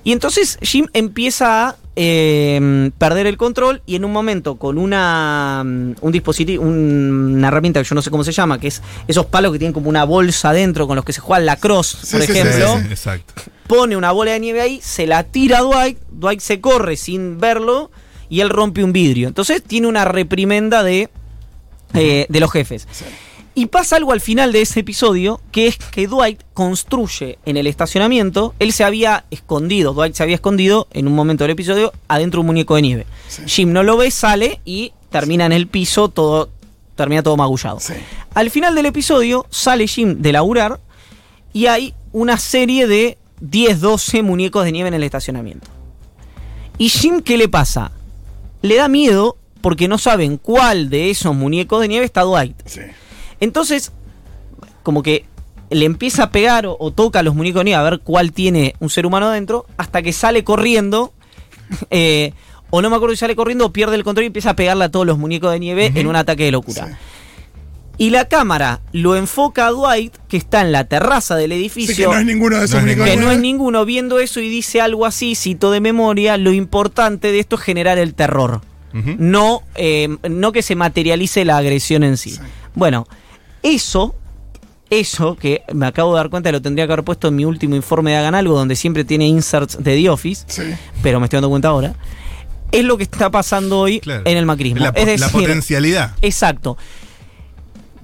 Y 0.03 0.11
entonces 0.11 0.57
Jim 0.63 0.87
empieza 0.93 1.69
a 1.69 1.75
eh, 1.95 2.89
perder 2.97 3.27
el 3.27 3.37
control 3.37 3.81
y 3.85 3.95
en 3.95 4.05
un 4.05 4.11
momento 4.13 4.55
con 4.55 4.77
una 4.77 5.61
mm, 5.65 5.95
un 6.01 6.11
dispositivo, 6.11 6.63
un- 6.63 7.35
una 7.37 7.49
herramienta 7.49 7.81
que 7.81 7.87
yo 7.89 7.95
no 7.95 8.01
sé 8.01 8.09
cómo 8.09 8.23
se 8.23 8.31
llama, 8.31 8.59
que 8.59 8.67
es 8.67 8.81
esos 9.07 9.25
palos 9.25 9.51
que 9.51 9.59
tienen 9.59 9.73
como 9.73 9.89
una 9.89 10.03
bolsa 10.05 10.49
adentro 10.51 10.87
con 10.87 10.95
los 10.95 11.03
que 11.05 11.13
se 11.13 11.19
juega 11.21 11.43
la 11.43 11.55
cross, 11.57 11.97
Sí, 12.03 12.15
por 12.17 12.25
sí, 12.25 12.31
ejemplo 12.31 12.75
Sí, 12.77 12.81
sí, 12.83 12.87
exacto. 12.91 13.33
pone 13.67 13.97
una 13.97 14.11
bola 14.11 14.31
de 14.31 14.39
nieve 14.39 14.61
ahí, 14.61 14.79
se 14.81 15.05
la 15.07 15.23
tira 15.23 15.59
a 15.59 15.61
Dwight, 15.61 15.97
Dwight 16.11 16.39
se 16.39 16.61
corre 16.61 16.95
sin 16.95 17.39
verlo 17.39 17.91
y 18.29 18.39
él 18.39 18.49
rompe 18.49 18.83
un 18.83 18.93
vidrio. 18.93 19.27
Entonces 19.27 19.61
tiene 19.61 19.87
una 19.87 20.05
reprimenda 20.05 20.83
de, 20.83 21.09
eh, 21.93 22.25
de 22.29 22.39
los 22.39 22.49
jefes. 22.51 22.87
Y 23.53 23.65
pasa 23.65 23.97
algo 23.97 24.13
al 24.13 24.21
final 24.21 24.53
de 24.53 24.61
ese 24.61 24.79
episodio, 24.79 25.41
que 25.51 25.67
es 25.67 25.77
que 25.77 26.07
Dwight 26.07 26.41
construye 26.53 27.37
en 27.45 27.57
el 27.57 27.67
estacionamiento, 27.67 28.55
él 28.59 28.71
se 28.71 28.85
había 28.85 29.25
escondido, 29.29 29.93
Dwight 29.93 30.15
se 30.15 30.23
había 30.23 30.35
escondido 30.35 30.87
en 30.91 31.07
un 31.07 31.13
momento 31.13 31.43
del 31.43 31.51
episodio 31.51 31.91
adentro 32.07 32.37
de 32.37 32.41
un 32.41 32.47
muñeco 32.47 32.75
de 32.75 32.81
nieve. 32.81 33.05
Sí. 33.27 33.41
Jim 33.47 33.73
no 33.73 33.83
lo 33.83 33.97
ve, 33.97 34.09
sale 34.09 34.61
y 34.63 34.93
termina 35.09 35.45
en 35.45 35.51
el 35.51 35.67
piso, 35.67 36.07
todo 36.07 36.49
termina 36.95 37.23
todo 37.23 37.35
magullado. 37.35 37.79
Sí. 37.81 37.93
Al 38.33 38.49
final 38.51 38.73
del 38.73 38.85
episodio 38.85 39.45
sale 39.49 39.87
Jim 39.87 40.21
de 40.21 40.31
laburar 40.31 40.79
y 41.51 41.65
hay 41.65 41.93
una 42.13 42.37
serie 42.37 42.87
de 42.87 43.17
10, 43.41 43.81
12 43.81 44.23
muñecos 44.23 44.63
de 44.63 44.71
nieve 44.71 44.87
en 44.87 44.93
el 44.93 45.03
estacionamiento. 45.03 45.67
¿Y 46.77 46.87
Jim 46.87 47.21
qué 47.21 47.37
le 47.37 47.49
pasa? 47.49 47.91
Le 48.61 48.75
da 48.75 48.87
miedo 48.87 49.37
porque 49.61 49.87
no 49.87 49.97
saben 49.97 50.37
cuál 50.37 50.89
de 50.89 51.09
esos 51.09 51.35
muñecos 51.35 51.81
de 51.81 51.87
nieve 51.89 52.05
está 52.05 52.21
Dwight. 52.21 52.55
Sí. 52.65 52.81
Entonces, 53.41 53.91
como 54.83 55.03
que 55.03 55.25
le 55.69 55.85
empieza 55.85 56.23
a 56.23 56.31
pegar 56.31 56.65
o, 56.65 56.77
o 56.79 56.91
toca 56.91 57.19
a 57.19 57.23
los 57.23 57.35
muñecos 57.35 57.59
de 57.59 57.65
nieve 57.65 57.79
a 57.79 57.83
ver 57.83 57.99
cuál 57.99 58.31
tiene 58.31 58.75
un 58.79 58.89
ser 58.89 59.05
humano 59.05 59.27
adentro, 59.27 59.65
hasta 59.77 60.01
que 60.01 60.13
sale 60.13 60.45
corriendo, 60.45 61.13
eh, 61.89 62.33
o 62.69 62.81
no 62.81 62.89
me 62.89 62.95
acuerdo 62.95 63.15
si 63.15 63.19
sale 63.19 63.35
corriendo 63.35 63.65
o 63.65 63.73
pierde 63.73 63.95
el 63.95 64.03
control 64.03 64.23
y 64.23 64.27
empieza 64.27 64.51
a 64.51 64.55
pegarle 64.55 64.85
a 64.85 64.89
todos 64.89 65.05
los 65.05 65.17
muñecos 65.17 65.51
de 65.51 65.59
nieve 65.59 65.91
en 65.93 66.07
un 66.07 66.15
ataque 66.15 66.45
de 66.45 66.51
locura. 66.51 66.87
Sí. 66.87 66.93
Y 67.97 68.09
la 68.09 68.27
cámara 68.27 68.81
lo 68.93 69.15
enfoca 69.15 69.67
a 69.67 69.71
Dwight, 69.71 70.15
que 70.27 70.37
está 70.37 70.61
en 70.61 70.71
la 70.71 70.85
terraza 70.85 71.35
del 71.35 71.51
edificio. 71.51 71.93
Sí, 71.93 72.01
que 72.01 72.07
no 72.07 72.17
es 72.17 72.25
ninguno 72.25 72.57
de 72.57 72.65
esos 72.65 72.81
No 72.81 73.05
que 73.05 73.15
no 73.15 73.29
es 73.29 73.39
ninguno 73.39 73.85
viendo 73.85 74.19
eso 74.19 74.39
y 74.39 74.49
dice 74.49 74.81
algo 74.81 75.05
así, 75.05 75.35
cito 75.35 75.69
de 75.69 75.81
memoria, 75.81 76.37
lo 76.37 76.51
importante 76.51 77.31
de 77.31 77.39
esto 77.39 77.57
es 77.57 77.61
generar 77.61 77.99
el 77.99 78.15
terror. 78.15 78.61
No, 78.93 79.61
eh, 79.75 80.17
no 80.29 80.51
que 80.51 80.63
se 80.63 80.75
materialice 80.75 81.45
la 81.45 81.57
agresión 81.57 82.03
en 82.03 82.17
sí. 82.17 82.31
Sí. 82.31 82.39
Bueno, 82.73 83.07
eso, 83.63 84.15
eso 84.89 85.35
que 85.35 85.61
me 85.73 85.85
acabo 85.85 86.11
de 86.13 86.17
dar 86.17 86.29
cuenta, 86.29 86.51
lo 86.51 86.61
tendría 86.61 86.85
que 86.87 86.93
haber 86.93 87.05
puesto 87.05 87.27
en 87.29 87.35
mi 87.35 87.45
último 87.45 87.75
informe 87.75 88.11
de 88.11 88.17
Hagan 88.17 88.35
Algo, 88.35 88.55
donde 88.57 88.75
siempre 88.75 89.03
tiene 89.05 89.27
inserts 89.27 89.77
de 89.81 89.95
The 89.95 90.09
Office, 90.09 90.43
Sí. 90.47 90.63
pero 91.01 91.19
me 91.19 91.25
estoy 91.27 91.37
dando 91.37 91.49
cuenta 91.49 91.69
ahora, 91.69 91.93
es 92.71 92.83
lo 92.85 92.97
que 92.97 93.03
está 93.03 93.29
pasando 93.29 93.79
hoy 93.79 93.99
Claro. 93.99 94.23
en 94.25 94.37
el 94.37 94.45
macrismo. 94.45 94.79
La, 94.81 94.89
es 94.89 94.93
po- 94.93 94.99
la 95.05 95.05
decir, 95.27 95.31
potencialidad. 95.31 96.15
Exacto. 96.21 96.77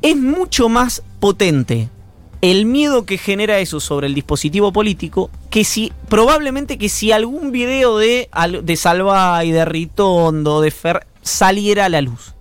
Es 0.02 0.16
mucho 0.16 0.70
más 0.70 1.02
potente 1.20 1.90
el 2.42 2.66
miedo 2.66 3.06
que 3.06 3.18
genera 3.18 3.58
eso 3.60 3.80
sobre 3.80 4.06
el 4.08 4.14
dispositivo 4.14 4.72
político 4.72 5.32
que 5.50 5.64
si 5.64 5.92
probablemente 6.08 6.78
que 6.78 6.88
si 6.88 7.12
algún 7.12 7.52
video 7.52 7.98
de, 7.98 8.30
de 8.64 8.76
Salvay, 8.76 9.52
de 9.52 9.66
Ritondo, 9.66 10.62
de 10.62 10.70
Fer 10.70 11.08
saliera 11.24 11.86
a 11.86 11.90
la 11.90 12.02
luz. 12.02 12.36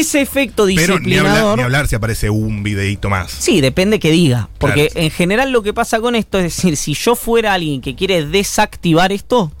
Ese 0.00 0.20
efecto 0.20 0.66
Pero 0.66 0.76
ni 0.76 0.78
hablar, 0.78 0.98
disciplinador 1.00 1.58
ni 1.58 1.64
hablar 1.64 1.88
si 1.88 1.94
aparece 1.96 2.30
un 2.30 2.62
videíto 2.62 3.08
más. 3.10 3.30
Sí, 3.32 3.60
depende 3.60 3.98
que 3.98 4.10
diga. 4.10 4.48
Porque 4.58 4.88
Claro. 4.88 5.06
en 5.06 5.10
general 5.10 5.50
lo 5.52 5.62
que 5.62 5.72
pasa 5.72 6.00
con 6.00 6.14
esto 6.14 6.38
es 6.38 6.44
decir, 6.56 6.76
si 6.76 6.94
yo 6.94 7.14
fuera 7.16 7.54
alguien 7.54 7.80
que 7.80 7.94
quiere 7.94 8.24
desactivar 8.26 9.12
esto, 9.12 9.52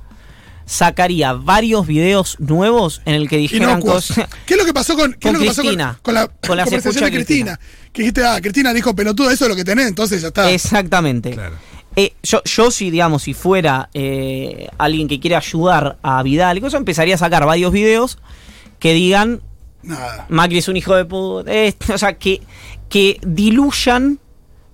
sacaría 0.64 1.32
varios 1.32 1.86
videos 1.86 2.36
nuevos 2.40 3.00
en 3.04 3.14
el 3.14 3.28
que 3.28 3.36
dijeran 3.36 3.80
cosas. 3.80 4.26
¿Qué 4.46 4.54
es 4.54 4.58
lo 4.58 4.66
que 4.66 4.74
pasó 4.74 4.96
con, 4.96 5.12
qué 5.12 5.18
es 5.18 5.22
Con 5.22 5.32
lo 5.34 5.38
que 5.40 5.46
pasó 5.46 5.62
con- 5.62 5.68
Cristina. 5.70 5.98
con, 6.02 6.14
la 6.14 6.26
Con 6.26 6.56
la 6.56 6.64
conversación 6.64 7.04
de 7.04 7.12
Cristina? 7.12 7.60
Que 7.92 8.02
dijiste, 8.02 8.24
ah, 8.24 8.40
Cristina 8.40 8.74
dijo 8.74 8.94
pelotudo, 8.94 9.30
eso 9.30 9.44
es 9.44 9.48
lo 9.48 9.56
que 9.56 9.64
tenés, 9.64 9.86
entonces 9.88 10.20
ya 10.22 10.28
está. 10.28 10.50
Exactamente. 10.50 11.30
Claro. 11.30 11.54
Eh, 11.94 12.12
yo, 12.22 12.42
yo 12.44 12.70
si, 12.70 12.90
digamos, 12.90 13.22
si 13.22 13.32
fuera 13.32 13.88
eh, 13.94 14.68
alguien 14.76 15.08
que 15.08 15.18
quiere 15.18 15.36
ayudar 15.36 15.96
a 16.02 16.22
Vidal 16.22 16.58
y 16.58 16.60
cosas, 16.60 16.78
empezaría 16.78 17.14
a 17.14 17.18
sacar 17.18 17.46
varios 17.46 17.72
videos 17.72 18.18
que 18.78 18.92
digan 18.92 19.40
Nada. 19.86 20.26
Macri 20.28 20.58
es 20.58 20.68
un 20.68 20.76
hijo 20.76 20.94
de 20.94 21.04
puta. 21.04 21.50
eh, 21.52 21.74
o 21.94 21.98
sea, 21.98 22.14
que, 22.18 22.42
que 22.88 23.18
diluyan 23.26 24.18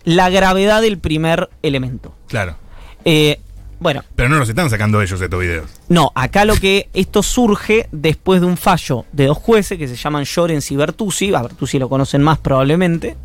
la 0.05 0.31
gravedad 0.31 0.83
del 0.83 0.99
primer 0.99 1.49
elemento. 1.63 2.13
Claro. 2.29 2.57
Eh, 3.05 3.39
bueno, 3.79 4.05
Pero 4.15 4.29
no 4.29 4.37
los 4.39 4.49
están 4.49 4.71
sacando 4.71 5.03
ellos 5.03 5.21
estos 5.21 5.41
videos. 5.41 5.69
no, 5.89 6.13
acá 6.15 6.45
lo 6.45 6.55
que 6.55 6.89
esto 6.95 7.23
surge 7.23 7.89
después 7.93 8.41
de 8.41 8.47
un 8.47 8.57
fallo 8.57 9.05
de 9.13 9.27
dos 9.27 9.39
jueces 9.39 9.77
que 9.79 9.89
se 9.89 9.97
llaman 9.97 10.25
Llorens 10.25 10.71
y 10.71 10.77
Bertuzzi, 10.77 11.35
a 11.35 11.43
Bertuzzi 11.43 11.79
lo 11.79 11.89
conocen 11.89 12.23
más 12.23 12.39
probablemente, 12.39 13.17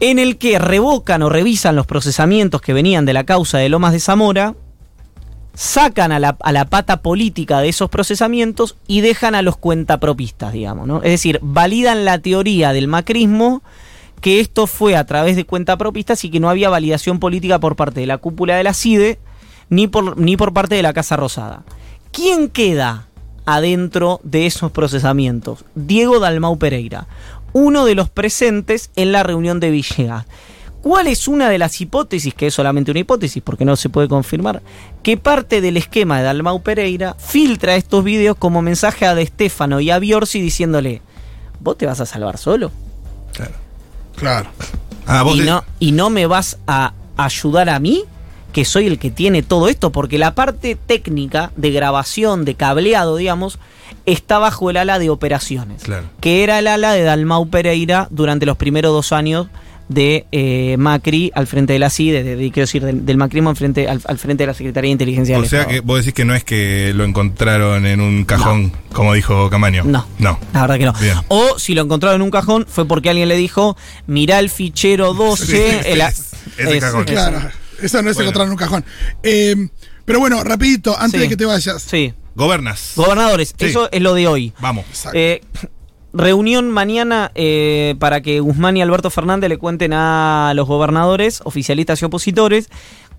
en 0.00 0.18
el 0.18 0.36
que 0.38 0.58
revocan 0.58 1.22
o 1.22 1.28
revisan 1.28 1.76
los 1.76 1.86
procesamientos 1.86 2.60
que 2.60 2.72
venían 2.72 3.04
de 3.06 3.12
la 3.12 3.24
causa 3.24 3.58
de 3.58 3.68
Lomas 3.68 3.92
de 3.92 4.00
Zamora, 4.00 4.54
sacan 5.60 6.10
a 6.10 6.18
la, 6.18 6.38
a 6.40 6.52
la 6.52 6.64
pata 6.64 7.02
política 7.02 7.60
de 7.60 7.68
esos 7.68 7.90
procesamientos 7.90 8.78
y 8.86 9.02
dejan 9.02 9.34
a 9.34 9.42
los 9.42 9.58
cuentapropistas, 9.58 10.54
digamos, 10.54 10.86
¿no? 10.86 11.02
Es 11.02 11.10
decir, 11.10 11.38
validan 11.42 12.06
la 12.06 12.18
teoría 12.18 12.72
del 12.72 12.88
macrismo 12.88 13.62
que 14.22 14.40
esto 14.40 14.66
fue 14.66 14.96
a 14.96 15.04
través 15.04 15.36
de 15.36 15.44
cuentapropistas 15.44 16.24
y 16.24 16.30
que 16.30 16.40
no 16.40 16.48
había 16.48 16.70
validación 16.70 17.18
política 17.18 17.58
por 17.58 17.76
parte 17.76 18.00
de 18.00 18.06
la 18.06 18.16
cúpula 18.16 18.56
de 18.56 18.64
la 18.64 18.72
CIDE 18.72 19.18
ni 19.68 19.86
por, 19.86 20.16
ni 20.18 20.38
por 20.38 20.54
parte 20.54 20.76
de 20.76 20.82
la 20.82 20.94
Casa 20.94 21.16
Rosada. 21.16 21.62
¿Quién 22.10 22.48
queda 22.48 23.08
adentro 23.44 24.20
de 24.22 24.46
esos 24.46 24.72
procesamientos? 24.72 25.66
Diego 25.74 26.20
Dalmau 26.20 26.56
Pereira, 26.56 27.06
uno 27.52 27.84
de 27.84 27.94
los 27.94 28.08
presentes 28.08 28.90
en 28.96 29.12
la 29.12 29.24
reunión 29.24 29.60
de 29.60 29.70
Villegas. 29.70 30.24
¿Cuál 30.82 31.08
es 31.08 31.28
una 31.28 31.48
de 31.50 31.58
las 31.58 31.80
hipótesis, 31.80 32.32
que 32.32 32.46
es 32.46 32.54
solamente 32.54 32.90
una 32.90 33.00
hipótesis 33.00 33.42
porque 33.44 33.64
no 33.66 33.76
se 33.76 33.88
puede 33.90 34.08
confirmar, 34.08 34.62
que 35.02 35.16
parte 35.18 35.60
del 35.60 35.76
esquema 35.76 36.18
de 36.18 36.24
Dalmau 36.24 36.62
Pereira 36.62 37.14
filtra 37.18 37.76
estos 37.76 38.02
videos 38.02 38.36
como 38.38 38.62
mensaje 38.62 39.04
a 39.06 39.14
De 39.14 39.26
Stefano 39.26 39.80
y 39.80 39.90
a 39.90 39.98
Biorsi 39.98 40.40
diciéndole, 40.40 41.02
¿vos 41.60 41.76
te 41.76 41.84
vas 41.86 42.00
a 42.00 42.06
salvar 42.06 42.38
solo? 42.38 42.70
Claro. 43.34 43.52
Claro. 44.16 44.50
Ah, 45.06 45.22
vos 45.22 45.36
y 45.36 45.40
de- 45.40 45.46
no, 45.46 45.64
y 45.78 45.92
no 45.92 46.08
me 46.08 46.26
vas 46.26 46.58
a 46.66 46.92
ayudar 47.16 47.68
a 47.68 47.78
mí, 47.78 48.04
que 48.52 48.64
soy 48.64 48.86
el 48.86 48.98
que 48.98 49.10
tiene 49.10 49.42
todo 49.42 49.68
esto, 49.68 49.92
porque 49.92 50.18
la 50.18 50.34
parte 50.34 50.76
técnica 50.76 51.52
de 51.56 51.70
grabación, 51.70 52.44
de 52.44 52.54
cableado, 52.54 53.16
digamos, 53.16 53.58
está 54.06 54.38
bajo 54.38 54.70
el 54.70 54.76
ala 54.78 54.98
de 54.98 55.10
operaciones, 55.10 55.82
Claro. 55.82 56.06
que 56.20 56.42
era 56.42 56.58
el 56.58 56.66
ala 56.68 56.92
de 56.92 57.02
Dalmau 57.02 57.48
Pereira 57.48 58.08
durante 58.10 58.46
los 58.46 58.56
primeros 58.56 58.92
dos 58.92 59.12
años 59.12 59.48
de 59.90 60.24
eh, 60.30 60.76
Macri 60.78 61.32
al 61.34 61.48
frente 61.48 61.72
de 61.72 61.80
la 61.80 61.90
CIDE, 61.90 62.22
de, 62.22 62.36
de- 62.36 62.50
quiero 62.52 62.66
decir, 62.66 62.84
del, 62.84 63.04
del 63.04 63.16
macrismo 63.16 63.50
al 63.50 63.56
frente, 63.56 63.88
al, 63.88 64.00
al 64.06 64.18
frente 64.18 64.44
de 64.44 64.46
la 64.46 64.54
Secretaría 64.54 64.88
de 64.88 64.92
Inteligencia 64.92 65.36
O 65.36 65.40
del 65.40 65.50
sea 65.50 65.62
Estado. 65.62 65.74
que 65.74 65.80
vos 65.80 65.98
decís 65.98 66.14
que 66.14 66.24
no 66.24 66.34
es 66.34 66.44
que 66.44 66.92
lo 66.94 67.02
encontraron 67.04 67.84
en 67.86 68.00
un 68.00 68.24
cajón, 68.24 68.72
como 68.92 69.14
dijo 69.14 69.50
Camaño. 69.50 69.82
No. 69.84 70.06
No. 70.20 70.38
La 70.54 70.60
verdad 70.62 70.78
que 70.78 70.84
no. 70.84 70.92
Bien. 71.00 71.16
O 71.26 71.58
si 71.58 71.74
lo 71.74 71.82
encontraron 71.82 72.20
en 72.20 72.24
un 72.24 72.30
cajón 72.30 72.66
fue 72.68 72.86
porque 72.86 73.10
alguien 73.10 73.28
le 73.28 73.36
dijo, 73.36 73.76
mirá 74.06 74.38
el 74.38 74.48
fichero 74.48 75.12
12. 75.12 75.44
Sí, 75.46 75.88
el 75.90 76.00
es- 76.00 76.80
cajón. 76.80 77.04
Claro. 77.04 77.40
Eso 77.82 78.00
no 78.00 78.10
es 78.10 78.16
Bueno. 78.16 78.30
encontrar 78.30 78.46
en 78.46 78.50
un 78.52 78.56
cajón. 78.58 78.84
Eh, 79.24 79.56
pero 80.04 80.20
bueno, 80.20 80.44
rapidito, 80.44 80.96
antes 80.98 81.18
Sí. 81.20 81.24
de 81.24 81.28
que 81.28 81.36
te 81.36 81.46
vayas. 81.46 81.82
Sí. 81.82 82.14
Gobernas. 82.36 82.92
Gobernadores, 82.94 83.54
Sí. 83.58 83.66
eso 83.66 83.88
es 83.90 84.00
lo 84.00 84.14
de 84.14 84.28
hoy. 84.28 84.52
Vamos. 84.60 84.84
Exacto. 84.88 85.18
Eh, 85.18 85.42
reunión 86.12 86.70
mañana 86.70 87.30
eh, 87.34 87.94
para 87.98 88.20
que 88.20 88.40
Guzmán 88.40 88.76
y 88.76 88.82
Alberto 88.82 89.10
Fernández 89.10 89.48
le 89.48 89.58
cuenten 89.58 89.92
a 89.92 90.52
los 90.54 90.66
gobernadores, 90.66 91.40
oficialistas 91.44 92.02
y 92.02 92.04
opositores, 92.04 92.68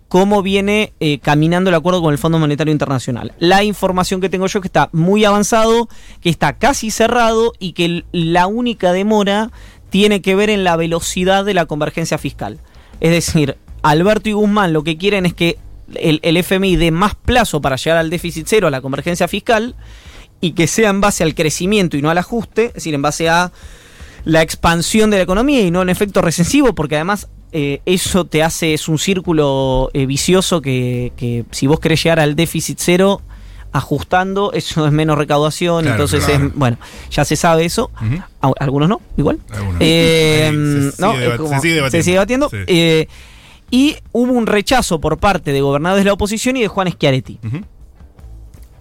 cómo 0.08 0.42
viene 0.42 0.94
eh, 1.00 1.20
caminando 1.20 1.70
el 1.70 1.76
acuerdo 1.76 2.02
con 2.02 2.12
el 2.12 2.18
Fondo 2.18 2.38
Monetario 2.38 2.74
Internacional. 2.74 3.34
La 3.40 3.64
información 3.64 4.20
que 4.20 4.30
tengo 4.30 4.48
yo 4.48 4.60
es 4.60 4.62
que 4.62 4.68
está 4.68 4.90
muy 4.92 5.24
avanzado, 5.24 5.88
que 6.20 6.30
está 6.30 6.58
casi 6.58 6.92
cerrado 6.92 7.54
y 7.60 7.74
que 7.74 8.04
la 8.12 8.48
única 8.48 8.92
demora 8.92 9.52
tiene 9.90 10.22
que 10.22 10.36
ver 10.36 10.50
en 10.50 10.64
la 10.64 10.76
velocidad 10.76 11.46
de 11.46 11.54
la 11.54 11.66
convergencia 11.66 12.18
fiscal. 12.18 12.60
Es 13.00 13.12
decir, 13.12 13.58
Alberto 13.84 14.30
y 14.30 14.34
Guzmán 14.34 14.74
lo 14.74 14.84
que 14.84 14.98
quieren 14.98 15.26
es 15.26 15.34
que 15.34 15.58
el 15.96 16.38
FMI 16.38 16.76
dé 16.78 16.92
más 16.92 17.16
plazo 17.16 17.62
para 17.62 17.76
llegar 17.76 17.98
al 17.98 18.10
déficit 18.10 18.48
cero, 18.48 18.68
a 18.68 18.72
la 18.72 18.82
convergencia 18.82 19.28
fiscal, 19.28 19.76
y 20.42 20.52
que 20.54 20.68
sea 20.68 20.90
en 20.90 21.00
base 21.02 21.24
al 21.24 21.36
crecimiento 21.36 21.96
y 21.98 22.02
no 22.02 22.10
al 22.10 22.18
ajuste, 22.18 22.66
es 22.66 22.74
decir, 22.74 22.94
en 22.96 23.02
base 23.02 23.30
a 23.30 23.52
la 24.26 24.42
expansión 24.42 25.10
de 25.12 25.18
la 25.18 25.24
economía 25.24 25.62
y 25.62 25.72
no 25.72 25.82
en 25.82 25.90
efecto 25.90 26.22
recesivo, 26.22 26.74
porque 26.76 26.96
además 26.96 27.28
eh, 27.54 27.82
eso 27.86 28.26
te 28.26 28.44
hace, 28.44 28.74
es 28.74 28.88
un 28.88 28.98
círculo 28.98 29.90
eh, 29.94 30.06
vicioso 30.06 30.62
que, 30.62 31.12
que 31.18 31.46
si 31.52 31.68
vos 31.68 31.80
querés 31.80 32.04
llegar 32.04 32.20
al 32.20 32.36
déficit 32.36 32.78
cero, 32.80 33.22
ajustando, 33.74 34.52
eso 34.54 34.86
es 34.86 34.92
menos 34.92 35.18
recaudación, 35.18 35.84
Claro, 35.84 35.96
entonces 35.96 36.26
claro. 36.26 36.48
es, 36.48 36.54
bueno, 36.56 36.78
ya 37.10 37.24
se 37.26 37.36
sabe 37.36 37.66
eso, 37.66 37.90
algunos 38.60 38.90
no, 38.90 39.02
igual. 39.18 39.40
Algunos. 39.52 39.78
Eh, 39.80 40.92
se 40.96 41.02
no, 41.02 41.14
sigue 41.14 41.38
como- 41.38 41.50
se 41.50 41.60
sigue 41.62 41.74
debatiendo. 41.76 41.90
se 41.92 42.04
sigue 42.04 42.14
debatiendo. 42.14 42.50
Sí. 42.50 43.08
Y 43.74 43.96
hubo 44.12 44.34
un 44.34 44.48
rechazo 44.48 45.00
por 45.00 45.18
parte 45.18 45.54
de 45.54 45.62
gobernadores 45.62 46.04
de 46.04 46.10
la 46.10 46.14
oposición 46.14 46.58
y 46.58 46.62
de 46.62 46.68
Juan 46.68 46.90
Schiaretti. 46.92 47.40
Ujú. 47.46 47.62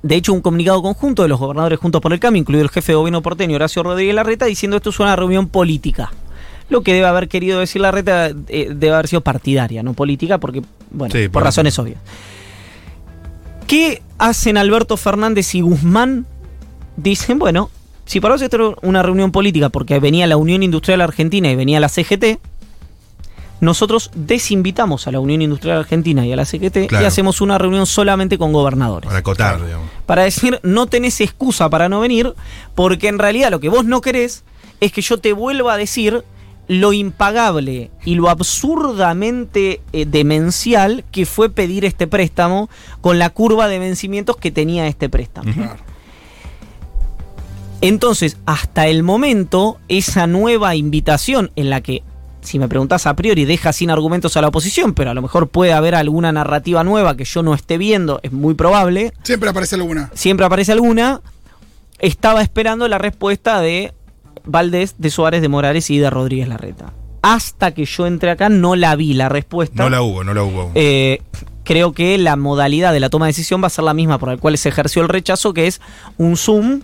De 0.03 0.15
hecho, 0.17 0.33
un 0.33 0.41
comunicado 0.41 0.81
conjunto 0.83 1.23
de 1.23 1.29
los 1.29 1.39
gobernadores 1.39 1.79
juntos 1.79 2.01
por 2.01 2.13
el 2.13 2.21
cambio, 2.21 2.41
incluido 2.41 2.63
el 2.65 2.71
jefe 2.71 2.93
de 2.93 2.97
gobierno 2.97 3.21
porteño 3.23 3.57
Horacio 3.57 3.83
Rodríguez 3.83 4.15
Larreta, 4.15 4.47
diciendo 4.47 4.77
esto 4.79 4.91
es 4.91 4.99
una 5.01 5.15
reunión 5.17 5.49
política. 5.49 6.11
Lo 6.71 6.83
que 6.83 6.95
debe 6.95 7.07
haber 7.07 7.29
querido 7.29 7.61
decir 7.61 7.83
Larreta 7.83 8.29
eh, 8.49 8.69
debe 8.75 8.93
haber 8.95 9.09
sido 9.09 9.21
partidaria, 9.21 9.83
no 9.83 9.93
política, 9.93 10.39
porque, 10.39 10.63
bueno, 10.91 11.13
Sí, 11.13 11.25
por 11.25 11.33
por- 11.33 11.43
razones 11.45 11.79
obvias. 11.79 11.99
¿Qué 13.67 14.03
hacen 14.19 14.57
Alberto 14.57 14.97
Fernández 14.97 15.55
y 15.55 15.61
Guzmán? 15.61 16.27
Dicen, 16.97 17.39
bueno, 17.39 17.71
si 18.05 18.21
para 18.21 18.35
vos 18.35 18.43
esto 18.43 18.57
era 18.57 18.77
una 18.83 19.03
reunión 19.03 19.33
política 19.33 19.69
porque 19.69 19.99
venía 20.01 20.27
la 20.27 20.37
Unión 20.37 20.63
Industrial 20.63 21.01
Argentina 21.01 21.51
y 21.51 21.57
venía 21.57 21.79
la 21.81 21.89
CGT, 21.89 22.39
nosotros 23.61 24.11
desinvitamos 24.15 25.07
a 25.07 25.13
la 25.13 25.21
Unión 25.21 25.43
Industrial 25.43 25.79
Argentina 25.79 26.27
y 26.27 26.33
a 26.33 26.37
la 26.37 26.45
CGT 26.45 26.87
Claro. 26.89 27.05
y 27.05 27.07
hacemos 27.07 27.41
una 27.41 27.59
reunión 27.59 27.87
solamente 27.87 28.39
con 28.39 28.53
gobernadores 28.53 29.07
Para 29.09 29.19
acotar, 29.21 29.65
digamos. 29.65 29.89
para 30.07 30.23
decir 30.23 30.61
no 30.63 30.87
tenés 30.87 31.21
excusa 31.21 31.69
para 31.71 31.89
no 31.89 32.01
venir, 32.01 32.35
porque 32.75 33.09
en 33.09 33.19
realidad 33.19 33.51
lo 33.51 33.61
que 33.61 33.69
vos 33.69 33.85
no 33.85 34.01
querés 34.01 34.45
es 34.81 34.93
que 34.93 35.03
yo 35.03 35.19
te 35.19 35.33
vuelva 35.33 35.75
a 35.75 35.77
decir 35.77 36.25
lo 36.69 36.93
impagable 36.93 37.91
y 38.05 38.15
lo 38.15 38.31
absurdamente 38.31 39.81
eh, 39.93 40.07
demencial 40.07 41.05
que 41.11 41.27
fue 41.27 41.51
pedir 41.51 41.85
este 41.85 42.07
préstamo 42.07 42.71
con 43.01 43.19
la 43.19 43.31
curva 43.31 43.67
de 43.67 43.79
vencimientos 43.81 44.37
que 44.37 44.51
tenía 44.53 44.87
este 44.87 45.09
préstamo. 45.09 45.53
Claro. 45.53 45.77
Entonces, 47.81 48.37
hasta 48.47 48.87
el 48.89 49.03
momento, 49.03 49.79
esa 49.89 50.27
nueva 50.27 50.77
invitación 50.77 51.51
en 51.57 51.71
la 51.71 51.81
que, 51.81 52.03
si 52.43 52.59
me 52.59 52.69
preguntás 52.69 53.07
a 53.07 53.15
priori, 53.15 53.45
deja 53.45 53.73
sin 53.73 53.91
argumentos 53.91 54.37
a 54.37 54.41
la 54.41 54.49
oposición, 54.49 54.95
pero 54.95 55.11
a 55.11 55.15
lo 55.15 55.23
mejor 55.23 55.49
puede 55.49 55.73
haber 55.73 55.95
alguna 55.95 56.33
narrativa 56.33 56.85
nueva 56.85 57.17
que 57.17 57.25
yo 57.25 57.43
no 57.43 57.55
esté 57.55 57.79
viendo, 57.79 58.21
es 58.23 58.33
muy 58.33 58.55
probable, 58.55 59.13
Siempre 59.23 59.51
aparece 59.51 59.75
alguna. 59.77 60.11
siempre 60.15 60.47
aparece 60.47 60.73
alguna, 60.73 61.21
estaba 61.99 62.43
esperando 62.43 62.89
la 62.89 62.99
respuesta 62.99 63.61
de 63.61 63.93
Valdés, 64.45 64.95
de 64.99 65.11
Suárez, 65.11 65.43
de 65.43 65.49
Morales 65.49 65.91
y 65.91 65.99
de 65.99 66.11
Rodríguez 66.11 66.49
Larreta. 66.49 66.93
Hasta 67.23 67.73
que 67.73 67.85
yo 67.85 68.07
entré 68.07 68.31
acá 68.31 68.49
no 68.49 68.77
la 68.77 68.97
vi 68.97 69.13
la 69.13 69.29
respuesta. 69.29 69.83
No 69.83 69.91
la 69.91 70.01
hubo, 70.01 70.25
no 70.25 70.33
la 70.33 70.43
hubo. 70.43 70.73
Eh, 70.75 71.21
creo 71.65 71.93
que 71.93 72.17
la 72.17 72.37
modalidad 72.37 72.95
de 72.95 73.01
la 73.01 73.11
toma 73.11 73.27
de 73.27 73.31
decisión 73.31 73.63
va 73.63 73.67
a 73.67 73.71
ser 73.71 73.85
la 73.85 73.93
misma 73.93 74.19
por 74.19 74.31
la 74.31 74.39
cual 74.39 74.57
se 74.57 74.71
ejerció 74.71 75.03
el 75.03 75.09
rechazo, 75.09 75.53
que 75.53 75.67
es 75.67 75.83
un 76.17 76.39
Zoom 76.39 76.81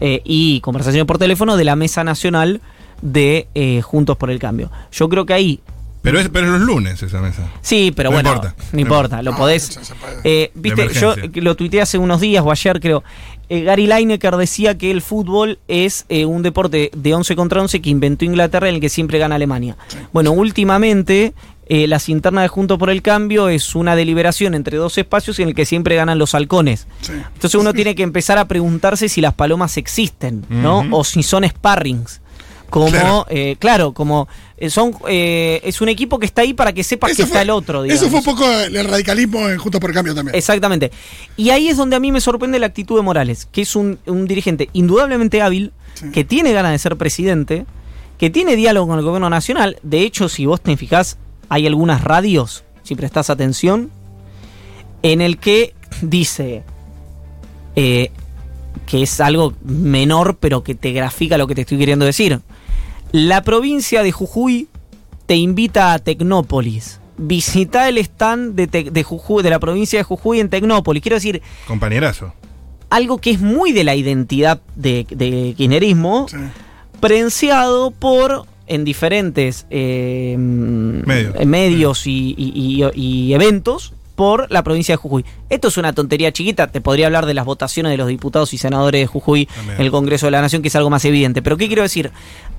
eh, 0.00 0.20
y 0.24 0.60
conversación 0.60 1.06
por 1.06 1.16
teléfono 1.18 1.56
de 1.56 1.64
la 1.64 1.76
Mesa 1.76 2.04
Nacional 2.04 2.60
de 3.02 3.48
eh, 3.54 3.82
Juntos 3.82 4.16
por 4.16 4.30
el 4.30 4.38
Cambio. 4.38 4.70
Yo 4.92 5.08
creo 5.08 5.26
que 5.26 5.32
ahí... 5.34 5.60
pero, 6.02 6.18
es, 6.18 6.28
pero 6.28 6.46
es 6.46 6.52
los 6.52 6.60
lunes 6.62 7.02
esa 7.02 7.20
mesa. 7.20 7.48
Sí, 7.62 7.92
pero 7.94 8.10
No 8.10 8.16
bueno, 8.16 8.30
importa. 8.34 8.54
no 8.72 8.80
importa, 8.80 9.22
lo 9.22 9.32
No, 9.32 9.36
podés... 9.36 9.78
puede. 10.00 10.20
Eh, 10.24 10.50
Viste, 10.54 10.88
yo 10.94 11.14
lo 11.34 11.54
tuiteé 11.56 11.80
hace 11.82 11.98
unos 11.98 12.20
días 12.20 12.42
o 12.44 12.50
ayer 12.50 12.80
creo. 12.80 13.02
Eh, 13.48 13.62
Gary 13.64 13.86
Lineker 13.88 14.36
decía 14.36 14.78
que 14.78 14.90
el 14.92 15.02
fútbol 15.02 15.58
es 15.66 16.04
eh, 16.08 16.24
un 16.24 16.42
deporte 16.42 16.90
de 16.94 17.14
11 17.14 17.34
contra 17.36 17.60
11 17.60 17.82
que 17.82 17.90
inventó 17.90 18.24
Inglaterra 18.24 18.68
en 18.68 18.76
el 18.76 18.80
que 18.80 18.88
siempre 18.88 19.18
gana 19.18 19.34
Alemania. 19.34 19.76
Bueno, 20.12 20.30
últimamente 20.32 21.34
eh, 21.66 21.86
las 21.88 22.08
internas 22.08 22.42
de 22.44 22.48
Juntos 22.48 22.78
por 22.78 22.90
el 22.90 23.02
Cambio 23.02 23.48
es 23.48 23.74
una 23.74 23.96
deliberación 23.96 24.54
entre 24.54 24.76
dos 24.76 24.96
espacios 24.98 25.38
en 25.40 25.48
el 25.48 25.54
que 25.56 25.66
siempre 25.66 25.96
ganan 25.96 26.18
los 26.18 26.34
halcones. 26.36 26.86
Sí. 27.00 27.12
Entonces 27.12 27.54
uno 27.56 27.72
tiene 27.72 27.94
que 27.96 28.04
empezar 28.04 28.38
a 28.38 28.46
preguntarse 28.46 29.08
si 29.08 29.20
las 29.20 29.34
palomas 29.34 29.76
existen, 29.76 30.44
¿no? 30.48 30.84
O 30.92 31.02
si 31.02 31.22
son 31.24 31.44
sparrings. 31.48 32.20
Como, 32.70 32.86
Claro. 32.86 33.26
claro, 33.28 33.56
claro 33.58 33.92
como 33.92 34.28
eh, 34.56 34.70
son 34.70 34.94
eh, 35.08 35.60
es 35.64 35.80
un 35.80 35.88
equipo 35.88 36.18
que 36.18 36.26
está 36.26 36.42
ahí 36.42 36.54
para 36.54 36.72
que 36.72 36.82
sepas 36.84 37.14
que 37.16 37.22
está 37.22 37.42
el 37.42 37.50
otro. 37.50 37.82
Digamos. 37.82 38.02
Eso 38.02 38.10
fue 38.10 38.20
un 38.20 38.24
poco 38.24 38.48
el 38.50 38.84
radicalismo 38.88 39.48
en 39.48 39.58
Juntos 39.58 39.80
por 39.80 39.90
el 39.90 39.94
Cambio 39.94 40.14
también. 40.14 40.34
Exactamente. 40.36 40.90
Y 41.36 41.50
ahí 41.50 41.68
es 41.68 41.76
donde 41.76 41.96
a 41.96 42.00
mí 42.00 42.12
me 42.12 42.20
sorprende 42.20 42.58
la 42.58 42.66
actitud 42.66 42.96
de 42.96 43.02
Morales, 43.02 43.46
que 43.50 43.62
es 43.62 43.76
un, 43.76 43.98
un 44.06 44.26
dirigente 44.26 44.68
indudablemente 44.72 45.42
hábil, 45.42 45.72
Sí. 45.94 46.10
que 46.12 46.24
tiene 46.24 46.52
ganas 46.52 46.70
de 46.72 46.78
ser 46.78 46.96
presidente, 46.96 47.66
que 48.16 48.30
tiene 48.30 48.54
diálogo 48.54 48.86
con 48.86 48.98
el 48.98 49.04
gobierno 49.04 49.28
nacional. 49.28 49.76
De 49.82 50.02
hecho, 50.02 50.28
si 50.28 50.46
vos 50.46 50.60
te 50.60 50.76
fijás, 50.76 51.18
hay 51.48 51.66
algunas 51.66 52.04
radios, 52.04 52.62
si 52.84 52.94
prestás 52.94 53.28
atención, 53.28 53.90
en 55.02 55.20
el 55.20 55.38
que 55.38 55.74
dice 56.02 56.62
eh, 57.76 58.10
que 58.86 59.02
es 59.02 59.20
algo 59.20 59.54
menor, 59.64 60.36
pero 60.38 60.62
que 60.62 60.74
te 60.74 60.92
grafica 60.92 61.38
lo 61.38 61.46
que 61.46 61.54
te 61.54 61.62
estoy 61.62 61.78
queriendo 61.78 62.04
decir. 62.04 62.40
La 63.12 63.42
provincia 63.42 64.02
de 64.02 64.12
Jujuy 64.12 64.68
te 65.26 65.36
invita 65.36 65.92
a 65.92 65.98
Tecnópolis. 65.98 67.00
Visita 67.16 67.88
el 67.88 67.98
stand 67.98 68.54
de, 68.54 69.02
Jujuy, 69.02 69.42
de 69.42 69.50
la 69.50 69.58
provincia 69.58 69.98
de 69.98 70.04
Jujuy 70.04 70.40
en 70.40 70.48
Tecnópolis. 70.48 71.02
Quiero 71.02 71.16
decir, 71.16 71.42
Compañerazo. 71.66 72.32
algo 72.88 73.18
que 73.18 73.30
es 73.32 73.40
muy 73.40 73.72
de 73.72 73.84
la 73.84 73.94
identidad 73.94 74.60
de, 74.74 75.06
de 75.10 75.54
kirchnerismo, 75.56 76.26
Sí. 76.30 76.36
prenseado 77.00 77.90
por 77.90 78.44
en 78.66 78.84
diferentes 78.84 79.66
eh, 79.70 80.36
Medios. 80.38 81.34
eh, 81.38 81.44
medios 81.46 82.06
y, 82.06 82.34
y- 82.38 82.84
y- 82.94 83.00
y 83.28 83.34
eventos 83.34 83.92
por 84.14 84.50
la 84.50 84.62
provincia 84.62 84.92
de 84.92 84.96
Jujuy. 84.98 85.24
Esto 85.48 85.68
es 85.68 85.76
una 85.78 85.92
tontería 85.94 86.30
chiquita, 86.30 86.66
te 86.68 86.80
podría 86.80 87.06
hablar 87.06 87.26
de 87.26 87.34
las 87.34 87.44
votaciones 87.46 87.90
de 87.90 87.96
los 87.96 88.06
diputados 88.06 88.52
y 88.54 88.58
senadores 88.58 89.00
de 89.00 89.06
Jujuy 89.06 89.46
También. 89.46 89.76
en 89.76 89.82
el 89.86 89.90
Congreso 89.90 90.26
de 90.26 90.30
la 90.32 90.40
Nación, 90.42 90.62
que 90.62 90.68
es 90.68 90.76
algo 90.76 90.90
más 90.90 91.04
evidente. 91.06 91.40
Pero 91.42 91.56
¿qué 91.56 91.66
quiero 91.68 91.82
decir? 91.82 92.12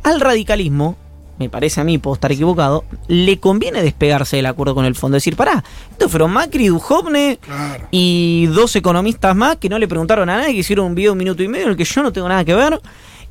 Al 0.03 0.19
radicalismo, 0.21 0.97
me 1.37 1.49
parece 1.49 1.81
a 1.81 1.83
mí, 1.83 1.97
puedo 1.97 2.15
estar 2.15 2.31
equivocado, 2.31 2.83
le 3.07 3.39
conviene 3.39 3.81
despegarse 3.81 4.35
del 4.37 4.45
acuerdo 4.45 4.75
con 4.75 4.85
el 4.85 4.95
fondo. 4.95 5.15
Decir, 5.15 5.35
pará, 5.35 5.63
esto 5.91 6.09
fueron 6.09 6.31
Macri, 6.31 6.67
Duhovne, 6.67 7.39
Claro. 7.41 7.87
y 7.91 8.45
dos 8.47 8.75
economistas 8.75 9.35
más 9.35 9.57
que 9.57 9.69
no 9.69 9.79
le 9.79 9.87
preguntaron 9.87 10.29
a 10.29 10.37
nadie, 10.37 10.53
que 10.53 10.59
hicieron 10.59 10.85
un 10.87 10.95
video 10.95 11.11
de 11.11 11.13
un 11.13 11.17
minuto 11.19 11.43
y 11.43 11.47
medio 11.47 11.65
en 11.65 11.71
el 11.71 11.77
que 11.77 11.85
yo 11.85 12.03
no 12.03 12.11
tengo 12.11 12.27
nada 12.29 12.43
que 12.45 12.53
ver. 12.55 12.79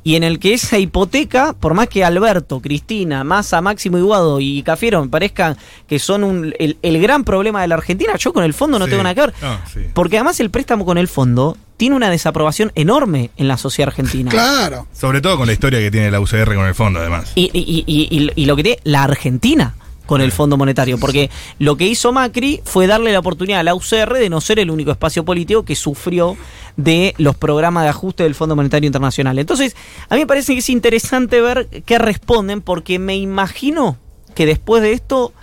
Y 0.03 0.15
en 0.15 0.23
el 0.23 0.39
que 0.39 0.55
esa 0.55 0.79
hipoteca, 0.79 1.53
por 1.53 1.75
más 1.75 1.87
que 1.87 2.03
Alberto, 2.03 2.59
Cristina, 2.59 3.23
Massa, 3.23 3.61
Máximo 3.61 3.99
Iguado 3.99 4.39
y 4.39 4.63
Cafiero 4.63 4.99
me 5.03 5.09
parezcan 5.09 5.55
que 5.87 5.99
son 5.99 6.23
un- 6.23 6.55
el, 6.57 6.75
el 6.81 6.99
gran 6.99 7.23
problema 7.23 7.61
de 7.61 7.67
la 7.67 7.75
Argentina, 7.75 8.15
yo 8.17 8.33
con 8.33 8.43
el 8.43 8.55
fondo 8.55 8.79
no 8.79 8.85
Sí. 8.85 8.91
tengo 8.91 9.03
nada 9.03 9.13
que 9.13 9.21
ver. 9.21 9.33
Sí. 9.71 9.79
Porque 9.93 10.17
además 10.17 10.39
el 10.39 10.49
préstamo 10.49 10.85
con 10.85 10.97
el 10.97 11.07
fondo 11.07 11.55
tiene 11.81 11.95
una 11.95 12.11
desaprobación 12.11 12.71
enorme 12.75 13.31
en 13.37 13.47
la 13.47 13.57
sociedad 13.57 13.87
argentina. 13.89 14.29
Claro. 14.41 14.85
Sobre 14.93 15.19
todo 15.19 15.35
con 15.35 15.47
la 15.47 15.53
historia 15.53 15.79
que 15.79 15.89
tiene 15.89 16.11
la 16.11 16.19
UCR 16.19 16.53
con 16.53 16.67
el 16.67 16.75
fondo, 16.75 16.99
además. 16.99 17.31
Y, 17.33 17.49
y- 17.53 17.83
y- 17.87 18.07
y- 18.15 18.29
y 18.35 18.45
lo 18.45 18.55
que 18.55 18.61
tiene 18.61 18.79
la 18.83 19.01
Argentina 19.01 19.73
con 20.05 20.21
el 20.21 20.31
Fondo 20.31 20.57
Monetario, 20.57 20.99
porque 20.99 21.31
lo 21.57 21.77
que 21.77 21.87
hizo 21.87 22.11
Macri 22.11 22.61
fue 22.65 22.85
darle 22.85 23.11
la 23.13 23.17
oportunidad 23.19 23.61
a 23.61 23.63
la 23.63 23.73
UCR 23.73 24.13
de 24.19 24.29
no 24.29 24.41
ser 24.41 24.59
el 24.59 24.69
único 24.69 24.91
espacio 24.91 25.25
político 25.25 25.65
que 25.65 25.75
sufrió 25.75 26.37
de 26.77 27.15
los 27.17 27.35
programas 27.35 27.83
de 27.85 27.89
ajuste 27.89 28.21
del 28.23 28.35
Fondo 28.35 28.55
Monetario 28.55 28.85
Internacional. 28.85 29.39
Entonces, 29.39 29.75
a 30.07 30.13
mí 30.13 30.21
me 30.21 30.27
parece 30.27 30.53
que 30.53 30.59
es 30.59 30.69
interesante 30.69 31.41
ver 31.41 31.67
qué 31.85 31.97
responden, 31.97 32.61
porque 32.61 32.99
me 32.99 33.15
imagino 33.17 33.97
que 34.35 34.45
después 34.45 34.83
de 34.83 34.91
esto 34.93 35.33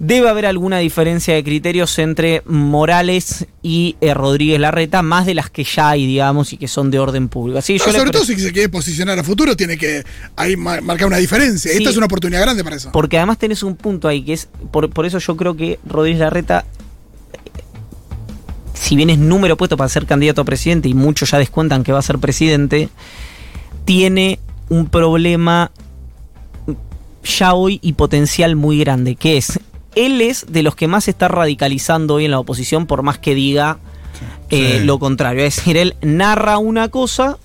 debe 0.00 0.28
haber 0.28 0.46
alguna 0.46 0.78
diferencia 0.78 1.34
de 1.34 1.42
criterios 1.42 1.98
entre 1.98 2.42
Morales 2.46 3.46
y 3.62 3.96
eh, 4.00 4.14
Rodríguez 4.14 4.60
Larreta, 4.60 5.02
más 5.02 5.26
de 5.26 5.34
las 5.34 5.50
que 5.50 5.64
ya 5.64 5.90
hay, 5.90 6.06
digamos, 6.06 6.52
y 6.52 6.56
que 6.56 6.68
son 6.68 6.90
de 6.92 6.98
orden 7.00 7.28
público. 7.28 7.58
Así 7.58 7.74
No, 7.78 7.86
yo 7.86 7.92
sobre 7.92 8.10
todo 8.12 8.24
si 8.24 8.36
se 8.38 8.52
quiere 8.52 8.68
posicionar 8.68 9.18
a 9.18 9.24
futuro, 9.24 9.56
tiene 9.56 9.76
que 9.76 10.04
ahí 10.36 10.56
ma- 10.56 10.80
marcar 10.80 11.08
una 11.08 11.16
diferencia. 11.16 11.72
Sí. 11.72 11.78
Esta 11.78 11.90
es 11.90 11.96
una 11.96 12.06
oportunidad 12.06 12.42
grande 12.42 12.62
para 12.62 12.76
eso. 12.76 12.90
Porque 12.92 13.16
además 13.16 13.38
tenés 13.38 13.62
un 13.64 13.74
punto 13.74 14.06
ahí, 14.06 14.22
que 14.22 14.34
es, 14.34 14.48
por, 14.70 14.88
por 14.90 15.04
eso 15.04 15.18
yo 15.18 15.36
creo 15.36 15.56
que 15.56 15.80
Rodríguez 15.84 16.20
Larreta, 16.20 16.64
eh, 17.32 17.62
si 18.74 18.94
bien 18.94 19.10
es 19.10 19.18
número 19.18 19.56
puesto 19.56 19.76
para 19.76 19.88
ser 19.88 20.06
candidato 20.06 20.42
a 20.42 20.44
presidente 20.44 20.88
y 20.88 20.94
muchos 20.94 21.32
ya 21.32 21.38
descuentan 21.38 21.82
que 21.82 21.90
va 21.92 21.98
a 21.98 22.02
ser 22.02 22.18
presidente, 22.18 22.88
tiene 23.84 24.38
un 24.68 24.86
problema 24.88 25.72
ya 27.24 27.54
hoy 27.54 27.80
y 27.82 27.94
potencial 27.94 28.54
muy 28.54 28.78
grande, 28.78 29.16
que 29.16 29.36
es, 29.38 29.58
él 30.06 30.20
es 30.20 30.46
de 30.48 30.62
los 30.62 30.74
que 30.74 30.88
más 30.88 31.04
se 31.04 31.10
está 31.10 31.28
radicalizando 31.28 32.14
hoy 32.14 32.24
en 32.26 32.30
la 32.32 32.38
oposición, 32.38 32.86
por 32.86 33.02
más 33.02 33.18
que 33.18 33.34
diga 33.34 33.78
eh, 34.50 34.78
Sí. 34.80 34.84
lo 34.86 34.98
contrario. 34.98 35.44
Es 35.44 35.56
decir, 35.56 35.76
él 35.76 35.94
narra 36.02 36.58
una 36.58 36.88
cosa 36.88 37.38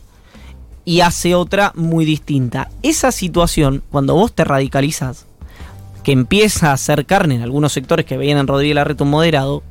y 0.86 1.02
hace 1.02 1.36
otra 1.36 1.72
muy 1.76 2.06
distinta. 2.06 2.70
Esa 2.82 3.12
situación, 3.12 3.84
cuando 3.92 4.16
vos 4.16 4.34
te 4.34 4.44
radicalizas, 4.44 5.26
que 6.04 6.12
empieza 6.12 6.72
a 6.72 6.74
hacer 6.74 7.06
carne 7.06 7.36
en 7.36 7.42
algunos 7.42 7.72
sectores 7.74 8.06
que 8.06 8.18
veían 8.18 8.38
en 8.38 8.48
Rodríguez 8.48 8.76
Larreta 8.76 9.04
un 9.06 9.10
moderado, 9.10 9.64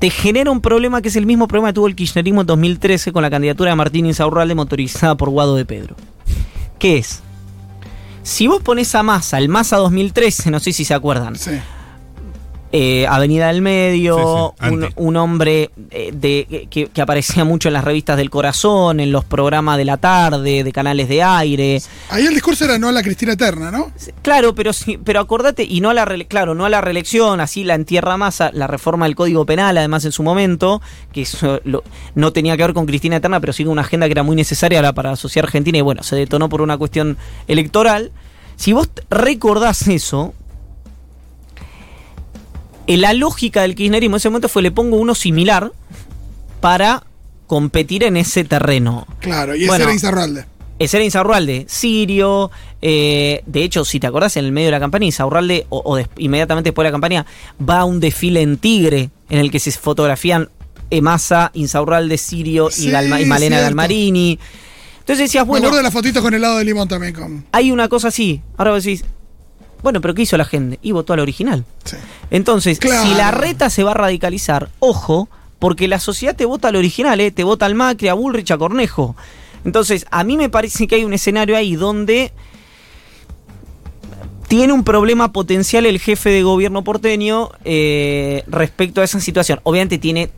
te 0.00 0.10
genera 0.10 0.50
un 0.50 0.60
problema 0.60 1.00
que 1.00 1.08
es 1.08 1.16
el 1.16 1.26
mismo 1.26 1.46
problema 1.46 1.68
que 1.68 1.74
tuvo 1.74 1.86
el 1.86 1.94
kirchnerismo 1.94 2.40
en 2.40 2.46
2013 2.48 3.12
con 3.12 3.22
la 3.22 3.30
candidatura 3.30 3.70
de 3.70 3.76
Martín 3.76 4.06
Insaurralde 4.06 4.54
motorizada 4.56 5.16
por 5.16 5.30
Guado 5.30 5.54
de 5.54 5.64
Pedro. 5.64 5.94
¿Qué 6.80 6.98
es? 6.98 7.20
Si 8.24 8.46
vos 8.48 8.62
pones 8.62 8.94
a 8.94 9.02
Massa, 9.02 9.38
el 9.38 9.48
Massa 9.48 9.76
2013, 9.76 10.50
no 10.50 10.58
sé 10.58 10.72
si 10.72 10.84
se 10.84 10.94
acuerdan, 10.94 11.36
Sí. 11.36 11.52
Eh, 12.76 13.06
Avenida 13.06 13.46
del 13.52 13.62
Medio, 13.62 14.52
Sí, 14.58 14.66
sí, 14.66 14.74
un, 14.74 14.88
un 14.96 15.16
hombre 15.16 15.70
eh, 15.92 16.10
de, 16.12 16.66
que, 16.68 16.88
que 16.88 17.00
aparecía 17.00 17.44
mucho 17.44 17.68
en 17.68 17.74
las 17.74 17.84
revistas 17.84 18.16
del 18.16 18.30
corazón, 18.30 18.98
en 18.98 19.12
los 19.12 19.24
programas 19.24 19.78
de 19.78 19.84
la 19.84 19.96
tarde, 19.96 20.64
de 20.64 20.72
canales 20.72 21.08
de 21.08 21.22
aire. 21.22 21.80
Ahí 22.10 22.26
el 22.26 22.34
discurso 22.34 22.64
era 22.64 22.76
no 22.76 22.88
a 22.88 22.92
la 22.92 23.02
Cristina 23.04 23.34
Eterna, 23.34 23.70
¿no? 23.70 23.92
Claro, 24.22 24.56
pero 24.56 24.72
sí, 24.72 24.98
pero 25.04 25.20
acordate, 25.20 25.62
y 25.62 25.80
no 25.80 25.90
a 25.90 25.94
la 25.94 26.04
claro, 26.26 26.56
no 26.56 26.64
a 26.64 26.68
la 26.68 26.80
reelección, 26.80 27.40
así 27.40 27.62
la 27.62 27.76
entierra 27.76 28.16
masa, 28.16 28.50
la 28.52 28.66
reforma 28.66 29.04
del 29.06 29.14
Código 29.14 29.46
Penal, 29.46 29.78
además 29.78 30.04
en 30.04 30.10
su 30.10 30.24
momento, 30.24 30.82
que 31.12 31.22
eso 31.22 31.60
lo- 31.62 31.84
no 32.16 32.32
tenía 32.32 32.56
que 32.56 32.64
ver 32.64 32.74
con 32.74 32.86
Cristina 32.86 33.16
Eterna, 33.18 33.38
pero 33.38 33.52
sí 33.52 33.62
con 33.62 33.70
una 33.72 33.82
agenda 33.82 34.06
que 34.06 34.12
era 34.12 34.24
muy 34.24 34.34
necesaria 34.34 34.92
para 34.92 35.10
la 35.10 35.16
sociedad 35.16 35.46
argentina, 35.46 35.78
y 35.78 35.82
bueno, 35.82 36.02
se 36.02 36.16
detonó 36.16 36.48
por 36.48 36.60
una 36.60 36.76
cuestión 36.76 37.16
electoral. 37.46 38.10
Si 38.56 38.72
vos 38.72 38.88
recordás 39.10 39.86
eso, 39.88 40.34
la 42.86 43.12
lógica 43.14 43.62
del 43.62 43.74
kirchnerismo 43.74 44.16
en 44.16 44.18
ese 44.18 44.28
momento 44.28 44.48
fue 44.48 44.62
le 44.62 44.70
pongo 44.70 44.96
uno 44.96 45.14
similar 45.14 45.72
para 46.60 47.04
competir 47.46 48.04
en 48.04 48.16
ese 48.16 48.44
terreno. 48.44 49.06
Claro, 49.20 49.54
y 49.54 49.60
ese 49.60 49.68
Bueno. 49.68 49.84
era 49.84 49.92
Insaurralde. 49.92 50.44
Ese 50.78 50.96
era 50.96 51.04
Insaurralde, 51.04 51.66
Sirio. 51.68 52.50
eh, 52.82 53.42
de 53.46 53.62
hecho, 53.62 53.84
si 53.84 54.00
te 54.00 54.06
acordás, 54.06 54.36
en 54.36 54.44
el 54.44 54.52
medio 54.52 54.66
de 54.68 54.72
la 54.72 54.80
campaña, 54.80 55.06
Insaurralde, 55.06 55.66
o, 55.68 55.82
o 55.84 55.96
des- 55.96 56.08
inmediatamente 56.18 56.70
después 56.70 56.84
de 56.84 56.88
la 56.90 56.92
campaña, 56.92 57.26
va 57.66 57.80
a 57.80 57.84
un 57.84 58.00
desfile 58.00 58.42
en 58.42 58.56
Tigre, 58.58 59.10
en 59.30 59.38
el 59.38 59.50
que 59.50 59.60
se 59.60 59.70
fotografían 59.72 60.48
Emasa, 60.90 61.50
Insaurralde, 61.54 62.18
Sirio 62.18 62.68
y, 62.68 62.72
Sí, 62.72 62.90
Galma- 62.90 63.20
y 63.20 63.24
Malena 63.26 63.56
cierto. 63.56 63.64
Galmarini. 63.76 64.38
Entonces 65.00 65.18
decías, 65.26 65.44
Me 65.44 65.48
bueno, 65.50 65.66
acuerdo 65.66 65.76
de 65.78 65.82
las 65.84 65.92
fotitos 65.92 66.22
con 66.22 66.34
helado 66.34 66.58
de 66.58 66.64
limón 66.64 66.88
también. 66.88 67.14
Con, 67.14 67.44
hay 67.52 67.70
una 67.70 67.88
cosa 67.88 68.08
así. 68.08 68.40
Ahora 68.56 68.72
vos 68.72 68.82
decís, 68.84 69.04
bueno, 69.84 70.00
pero 70.00 70.14
¿qué 70.14 70.22
hizo 70.22 70.36
la 70.36 70.44
gente? 70.44 70.80
Y 70.82 70.90
votó 70.90 71.12
al 71.12 71.20
original. 71.20 71.64
sí. 71.84 71.96
Entonces, 72.30 72.80
Claro. 72.80 73.06
si 73.08 73.14
la 73.14 73.30
reta 73.30 73.70
se 73.70 73.84
va 73.84 73.92
a 73.92 73.94
radicalizar, 73.94 74.70
ojo, 74.80 75.28
porque 75.60 75.86
la 75.86 76.00
sociedad 76.00 76.34
te 76.34 76.44
vota 76.46 76.68
al 76.68 76.76
original, 76.76 77.20
¿eh? 77.20 77.30
te 77.30 77.44
vota 77.44 77.66
al 77.66 77.76
Macri, 77.76 78.08
a 78.08 78.14
Bullrich, 78.14 78.50
a 78.50 78.58
Cornejo. 78.58 79.14
Entonces, 79.64 80.04
a 80.10 80.24
mí 80.24 80.36
me 80.36 80.48
parece 80.48 80.86
que 80.88 80.96
hay 80.96 81.04
un 81.04 81.12
escenario 81.14 81.56
ahí 81.56 81.76
donde 81.76 82.32
tiene 84.48 84.72
un 84.72 84.84
problema 84.84 85.32
potencial 85.32 85.86
el 85.86 85.98
jefe 85.98 86.30
de 86.30 86.42
gobierno 86.42 86.84
porteño 86.84 87.50
eh, 87.64 88.42
respecto 88.46 89.00
a 89.00 89.04
esa 89.04 89.20
situación. 89.20 89.60
Obviamente 89.64 89.98
tiene, 89.98 90.30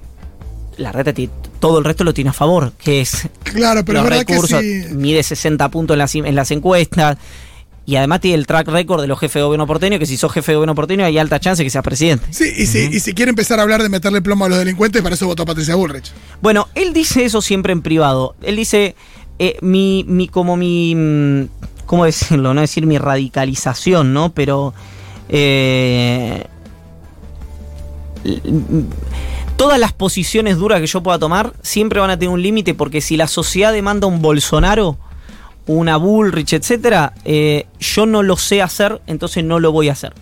la 0.77 0.93
reta 0.93 1.13
tiene, 1.13 1.33
todo 1.61 1.79
el 1.79 1.85
resto 1.85 2.05
lo 2.05 2.15
tiene 2.15 2.31
a 2.31 2.33
favor, 2.33 2.73
que 2.73 3.01
es 3.01 3.29
Claro, 3.43 3.85
pero 3.85 4.03
los 4.03 4.11
que 4.11 4.19
recursos, 4.19 4.61
sí. 4.61 4.85
mide 4.93 5.23
60 5.23 5.69
puntos 5.71 5.95
en 5.95 5.99
las, 5.99 6.15
en 6.15 6.35
las 6.35 6.51
encuestas. 6.51 7.17
Y 7.87 7.95
además 7.95 8.21
tiene 8.21 8.35
el 8.37 8.49
track 8.49 8.67
record 8.67 9.01
de 9.01 9.07
los 9.07 9.19
jefes 9.19 9.35
de 9.35 9.43
gobierno 9.45 9.67
porteño, 9.67 10.01
que 10.01 10.07
si 10.07 10.17
sos 10.17 10.33
jefe 10.33 10.51
de 10.53 10.57
gobierno 10.57 10.75
porteño 10.75 11.05
hay 11.05 11.19
alta 11.19 11.39
chance 11.39 11.63
que 11.63 11.71
seas 11.71 11.85
presidente. 11.85 12.27
Sí, 12.31 12.53
y 12.57 12.67
si, 12.67 12.79
y 12.79 12.99
si 12.99 13.15
quiere 13.15 13.31
empezar 13.31 13.61
a 13.61 13.63
hablar 13.63 13.81
de 13.81 13.89
meterle 13.89 14.21
plomo 14.21 14.45
a 14.45 14.49
los 14.49 14.59
delincuentes, 14.59 15.03
para 15.03 15.15
eso 15.15 15.27
votó 15.27 15.45
a 15.45 15.47
Patricia 15.47 15.77
Bullrich. 15.77 16.13
Bueno, 16.43 16.69
él 16.75 16.93
dice 16.93 17.25
eso 17.25 17.41
siempre 17.41 17.73
en 17.73 17.83
privado. 17.83 18.35
Él 18.43 18.57
dice, 18.57 18.97
eh, 19.39 19.57
mi, 19.63 20.05
mi, 20.09 20.27
como 20.27 20.57
mi, 20.57 20.97
mm, 20.97 21.49
¿cómo 21.87 22.05
decirlo? 22.05 22.55
No 22.55 22.61
decir 22.61 22.87
mi 22.87 22.99
radicalización, 22.99 24.13
¿no? 24.13 24.33
Pero, 24.33 24.75
eh, 25.29 26.45
todas 29.57 29.79
las 29.79 29.93
posiciones 29.93 30.57
duras 30.57 30.81
que 30.81 30.87
yo 30.87 31.03
pueda 31.03 31.19
tomar 31.19 31.53
siempre 31.63 32.01
van 32.01 32.11
a 32.11 32.19
tener 32.19 32.33
un 32.33 32.43
límite 32.43 32.75
porque 32.75 33.01
si 33.01 33.17
la 33.17 33.29
sociedad 33.29 33.73
demanda 33.73 34.07
un 34.07 34.21
Bolsonaro, 34.23 34.99
una 35.67 35.97
Bullrich, 35.97 36.53
etcétera, 36.53 37.13
eh, 37.25 37.67
yo 37.81 38.07
no 38.07 38.23
lo 38.23 38.37
sé 38.37 38.63
hacer, 38.63 39.01
entonces 39.07 39.45
no 39.45 39.59
lo 39.61 39.73
voy 39.73 39.89
a 39.89 39.93
hacer. 39.93 40.13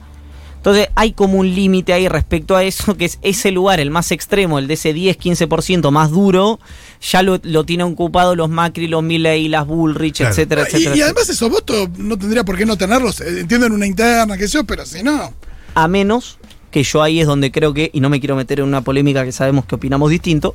Entonces 0.57 0.89
hay 0.95 1.13
como 1.13 1.39
un 1.41 1.55
límite 1.55 1.93
ahí 1.93 2.09
respecto 2.09 2.57
a 2.57 2.65
eso, 2.65 2.97
que 2.97 3.05
es 3.05 3.19
ese 3.21 3.51
lugar, 3.51 3.81
el 3.81 3.91
más 3.91 4.11
extremo, 4.13 4.59
el 4.59 4.67
de 4.67 4.75
ese 4.75 4.95
10-15% 4.95 5.91
más 5.91 6.11
duro, 6.11 6.59
ya 7.03 7.23
lo, 7.23 7.39
lo 7.43 7.65
tienen 7.65 7.87
ocupado 7.89 8.35
los 8.35 8.49
Macri, 8.49 8.89
los 8.89 9.03
Milley, 9.03 9.49
las 9.49 9.67
Bullrich, 9.67 10.17
Claro. 10.17 10.31
etcétera, 10.33 10.63
Y, 10.63 10.65
etcétera. 10.65 10.81
y 10.81 10.87
etcétera. 10.93 11.05
además 11.07 11.29
esos 11.29 11.51
votos 11.51 11.89
no 11.99 12.17
tendría 12.19 12.45
por 12.45 12.57
qué 12.57 12.65
no 12.65 12.79
tenerlos. 12.79 13.21
Eh, 13.21 13.41
Entiendo 13.41 13.67
en 13.67 13.73
una 13.75 13.87
interna, 13.87 14.39
que 14.39 14.47
yo, 14.49 14.65
pero 14.65 14.87
si 14.87 15.03
no. 15.03 15.35
A 15.75 15.87
menos 15.89 16.39
que 16.71 16.83
yo 16.83 17.03
ahí 17.03 17.21
es 17.21 17.27
donde 17.27 17.53
creo 17.53 17.75
que, 17.75 17.91
y 17.93 18.01
no 18.01 18.09
me 18.09 18.19
quiero 18.19 18.35
meter 18.35 18.61
en 18.61 18.65
una 18.67 18.81
polémica 18.81 19.23
que 19.25 19.33
sabemos 19.33 19.67
que 19.67 19.75
opinamos 19.75 20.09
distinto, 20.11 20.55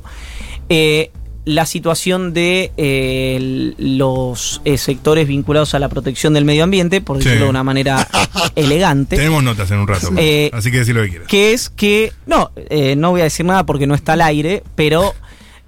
eh, 0.68 1.12
la 1.50 1.66
situación 1.66 2.32
de 2.32 2.70
eh, 2.76 3.74
los 3.78 4.60
eh, 4.64 4.78
sectores 4.78 5.26
vinculados 5.26 5.74
a 5.74 5.78
la 5.78 5.88
protección 5.88 6.32
del 6.32 6.44
medio 6.44 6.64
ambiente, 6.64 7.00
por 7.00 7.18
Sí. 7.18 7.24
decirlo 7.24 7.46
de 7.46 7.50
una 7.50 7.64
manera 7.64 8.06
elegante. 8.54 9.16
Tenemos 9.16 9.42
notas 9.42 9.70
en 9.70 9.78
un 9.78 9.88
rato. 9.88 10.10
Eh, 10.16 10.50
así 10.52 10.70
que 10.70 10.78
decí 10.78 10.92
lo 10.92 11.02
que 11.02 11.08
quieras. 11.10 11.28
que 11.28 11.52
es 11.52 11.68
que, 11.70 12.12
no, 12.26 12.50
eh, 12.56 12.94
no 12.96 13.10
voy 13.10 13.20
a 13.22 13.24
decir 13.24 13.44
nada 13.46 13.66
porque 13.66 13.86
no 13.86 13.94
está 13.94 14.12
al 14.12 14.20
aire, 14.22 14.62
pero, 14.76 15.14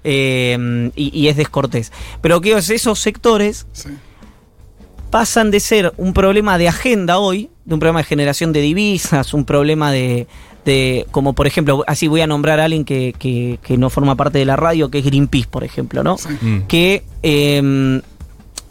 eh, 0.03 0.89
y, 0.95 1.17
y 1.19 1.27
es 1.27 1.35
descortés, 1.37 1.91
pero 2.21 2.39
que 2.41 2.53
es 2.57 2.69
esos 2.69 2.99
sectores 2.99 3.65
Sí. 3.73 3.89
pasan 5.09 5.51
de 5.51 5.59
ser 5.59 5.93
un 5.97 6.13
problema 6.13 6.57
de 6.57 6.67
agenda 6.67 7.19
hoy, 7.19 7.49
de 7.65 7.73
un 7.73 7.79
problema 7.79 7.99
de 7.99 8.05
generación 8.05 8.51
de 8.53 8.61
divisas, 8.61 9.33
un 9.33 9.45
problema 9.45 9.91
de, 9.91 10.27
de 10.65 11.05
como 11.11 11.33
por 11.33 11.47
ejemplo, 11.47 11.83
así 11.87 12.07
voy 12.07 12.21
a 12.21 12.27
nombrar 12.27 12.59
a 12.59 12.65
alguien 12.65 12.85
que, 12.85 13.13
que- 13.17 13.59
que 13.63 13.77
no 13.77 13.89
forma 13.89 14.15
parte 14.15 14.39
de 14.39 14.45
la 14.45 14.55
radio, 14.55 14.89
que 14.89 14.99
es 14.99 15.05
Greenpeace, 15.05 15.47
por 15.49 15.63
ejemplo, 15.63 16.03
¿no? 16.03 16.17
Sí. 16.17 16.29
Mm. 16.41 16.61
que 16.67 17.03
eh, 17.23 18.01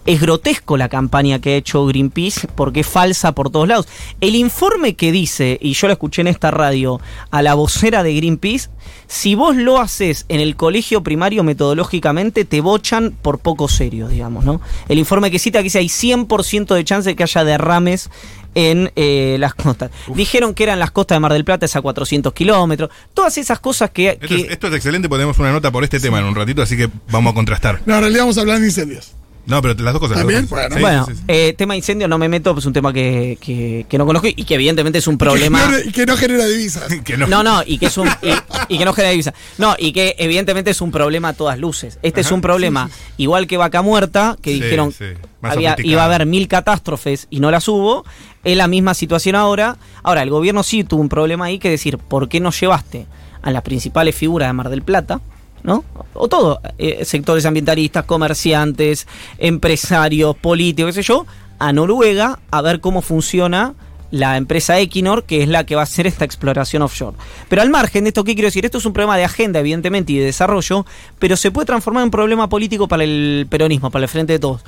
es 0.04 0.20
grotesco 0.20 0.76
la 0.76 0.88
campaña 0.88 1.38
que 1.40 1.50
ha 1.54 1.56
hecho 1.56 1.86
Greenpeace 1.86 2.48
porque 2.56 2.80
es 2.80 2.86
falsa 2.88 3.32
por 3.36 3.50
todos 3.50 3.68
lados. 3.68 3.86
El 4.20 4.34
informe 4.34 4.94
que 4.96 5.12
dice, 5.12 5.58
y 5.62 5.74
yo 5.74 5.86
lo 5.86 5.92
escuché 5.92 6.22
en 6.22 6.26
esta 6.26 6.50
radio, 6.50 7.00
a 7.30 7.40
la 7.40 7.54
vocera 7.54 8.02
de 8.02 8.12
Greenpeace, 8.14 8.68
si 9.06 9.36
vos 9.36 9.54
lo 9.54 9.78
haces 9.78 10.24
en 10.28 10.40
el 10.40 10.56
colegio 10.56 11.04
primario 11.04 11.44
metodológicamente, 11.44 12.44
te 12.44 12.60
bochan 12.60 13.12
por 13.22 13.38
poco 13.38 13.68
serio, 13.68 14.08
digamos, 14.08 14.44
¿no? 14.44 14.60
El 14.88 14.98
informe 14.98 15.30
que 15.30 15.38
cita 15.38 15.60
que 15.60 15.64
dice 15.64 15.78
hay 15.78 15.86
100% 15.88 16.74
de 16.74 16.82
chance 16.84 17.10
de 17.10 17.14
que 17.14 17.22
haya 17.22 17.44
derrames 17.44 18.10
en 18.54 18.92
eh, 18.96 19.36
las 19.38 19.54
costas. 19.54 19.90
Dijeron 20.14 20.54
que 20.54 20.62
eran 20.64 20.78
las 20.78 20.90
costas 20.90 21.16
de 21.16 21.20
Mar 21.20 21.32
del 21.32 21.44
Plata, 21.44 21.66
es 21.66 21.74
a 21.76 21.80
400 21.80 22.32
kilómetros. 22.32 22.90
Todas 23.14 23.36
esas 23.38 23.60
cosas 23.60 23.90
que... 23.90 24.10
Esto, 24.10 24.26
que- 24.28 24.34
es, 24.36 24.50
esto 24.50 24.66
es 24.68 24.74
excelente, 24.74 25.08
ponemos 25.08 25.38
una 25.38 25.52
nota 25.52 25.70
por 25.70 25.84
este 25.84 26.00
tema 26.00 26.18
en 26.18 26.24
un 26.26 26.34
ratito, 26.34 26.62
así 26.62 26.76
que 26.76 26.88
vamos 27.10 27.32
a 27.32 27.34
contrastar. 27.34 27.80
No, 27.86 27.94
en 27.94 28.00
realidad 28.00 28.22
vamos 28.22 28.38
a 28.38 28.40
hablar 28.42 28.58
de 28.60 28.66
incendios. 28.66 29.12
No, 29.44 29.60
pero 29.60 29.74
las 29.82 29.92
dos 29.92 30.00
cosas. 30.00 30.16
dos 30.18 30.20
¿También? 30.20 30.46
cosas. 30.46 30.68
Bueno. 30.70 30.76
Sí, 30.76 30.80
bueno, 30.80 31.06
sí, 31.06 31.14
sí. 31.16 31.22
eh, 31.26 31.54
tema 31.58 31.74
incendio 31.76 32.06
no 32.06 32.16
me 32.16 32.28
meto, 32.28 32.56
es 32.56 32.64
un 32.64 32.72
tema 32.72 32.92
que, 32.92 33.36
que- 33.40 33.86
que 33.88 33.98
no 33.98 34.06
conozco 34.06 34.28
y 34.28 34.44
que 34.44 34.54
evidentemente 34.54 34.98
es 35.00 35.06
un 35.08 35.18
problema. 35.18 35.58
Que 35.68 35.86
no, 35.86 35.92
que 35.92 36.06
no 36.06 36.16
genera 36.16 36.46
divisas. 36.46 36.84
Que 37.04 37.16
no. 37.16 37.26
No, 37.26 37.42
no, 37.42 37.62
y 37.66 37.78
que 37.78 37.86
es 37.86 37.96
un 37.98 38.08
y, 38.08 38.74
y 38.74 38.78
que 38.78 38.84
no 38.84 38.92
genera 38.92 39.10
divisa. 39.10 39.34
No, 39.58 39.74
y 39.78 39.92
que 39.92 40.14
evidentemente 40.18 40.70
es 40.70 40.80
un 40.80 40.92
problema 40.92 41.28
a 41.30 41.32
todas 41.32 41.58
luces. 41.58 41.98
Este 42.02 42.20
es 42.20 42.30
un 42.30 42.40
problema 42.40 42.88
igual 43.16 43.46
que 43.48 43.56
Vaca 43.56 43.82
Muerta, 43.82 44.36
que 44.40 44.52
Sí, 44.54 44.60
dijeron 44.60 44.94
había, 45.42 45.74
iba 45.82 46.02
a 46.02 46.04
haber 46.06 46.24
mil 46.26 46.46
catástrofes 46.46 47.26
y 47.30 47.40
no 47.40 47.50
las 47.50 47.66
hubo. 47.68 48.04
Es 48.44 48.56
la 48.56 48.68
misma 48.68 48.94
situación 48.94 49.34
ahora. 49.34 49.76
Ahora, 50.04 50.22
el 50.22 50.30
gobierno 50.30 50.62
sí 50.62 50.84
tuvo 50.84 51.00
un 51.00 51.08
problema 51.08 51.46
ahí 51.46 51.58
que 51.58 51.68
decir, 51.70 51.98
¿por 51.98 52.28
qué 52.28 52.38
no 52.40 52.50
llevaste 52.52 53.06
a 53.42 53.50
las 53.50 53.62
principales 53.62 54.14
figuras 54.14 54.48
de 54.48 54.52
Mar 54.52 54.68
del 54.68 54.82
Plata? 54.82 55.20
¿No? 55.64 55.84
O 56.14 56.28
todo, 56.28 56.60
eh, 56.78 57.04
sectores 57.04 57.46
ambientalistas, 57.46 58.04
comerciantes, 58.04 59.06
empresarios, 59.38 60.36
políticos, 60.36 60.94
qué 60.94 61.02
sé 61.02 61.08
yo, 61.08 61.26
a 61.58 61.72
Noruega 61.72 62.40
a 62.50 62.62
ver 62.62 62.80
cómo 62.80 63.00
funciona 63.02 63.74
la 64.12 64.36
empresa 64.36 64.78
Equinor, 64.78 65.24
que 65.24 65.42
es 65.42 65.48
la 65.48 65.64
que 65.64 65.74
va 65.74 65.80
a 65.80 65.84
hacer 65.84 66.06
esta 66.06 66.24
exploración 66.24 66.82
offshore. 66.82 67.16
Pero 67.48 67.62
al 67.62 67.70
margen 67.70 68.04
de 68.04 68.08
esto, 68.08 68.24
¿qué 68.24 68.34
quiero 68.34 68.48
decir? 68.48 68.64
Esto 68.64 68.78
es 68.78 68.84
un 68.84 68.92
problema 68.92 69.16
de 69.16 69.24
agenda, 69.24 69.60
evidentemente, 69.60 70.12
y 70.12 70.18
de 70.18 70.26
desarrollo, 70.26 70.84
pero 71.18 71.36
se 71.36 71.50
puede 71.50 71.66
transformar 71.66 72.02
en 72.02 72.06
un 72.06 72.10
problema 72.10 72.48
político 72.48 72.86
para 72.86 73.04
el 73.04 73.46
peronismo, 73.48 73.90
para 73.90 74.04
el 74.04 74.08
frente 74.08 74.34
de 74.34 74.38
todos. 74.38 74.62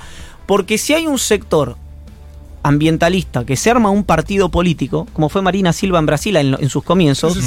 Porque 0.47 0.77
si 0.79 0.93
hay 0.93 1.05
un 1.05 1.19
sector 1.19 1.77
ambientalista 2.63 3.45
que 3.45 3.55
se 3.55 3.69
arma 3.69 3.91
un 3.91 4.03
partido 4.03 4.49
político, 4.49 5.07
como 5.13 5.29
fue 5.29 5.43
Marina 5.43 5.73
Silva 5.73 5.99
en 5.99 6.07
Brasil 6.07 6.35
en, 6.37 6.57
en 6.59 6.69
sus 6.69 6.83
comienzos, 6.83 7.37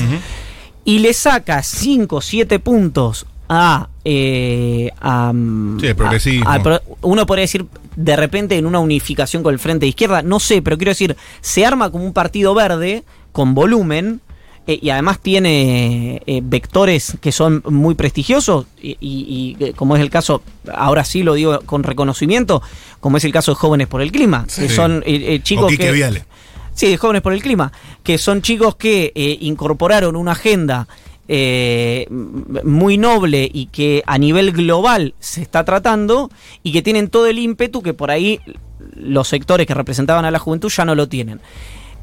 y 0.85 1.01
le 1.01 1.13
saca 1.13 1.65
5 1.65 2.17
o 2.17 2.21
7 2.21 2.61
puntos 2.61 3.27
a, 3.49 3.89
eh, 4.05 4.91
a, 5.01 5.33
mm, 5.33 5.81
Sí, 5.81 5.87
el 5.87 5.97
progresismo. 5.97 6.49
a- 6.51 6.83
uno 7.03 7.27
podría 7.27 7.43
decir 7.43 7.67
de 7.97 8.17
repente 8.17 8.57
en 8.57 8.67
una 8.67 8.79
unificación 8.79 9.43
con 9.43 9.53
el 9.53 9.59
frente 9.59 9.85
de 9.87 9.89
izquierda, 9.91 10.23
no 10.23 10.39
sé, 10.41 10.63
pero 10.63 10.77
quiero 10.77 10.91
decir, 10.91 11.17
se 11.41 11.65
arma 11.67 11.91
como 11.91 12.05
un 12.05 12.13
partido 12.13 12.55
verde 12.55 13.03
con 13.33 13.55
volumen 13.55 14.21
eh, 14.67 14.79
y 14.83 14.91
además 14.91 15.19
tiene 15.21 16.21
eh, 16.27 16.41
vectores 16.45 17.17
que 17.23 17.33
son 17.33 17.63
muy 17.71 17.95
prestigiosos 17.95 18.67
y, 18.83 18.91
y- 19.01 19.57
y, 19.59 19.65
eh, 19.65 19.73
como 19.75 19.97
es 19.97 20.03
el 20.03 20.11
caso, 20.11 20.43
ahora 20.75 21.05
sí 21.05 21.23
lo 21.23 21.33
digo 21.35 21.61
con 21.65 21.83
reconocimiento, 21.85 22.61
como 23.01 23.17
es 23.17 23.25
el 23.25 23.33
caso 23.33 23.53
de 23.53 23.57
Jóvenes 23.57 23.87
por 23.87 24.03
el 24.03 24.13
Clima, 24.13 24.45
que 24.55 24.69
son 24.69 25.03
chicos 25.43 25.73
que... 25.77 25.91
Viale. 25.93 26.25
Sí, 26.75 26.97
Jóvenes 26.97 27.23
por 27.23 27.33
el 27.33 27.43
Clima, 27.43 27.73
que 28.05 28.19
son 28.19 28.41
chicos 28.43 28.77
que 28.77 29.11
incorporaron 29.41 30.15
una 30.15 30.33
agenda 30.33 30.87
eh, 31.29 32.07
muy 32.11 32.97
noble 32.97 33.51
y 33.53 33.67
que 33.67 34.03
a 34.07 34.17
nivel 34.17 34.53
global 34.53 35.15
se 35.21 35.43
está 35.43 35.65
tratando 35.65 36.31
y 36.63 36.73
que 36.73 36.81
tienen 36.81 37.09
todo 37.09 37.27
el 37.27 37.39
ímpetu 37.39 37.83
que 37.83 37.93
por 37.93 38.11
ahí 38.11 38.41
los 38.95 39.29
sectores 39.29 39.67
que 39.67 39.75
representaban 39.75 40.25
a 40.25 40.31
la 40.31 40.39
juventud 40.39 40.71
ya 40.71 40.87
no 40.87 40.95
lo 40.95 41.09
tienen. 41.09 41.41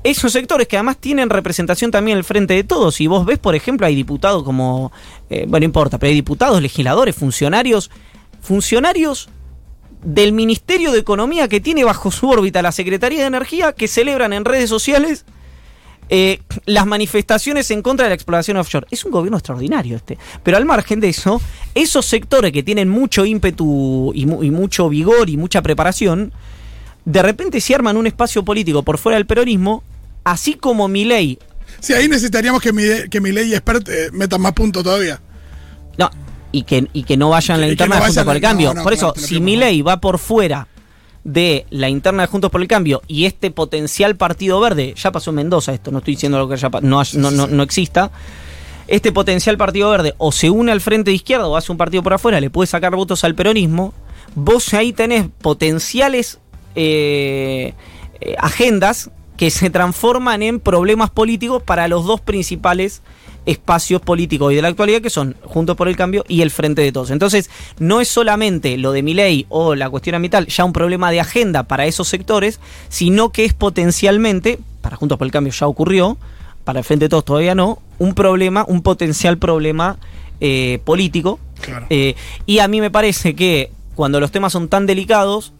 Esos 0.04 0.34
sectores 0.34 0.68
que 0.68 0.78
además 0.78 0.98
tienen 0.98 1.32
representación 1.32 1.90
también 1.90 2.20
el 2.20 2.24
frente 2.24 2.54
de 2.54 2.64
todos. 2.64 3.02
Y 3.02 3.08
vos 3.08 3.26
ves, 3.26 3.40
por 3.40 3.56
ejemplo, 3.56 3.88
hay 3.88 3.96
diputados 3.96 4.44
como, 4.44 4.92
eh, 5.32 5.46
bueno, 5.48 5.64
no 5.64 5.66
importa, 5.66 5.98
pero 5.98 6.10
hay 6.10 6.16
diputados, 6.16 6.62
legisladores, 6.62 7.16
funcionarios, 7.16 7.90
funcionarios 8.42 9.30
del 10.04 10.34
Ministerio 10.34 10.92
de 10.92 11.00
Economía 11.00 11.48
que 11.48 11.60
tiene 11.60 11.84
bajo 11.84 12.12
su 12.12 12.30
órbita 12.30 12.62
la 12.62 12.72
Secretaría 12.72 13.22
de 13.22 13.26
Energía 13.26 13.74
que 13.74 13.88
celebran 13.88 14.34
en 14.34 14.46
redes 14.46 14.70
sociales 14.70 15.26
eh, 16.10 16.40
las 16.66 16.86
manifestaciones 16.86 17.72
en 17.72 17.82
contra 17.82 18.06
de 18.06 18.10
la 18.10 18.16
exploración 18.16 18.58
offshore. 18.58 18.86
Es 18.92 19.06
un 19.06 19.12
gobierno 19.12 19.38
extraordinario 19.38 19.96
este. 19.98 20.18
Pero 20.44 20.58
al 20.58 20.66
margen 20.66 21.00
de 21.00 21.10
eso, 21.10 21.42
esos 21.74 22.06
sectores 22.06 22.52
que 22.52 22.64
tienen 22.64 22.90
mucho 22.90 23.26
ímpetu 23.26 24.12
y, 24.14 24.26
mu- 24.26 24.44
y 24.44 24.52
mucho 24.52 24.90
vigor 24.90 25.30
y 25.30 25.38
mucha 25.38 25.62
preparación, 25.62 26.32
de 27.06 27.22
repente 27.22 27.60
se 27.62 27.76
arman 27.76 27.98
un 27.98 28.08
espacio 28.08 28.44
político 28.44 28.84
por 28.84 28.98
fuera 28.98 29.18
del 29.18 29.26
peronismo, 29.26 29.84
así 30.24 30.54
como 30.56 30.88
Milei 30.88 31.38
Sí, 31.80 31.94
ahí 31.94 32.08
necesitaríamos 32.08 32.62
que 32.62 32.72
mi, 32.72 32.84
que 33.10 33.20
mi 33.20 33.32
ley 33.32 33.54
expert 33.54 33.88
eh, 33.90 34.10
metan 34.14 34.40
más 34.42 34.54
puntos 34.54 34.84
todavía. 34.84 35.20
No, 35.98 36.10
y 36.52 36.64
que, 36.64 36.88
y 36.94 37.04
que 37.04 37.18
no 37.18 37.30
vayan 37.30 37.58
a 37.58 37.62
la 37.62 37.68
Y 37.68 37.72
interna 37.72 38.00
no 38.00 38.06
de 38.06 38.24
por 38.24 38.30
a- 38.34 38.36
el 38.36 38.42
Cambio. 38.42 38.68
no, 38.70 38.74
no, 38.76 38.84
por 38.84 38.94
claro, 38.94 39.14
eso, 39.14 39.22
lo 39.22 39.28
si 39.28 39.40
mi 39.42 39.56
ley 39.56 39.82
va 39.82 40.00
por 40.00 40.18
fuera 40.20 40.68
de 41.26 41.66
la 41.72 41.90
interna 41.90 42.24
de 42.24 42.28
Juntos 42.28 42.52
por 42.52 42.62
el 42.62 42.68
Cambio 42.68 43.02
y 43.08 43.26
este 43.26 43.52
potencial 43.52 44.16
partido 44.16 44.60
verde, 44.60 44.94
ya 44.96 45.12
pasó 45.12 45.32
en 45.32 45.38
Mendoza 45.38 45.74
esto, 45.74 45.92
no 45.92 45.98
estoy 45.98 46.14
diciendo 46.14 46.38
lo 46.38 46.48
que 46.48 46.56
ya 46.56 46.70
no, 46.70 47.02
no, 47.14 47.32
no, 47.32 47.48
no 47.48 47.64
exista, 47.64 48.12
este 48.88 49.12
potencial 49.12 49.58
partido 49.58 49.90
verde 49.90 50.14
o 50.20 50.32
se 50.32 50.52
une 50.52 50.72
al 50.72 50.82
frente 50.82 51.10
de 51.10 51.16
izquierda 51.16 51.48
o 51.48 51.58
hace 51.58 51.72
un 51.72 51.80
partido 51.80 52.04
por 52.04 52.14
afuera, 52.14 52.40
le 52.40 52.52
puede 52.52 52.68
sacar 52.68 52.96
votos 52.96 53.24
al 53.24 53.34
peronismo, 53.34 53.94
vos 54.36 54.72
ahí 54.76 54.94
tenés 54.94 55.28
potenciales 55.42 56.40
eh, 56.76 57.74
eh, 58.22 58.36
agendas 58.38 59.10
que 59.36 59.50
se 59.50 59.72
transforman 59.72 60.44
en 60.44 60.60
problemas 60.60 61.10
políticos 61.10 61.64
para 61.64 61.88
los 61.88 62.06
dos 62.06 62.22
principales 62.22 63.02
espacios 63.46 64.02
políticos 64.02 64.52
y 64.52 64.56
de 64.56 64.62
la 64.62 64.70
actualidad 64.70 65.02
que 65.02 65.10
son 65.10 65.36
Juntos 65.44 65.76
por 65.76 65.88
el 65.88 65.96
Cambio 65.96 66.24
y 66.28 66.42
el 66.42 66.52
Frente 66.52 66.82
de 66.82 66.92
Todos. 66.92 67.12
Entonces, 67.12 67.50
no 67.80 68.02
es 68.02 68.08
solamente 68.08 68.78
lo 68.78 68.92
de 68.92 69.04
mi 69.04 69.14
ley 69.14 69.46
o 69.50 69.76
la 69.76 69.90
cuestión 69.90 70.16
ambiental 70.16 70.48
ya 70.48 70.66
un 70.66 70.74
problema 70.74 71.12
de 71.12 71.20
agenda 71.20 71.64
para 71.64 71.86
esos 71.86 72.08
sectores, 72.08 72.60
sino 72.90 73.32
que 73.32 73.46
es 73.46 73.54
potencialmente, 73.54 74.60
para 74.82 74.98
Juntos 74.98 75.18
por 75.18 75.26
el 75.26 75.32
Cambio 75.32 75.54
ya 75.54 75.68
ocurrió, 75.68 76.18
para 76.64 76.80
el 76.80 76.86
Frente 76.86 77.06
de 77.06 77.10
Todos 77.10 77.26
todavía 77.26 77.56
no, 77.56 77.80
un 78.00 78.14
problema, 78.14 78.66
un 78.68 78.82
potencial 78.82 79.38
problema 79.38 79.98
eh, 80.40 80.80
político. 80.84 81.40
Claro. 81.62 81.86
Eh, 81.90 82.16
y 82.46 82.60
a 82.60 82.68
mí 82.68 82.82
me 82.82 82.92
parece 82.92 83.36
que 83.36 83.72
cuando 83.96 84.20
los 84.20 84.32
temas 84.32 84.52
son 84.52 84.68
tan 84.68 84.86
delicados, 84.86 85.54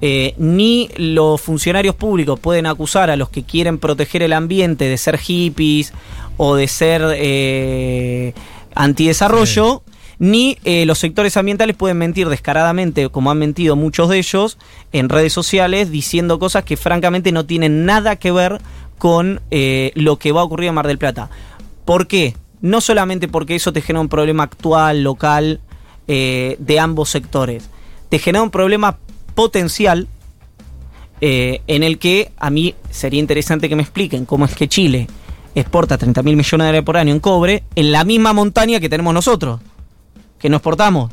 eh, 0.00 0.34
ni 0.36 0.90
los 0.96 1.40
funcionarios 1.40 1.94
públicos 1.94 2.38
pueden 2.38 2.66
acusar 2.66 3.10
a 3.10 3.16
los 3.16 3.30
que 3.30 3.44
quieren 3.44 3.78
proteger 3.78 4.22
el 4.22 4.32
ambiente 4.32 4.86
de 4.86 4.98
ser 4.98 5.18
hippies 5.18 5.92
o 6.36 6.56
de 6.56 6.68
ser 6.68 7.02
eh, 7.16 8.34
antidesarrollo, 8.74 9.82
ni 10.18 10.58
eh, 10.64 10.86
los 10.86 10.98
sectores 10.98 11.36
ambientales 11.36 11.76
pueden 11.76 11.98
mentir 11.98 12.28
descaradamente, 12.28 13.08
como 13.08 13.30
han 13.30 13.38
mentido 13.38 13.76
muchos 13.76 14.08
de 14.08 14.18
ellos, 14.18 14.58
en 14.92 15.08
redes 15.08 15.32
sociales, 15.32 15.90
diciendo 15.90 16.38
cosas 16.38 16.64
que 16.64 16.76
francamente 16.76 17.32
no 17.32 17.46
tienen 17.46 17.84
nada 17.84 18.16
que 18.16 18.30
ver 18.30 18.60
con 18.98 19.40
eh, 19.50 19.92
lo 19.94 20.18
que 20.18 20.32
va 20.32 20.40
a 20.40 20.44
ocurrir 20.44 20.68
en 20.68 20.74
Mar 20.74 20.86
del 20.86 20.98
Plata. 20.98 21.30
¿Por 21.84 22.06
qué? 22.06 22.34
No 22.60 22.80
solamente 22.80 23.28
porque 23.28 23.56
eso 23.56 23.72
te 23.72 23.82
genera 23.82 24.00
un 24.00 24.08
problema 24.08 24.44
actual, 24.44 25.02
local, 25.02 25.60
eh, 26.06 26.56
de 26.58 26.78
ambos 26.78 27.10
sectores. 27.10 27.68
Te 28.08 28.18
genera 28.18 28.42
un 28.42 28.50
problema 28.50 28.98
potencial 29.34 30.06
eh, 31.20 31.62
en 31.66 31.82
el 31.82 31.98
que 31.98 32.30
a 32.36 32.50
mí 32.50 32.74
sería 32.90 33.20
interesante 33.20 33.68
que 33.68 33.76
me 33.76 33.82
expliquen 33.82 34.26
cómo 34.26 34.44
es 34.44 34.54
que 34.54 34.68
Chile 34.68 35.06
exporta 35.54 35.98
30 35.98 36.22
mil 36.22 36.36
millones 36.36 36.64
de 36.64 36.68
dólares 36.68 36.84
por 36.84 36.96
año 36.96 37.12
en 37.12 37.20
cobre 37.20 37.64
en 37.74 37.92
la 37.92 38.04
misma 38.04 38.32
montaña 38.32 38.80
que 38.80 38.88
tenemos 38.88 39.14
nosotros, 39.14 39.60
que 40.38 40.48
no 40.48 40.56
exportamos. 40.56 41.12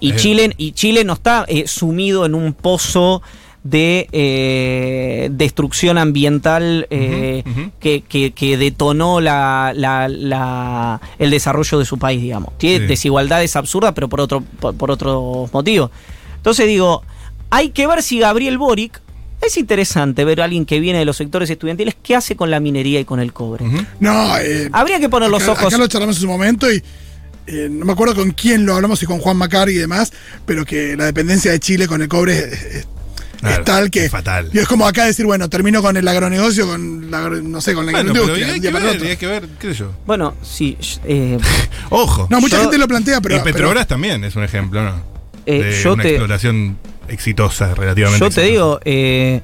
Y, 0.00 0.12
Eh. 0.12 0.16
Chile, 0.16 0.54
y 0.56 0.72
Chile 0.72 1.04
no 1.04 1.14
está 1.14 1.44
eh, 1.48 1.66
sumido 1.66 2.24
en 2.24 2.34
un 2.34 2.52
pozo 2.52 3.20
de 3.64 4.08
eh, 4.12 5.28
destrucción 5.32 5.98
ambiental 5.98 6.86
eh, 6.90 7.42
que, 7.80 8.02
que- 8.02 8.30
que 8.30 8.56
detonó 8.56 9.20
la, 9.20 9.72
la- 9.74 10.08
la- 10.08 11.00
el 11.18 11.30
desarrollo 11.30 11.78
de 11.80 11.84
su 11.84 11.98
país, 11.98 12.22
digamos. 12.22 12.56
Tiene 12.56 12.78
Sí. 12.78 12.86
desigualdades 12.86 13.56
absurdas, 13.56 13.92
pero 13.94 14.08
por, 14.08 14.20
otro, 14.20 14.42
por, 14.60 14.74
por 14.76 14.90
otros 14.92 15.52
motivos. 15.52 15.90
Entonces 16.36 16.66
digo, 16.68 17.02
hay 17.50 17.70
que 17.70 17.86
ver 17.88 18.02
si 18.02 18.20
Gabriel 18.20 18.56
Boric, 18.58 19.02
es 19.46 19.56
interesante 19.56 20.24
ver 20.24 20.40
a 20.40 20.44
alguien 20.44 20.64
que 20.66 20.80
viene 20.80 20.98
de 20.98 21.04
los 21.04 21.16
sectores 21.16 21.48
estudiantiles, 21.50 21.94
¿qué 22.02 22.16
hace 22.16 22.36
con 22.36 22.50
la 22.50 22.60
minería 22.60 23.00
y 23.00 23.04
con 23.04 23.20
el 23.20 23.32
cobre? 23.32 23.64
No, 24.00 24.36
eh, 24.38 24.68
Habría 24.72 24.98
que 25.00 25.08
poner 25.08 25.30
los 25.30 25.42
acá, 25.42 25.52
ojos... 25.52 25.66
acá 25.66 25.78
lo 25.78 25.86
charlamos 25.86 26.16
en 26.16 26.22
su 26.22 26.28
momento 26.28 26.70
y 26.72 26.82
eh, 27.46 27.68
no 27.70 27.84
me 27.86 27.92
acuerdo 27.92 28.14
con 28.14 28.30
quién 28.32 28.66
lo 28.66 28.74
hablamos, 28.74 29.02
y 29.02 29.06
con 29.06 29.18
Juan 29.20 29.36
Macar 29.38 29.70
y 29.70 29.74
demás, 29.74 30.12
pero 30.44 30.64
que 30.66 30.96
la 30.96 31.06
dependencia 31.06 31.50
de 31.50 31.58
Chile 31.60 31.86
con 31.88 32.02
el 32.02 32.08
cobre 32.08 32.38
es, 32.38 32.44
es- 32.62 32.88
Claro, 33.40 33.58
es 33.60 33.64
tal 33.66 33.88
que. 33.92 34.04
es 34.06 34.10
fatal. 34.10 34.50
Y 34.52 34.58
es 34.58 34.66
como 34.66 34.84
acá 34.84 35.04
decir, 35.04 35.24
bueno, 35.24 35.48
termino 35.48 35.80
con 35.80 35.96
el 35.96 36.08
agronegocio, 36.08 36.66
con 36.66 37.08
la, 37.08 37.18
agro- 37.20 37.40
no 37.40 37.60
sé, 37.60 37.72
con 37.72 37.86
la 37.86 37.92
Bueno, 37.92 38.10
pero 38.12 38.24
agroindustria. 38.24 38.54
hay 38.54 38.60
que 38.60 38.70
ver, 38.98 39.10
hay 39.10 39.16
que 39.16 39.26
ver, 39.28 39.48
qué 39.60 39.68
sé 39.68 39.74
yo. 39.78 39.92
Bueno, 40.06 40.34
sí, 40.42 40.76
eh, 41.04 41.38
Ojo. 41.90 42.26
No, 42.30 42.40
mucha 42.40 42.56
Yo- 42.56 42.62
gente 42.62 42.78
lo 42.78 42.88
plantea, 42.88 43.20
pero. 43.20 43.36
y 43.36 43.38
pero- 43.38 43.52
Petrobras 43.54 43.86
también 43.86 44.24
es 44.24 44.34
un 44.34 44.42
ejemplo, 44.42 44.82
¿no? 44.82 45.00
Eh, 45.46 45.62
de 45.62 45.82
yo 45.84 45.92
una 45.94 46.02
te- 46.02 46.08
exploración 46.10 46.78
exitosa, 47.08 47.74
relativamente. 47.74 48.24
yo 48.24 48.30
te 48.30 48.40
exitosa. 48.40 48.50
digo, 48.50 48.80
eh, 48.84 49.40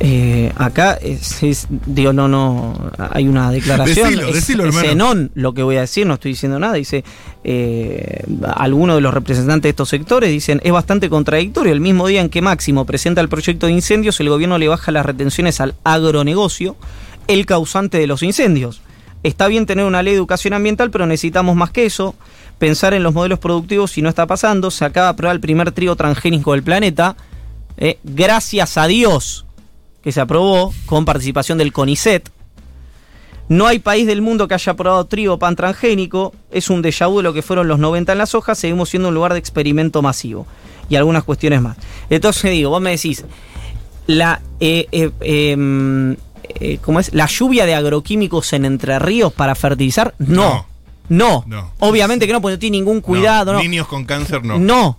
eh, 0.00 0.52
acá 0.56 0.94
es, 0.94 1.42
es- 1.42 1.66
digo, 1.86 2.12
no, 2.12 2.26
no, 2.26 2.74
hay 3.10 3.28
una 3.28 3.50
declaración. 3.50 4.08
Decilo, 4.10 4.28
es, 4.28 4.34
decilo, 4.34 4.64
es 4.64 4.68
hermano. 4.70 4.88
Zenón 4.88 5.30
lo 5.34 5.54
que 5.54 5.62
voy 5.62 5.76
a 5.76 5.82
decir, 5.82 6.06
no 6.06 6.14
estoy 6.14 6.32
diciendo 6.32 6.58
nada. 6.58 6.74
Dice, 6.74 7.04
eh, 7.44 8.24
algunos 8.56 8.96
de 8.96 9.02
los 9.02 9.14
representantes 9.14 9.62
de 9.64 9.68
estos 9.70 9.88
sectores 9.88 10.30
dicen, 10.30 10.60
es 10.64 10.72
bastante 10.72 11.08
contradictorio. 11.08 11.72
El 11.72 11.80
mismo 11.80 12.06
día 12.08 12.20
en 12.20 12.28
que 12.28 12.42
Máximo 12.42 12.84
presenta 12.86 13.20
el 13.20 13.28
proyecto 13.28 13.66
de 13.66 13.72
incendios, 13.72 14.18
el 14.20 14.28
gobierno 14.28 14.58
le 14.58 14.68
baja 14.68 14.90
las 14.90 15.06
retenciones 15.06 15.60
al 15.60 15.74
agronegocio, 15.84 16.76
el 17.28 17.46
causante 17.46 17.98
de 17.98 18.06
los 18.08 18.22
incendios. 18.22 18.80
Está 19.22 19.46
bien 19.46 19.66
tener 19.66 19.84
una 19.84 20.02
ley 20.02 20.14
de 20.14 20.18
educación 20.18 20.52
ambiental, 20.54 20.90
pero 20.90 21.06
necesitamos 21.06 21.54
más 21.54 21.70
que 21.70 21.86
eso. 21.86 22.16
Pensar 22.58 22.94
en 22.94 23.02
los 23.02 23.14
modelos 23.14 23.38
productivos 23.38 23.90
si 23.90 24.02
no 24.02 24.08
está 24.08 24.26
pasando. 24.26 24.70
Se 24.70 24.84
acaba 24.84 25.08
de 25.08 25.12
aprobar 25.12 25.34
el 25.34 25.40
primer 25.40 25.72
trigo 25.72 25.96
transgénico 25.96 26.52
del 26.52 26.62
planeta. 26.62 27.16
Eh, 27.76 27.98
gracias 28.04 28.76
a 28.76 28.86
Dios 28.86 29.46
que 30.02 30.12
se 30.12 30.20
aprobó 30.20 30.72
con 30.86 31.04
participación 31.04 31.58
del 31.58 31.72
CONICET. 31.72 32.28
No 33.48 33.66
hay 33.66 33.80
país 33.80 34.06
del 34.06 34.22
mundo 34.22 34.48
que 34.48 34.54
haya 34.54 34.72
aprobado 34.72 35.04
trigo 35.06 35.38
pan 35.38 35.56
transgénico. 35.56 36.34
Es 36.50 36.70
un 36.70 36.82
déjà 36.82 37.08
vu 37.08 37.18
de 37.18 37.24
lo 37.24 37.32
que 37.32 37.42
fueron 37.42 37.68
los 37.68 37.78
90 37.78 38.12
en 38.12 38.18
las 38.18 38.34
hojas. 38.34 38.58
Seguimos 38.58 38.88
siendo 38.88 39.08
un 39.08 39.14
lugar 39.14 39.32
de 39.32 39.38
experimento 39.38 40.00
masivo. 40.02 40.46
Y 40.88 40.96
algunas 40.96 41.24
cuestiones 41.24 41.60
más. 41.60 41.76
Entonces 42.10 42.50
digo, 42.50 42.70
vos 42.70 42.80
me 42.80 42.90
decís, 42.90 43.24
la, 44.06 44.40
eh, 44.60 44.86
eh, 44.92 45.10
em, 45.20 46.16
eh, 46.44 46.78
¿cómo 46.82 47.00
es? 47.00 47.14
la 47.14 47.26
lluvia 47.26 47.66
de 47.66 47.74
agroquímicos 47.74 48.52
en 48.52 48.64
Entre 48.64 48.98
Ríos 48.98 49.32
para 49.32 49.54
fertilizar. 49.54 50.14
No. 50.18 50.66
No. 51.08 51.44
Obviamente 51.80 52.26
que 52.26 52.32
no, 52.32 52.40
porque 52.40 52.54
no 52.54 52.58
tiene 52.58 52.78
ningún 52.78 53.00
cuidado. 53.00 53.52
No, 53.52 53.58
No. 53.58 53.62
Niños 53.64 53.86
con 53.86 54.04
cáncer, 54.04 54.44
no. 54.44 54.58
No. 54.58 54.96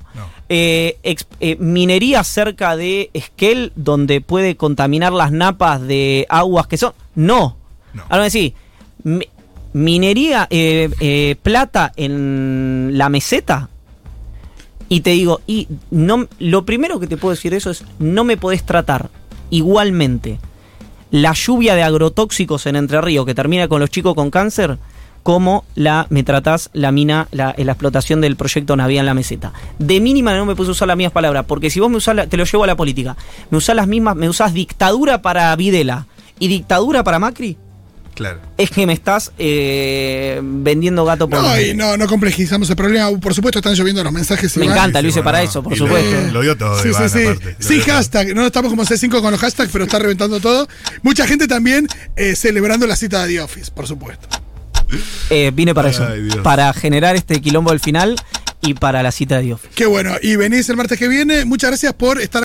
Eh, 0.49 0.97
ex- 1.03 1.25
eh, 1.39 1.55
minería 1.59 2.23
cerca 2.23 2.75
de 2.75 3.09
Esquel, 3.13 3.71
donde 3.75 4.21
puede 4.21 4.55
contaminar 4.55 5.13
las 5.13 5.31
napas 5.31 5.81
de 5.81 6.25
aguas 6.29 6.67
que 6.67 6.77
son. 6.77 6.93
No. 7.15 7.57
Ahora 8.09 8.29
sí, 8.29 8.53
mi- 9.03 9.27
minería, 9.71 10.47
eh, 10.51 10.89
eh, 10.99 11.35
plata 11.41 11.91
en 11.95 12.91
la 12.93 13.09
meseta. 13.09 13.69
Y 14.89 15.01
te 15.01 15.11
digo, 15.11 15.41
y 15.47 15.67
no, 15.89 16.27
lo 16.37 16.65
primero 16.65 16.99
que 16.99 17.07
te 17.07 17.17
puedo 17.17 17.33
decir 17.33 17.51
de 17.51 17.57
eso 17.57 17.71
es, 17.71 17.83
no 17.97 18.23
me 18.23 18.37
podés 18.37 18.63
tratar 18.63 19.09
igualmente 19.49 20.39
la 21.09 21.33
lluvia 21.33 21.73
de 21.75 21.83
agrotóxicos 21.83 22.65
en 22.67 22.75
Entre 22.75 22.99
Ríos 23.01 23.25
que 23.25 23.33
termina 23.33 23.67
con 23.67 23.79
los 23.79 23.89
chicos 23.89 24.13
con 24.13 24.29
cáncer, 24.29 24.77
como 25.23 25.63
la 25.75 26.05
me 26.09 26.23
tratás 26.23 26.69
la 26.73 26.91
mina, 26.91 27.27
la, 27.31 27.55
la 27.57 27.71
explotación 27.71 28.19
del 28.21 28.35
proyecto 28.35 28.75
Navidad 28.75 28.99
en 29.01 29.05
la 29.07 29.13
meseta. 29.13 29.53
De 29.79 29.99
mínima 30.01 30.35
no 30.35 30.45
me 30.45 30.55
puse 30.55 30.69
a 30.69 30.71
usar 30.73 30.87
las 30.87 30.97
mismas 30.97 31.13
palabras, 31.13 31.45
porque 31.47 31.69
si 31.69 31.79
vos 31.79 31.89
me 31.89 31.97
usás, 31.97 32.15
la- 32.15 32.27
te 32.27 32.37
lo 32.37 32.43
llevo 32.43 32.63
a 32.65 32.67
la 32.67 32.75
política, 32.75 33.15
me 33.49 33.57
usás 33.57 33.75
las 33.75 33.87
mismas, 33.87 34.15
me 34.15 34.27
usás 34.29 34.53
dictadura 34.53 35.21
para 35.21 35.55
Videla 35.55 36.07
y 36.39 36.47
dictadura 36.49 37.03
para 37.05 37.19
Macri, 37.19 37.57
Claro. 38.15 38.39
es 38.57 38.69
que 38.69 38.85
me 38.85 38.93
estás 38.93 39.31
eh, 39.39 40.39
vendiendo 40.43 41.03
gato 41.05 41.27
por 41.27 41.41
No, 41.41 41.59
y 41.59 41.73
no, 41.73 41.97
no 41.97 42.05
complejizamos 42.07 42.69
el 42.69 42.75
problema. 42.75 43.09
Por 43.19 43.33
supuesto, 43.33 43.57
están 43.59 43.73
lloviendo 43.73 44.03
los 44.03 44.13
mensajes. 44.13 44.55
Me 44.57 44.65
encanta, 44.65 45.01
lo 45.01 45.07
hice 45.07 45.21
bueno, 45.21 45.25
para 45.25 45.41
eso, 45.43 45.63
por 45.63 45.73
y 45.73 45.77
supuesto. 45.77 46.31
Lo, 46.31 46.41
dio 46.41 46.55
todo, 46.55 46.79
Sí, 46.83 46.89
Iván, 46.89 47.09
sí, 47.09 47.17
sí. 47.19 47.25
aparte. 47.25 47.55
Sí, 47.59 47.79
hashtag. 47.81 48.35
No 48.35 48.45
estamos 48.45 48.69
como 48.71 48.83
C5 48.83 49.19
con 49.21 49.31
los 49.31 49.39
hashtags, 49.39 49.71
pero 49.71 49.85
está 49.85 49.97
reventando 49.99 50.39
todo. 50.39 50.67
Mucha 51.01 51.25
gente 51.25 51.47
también 51.47 51.87
eh, 52.15 52.35
celebrando 52.35 52.85
la 52.85 52.95
cita 52.95 53.25
de 53.25 53.33
The 53.35 53.41
Office, 53.41 53.71
por 53.71 53.87
supuesto. 53.87 54.27
Eh, 55.29 55.51
vine 55.53 55.73
para 55.73 55.89
eso, 55.89 56.07
para 56.43 56.71
generar 56.73 57.15
este 57.15 57.41
quilombo 57.41 57.71
del 57.71 57.79
final 57.79 58.15
y 58.65 58.73
para 58.73 59.03
la 59.03 59.11
cita 59.11 59.37
de 59.37 59.43
Dios. 59.43 59.61
Qué 59.75 59.85
bueno. 59.85 60.13
Y 60.21 60.35
venís 60.37 60.69
el 60.69 60.77
martes 60.77 60.97
que 60.97 61.07
viene. 61.07 61.45
Muchas 61.45 61.71
gracias 61.71 61.93
por 61.93 62.19
estar 62.21 62.41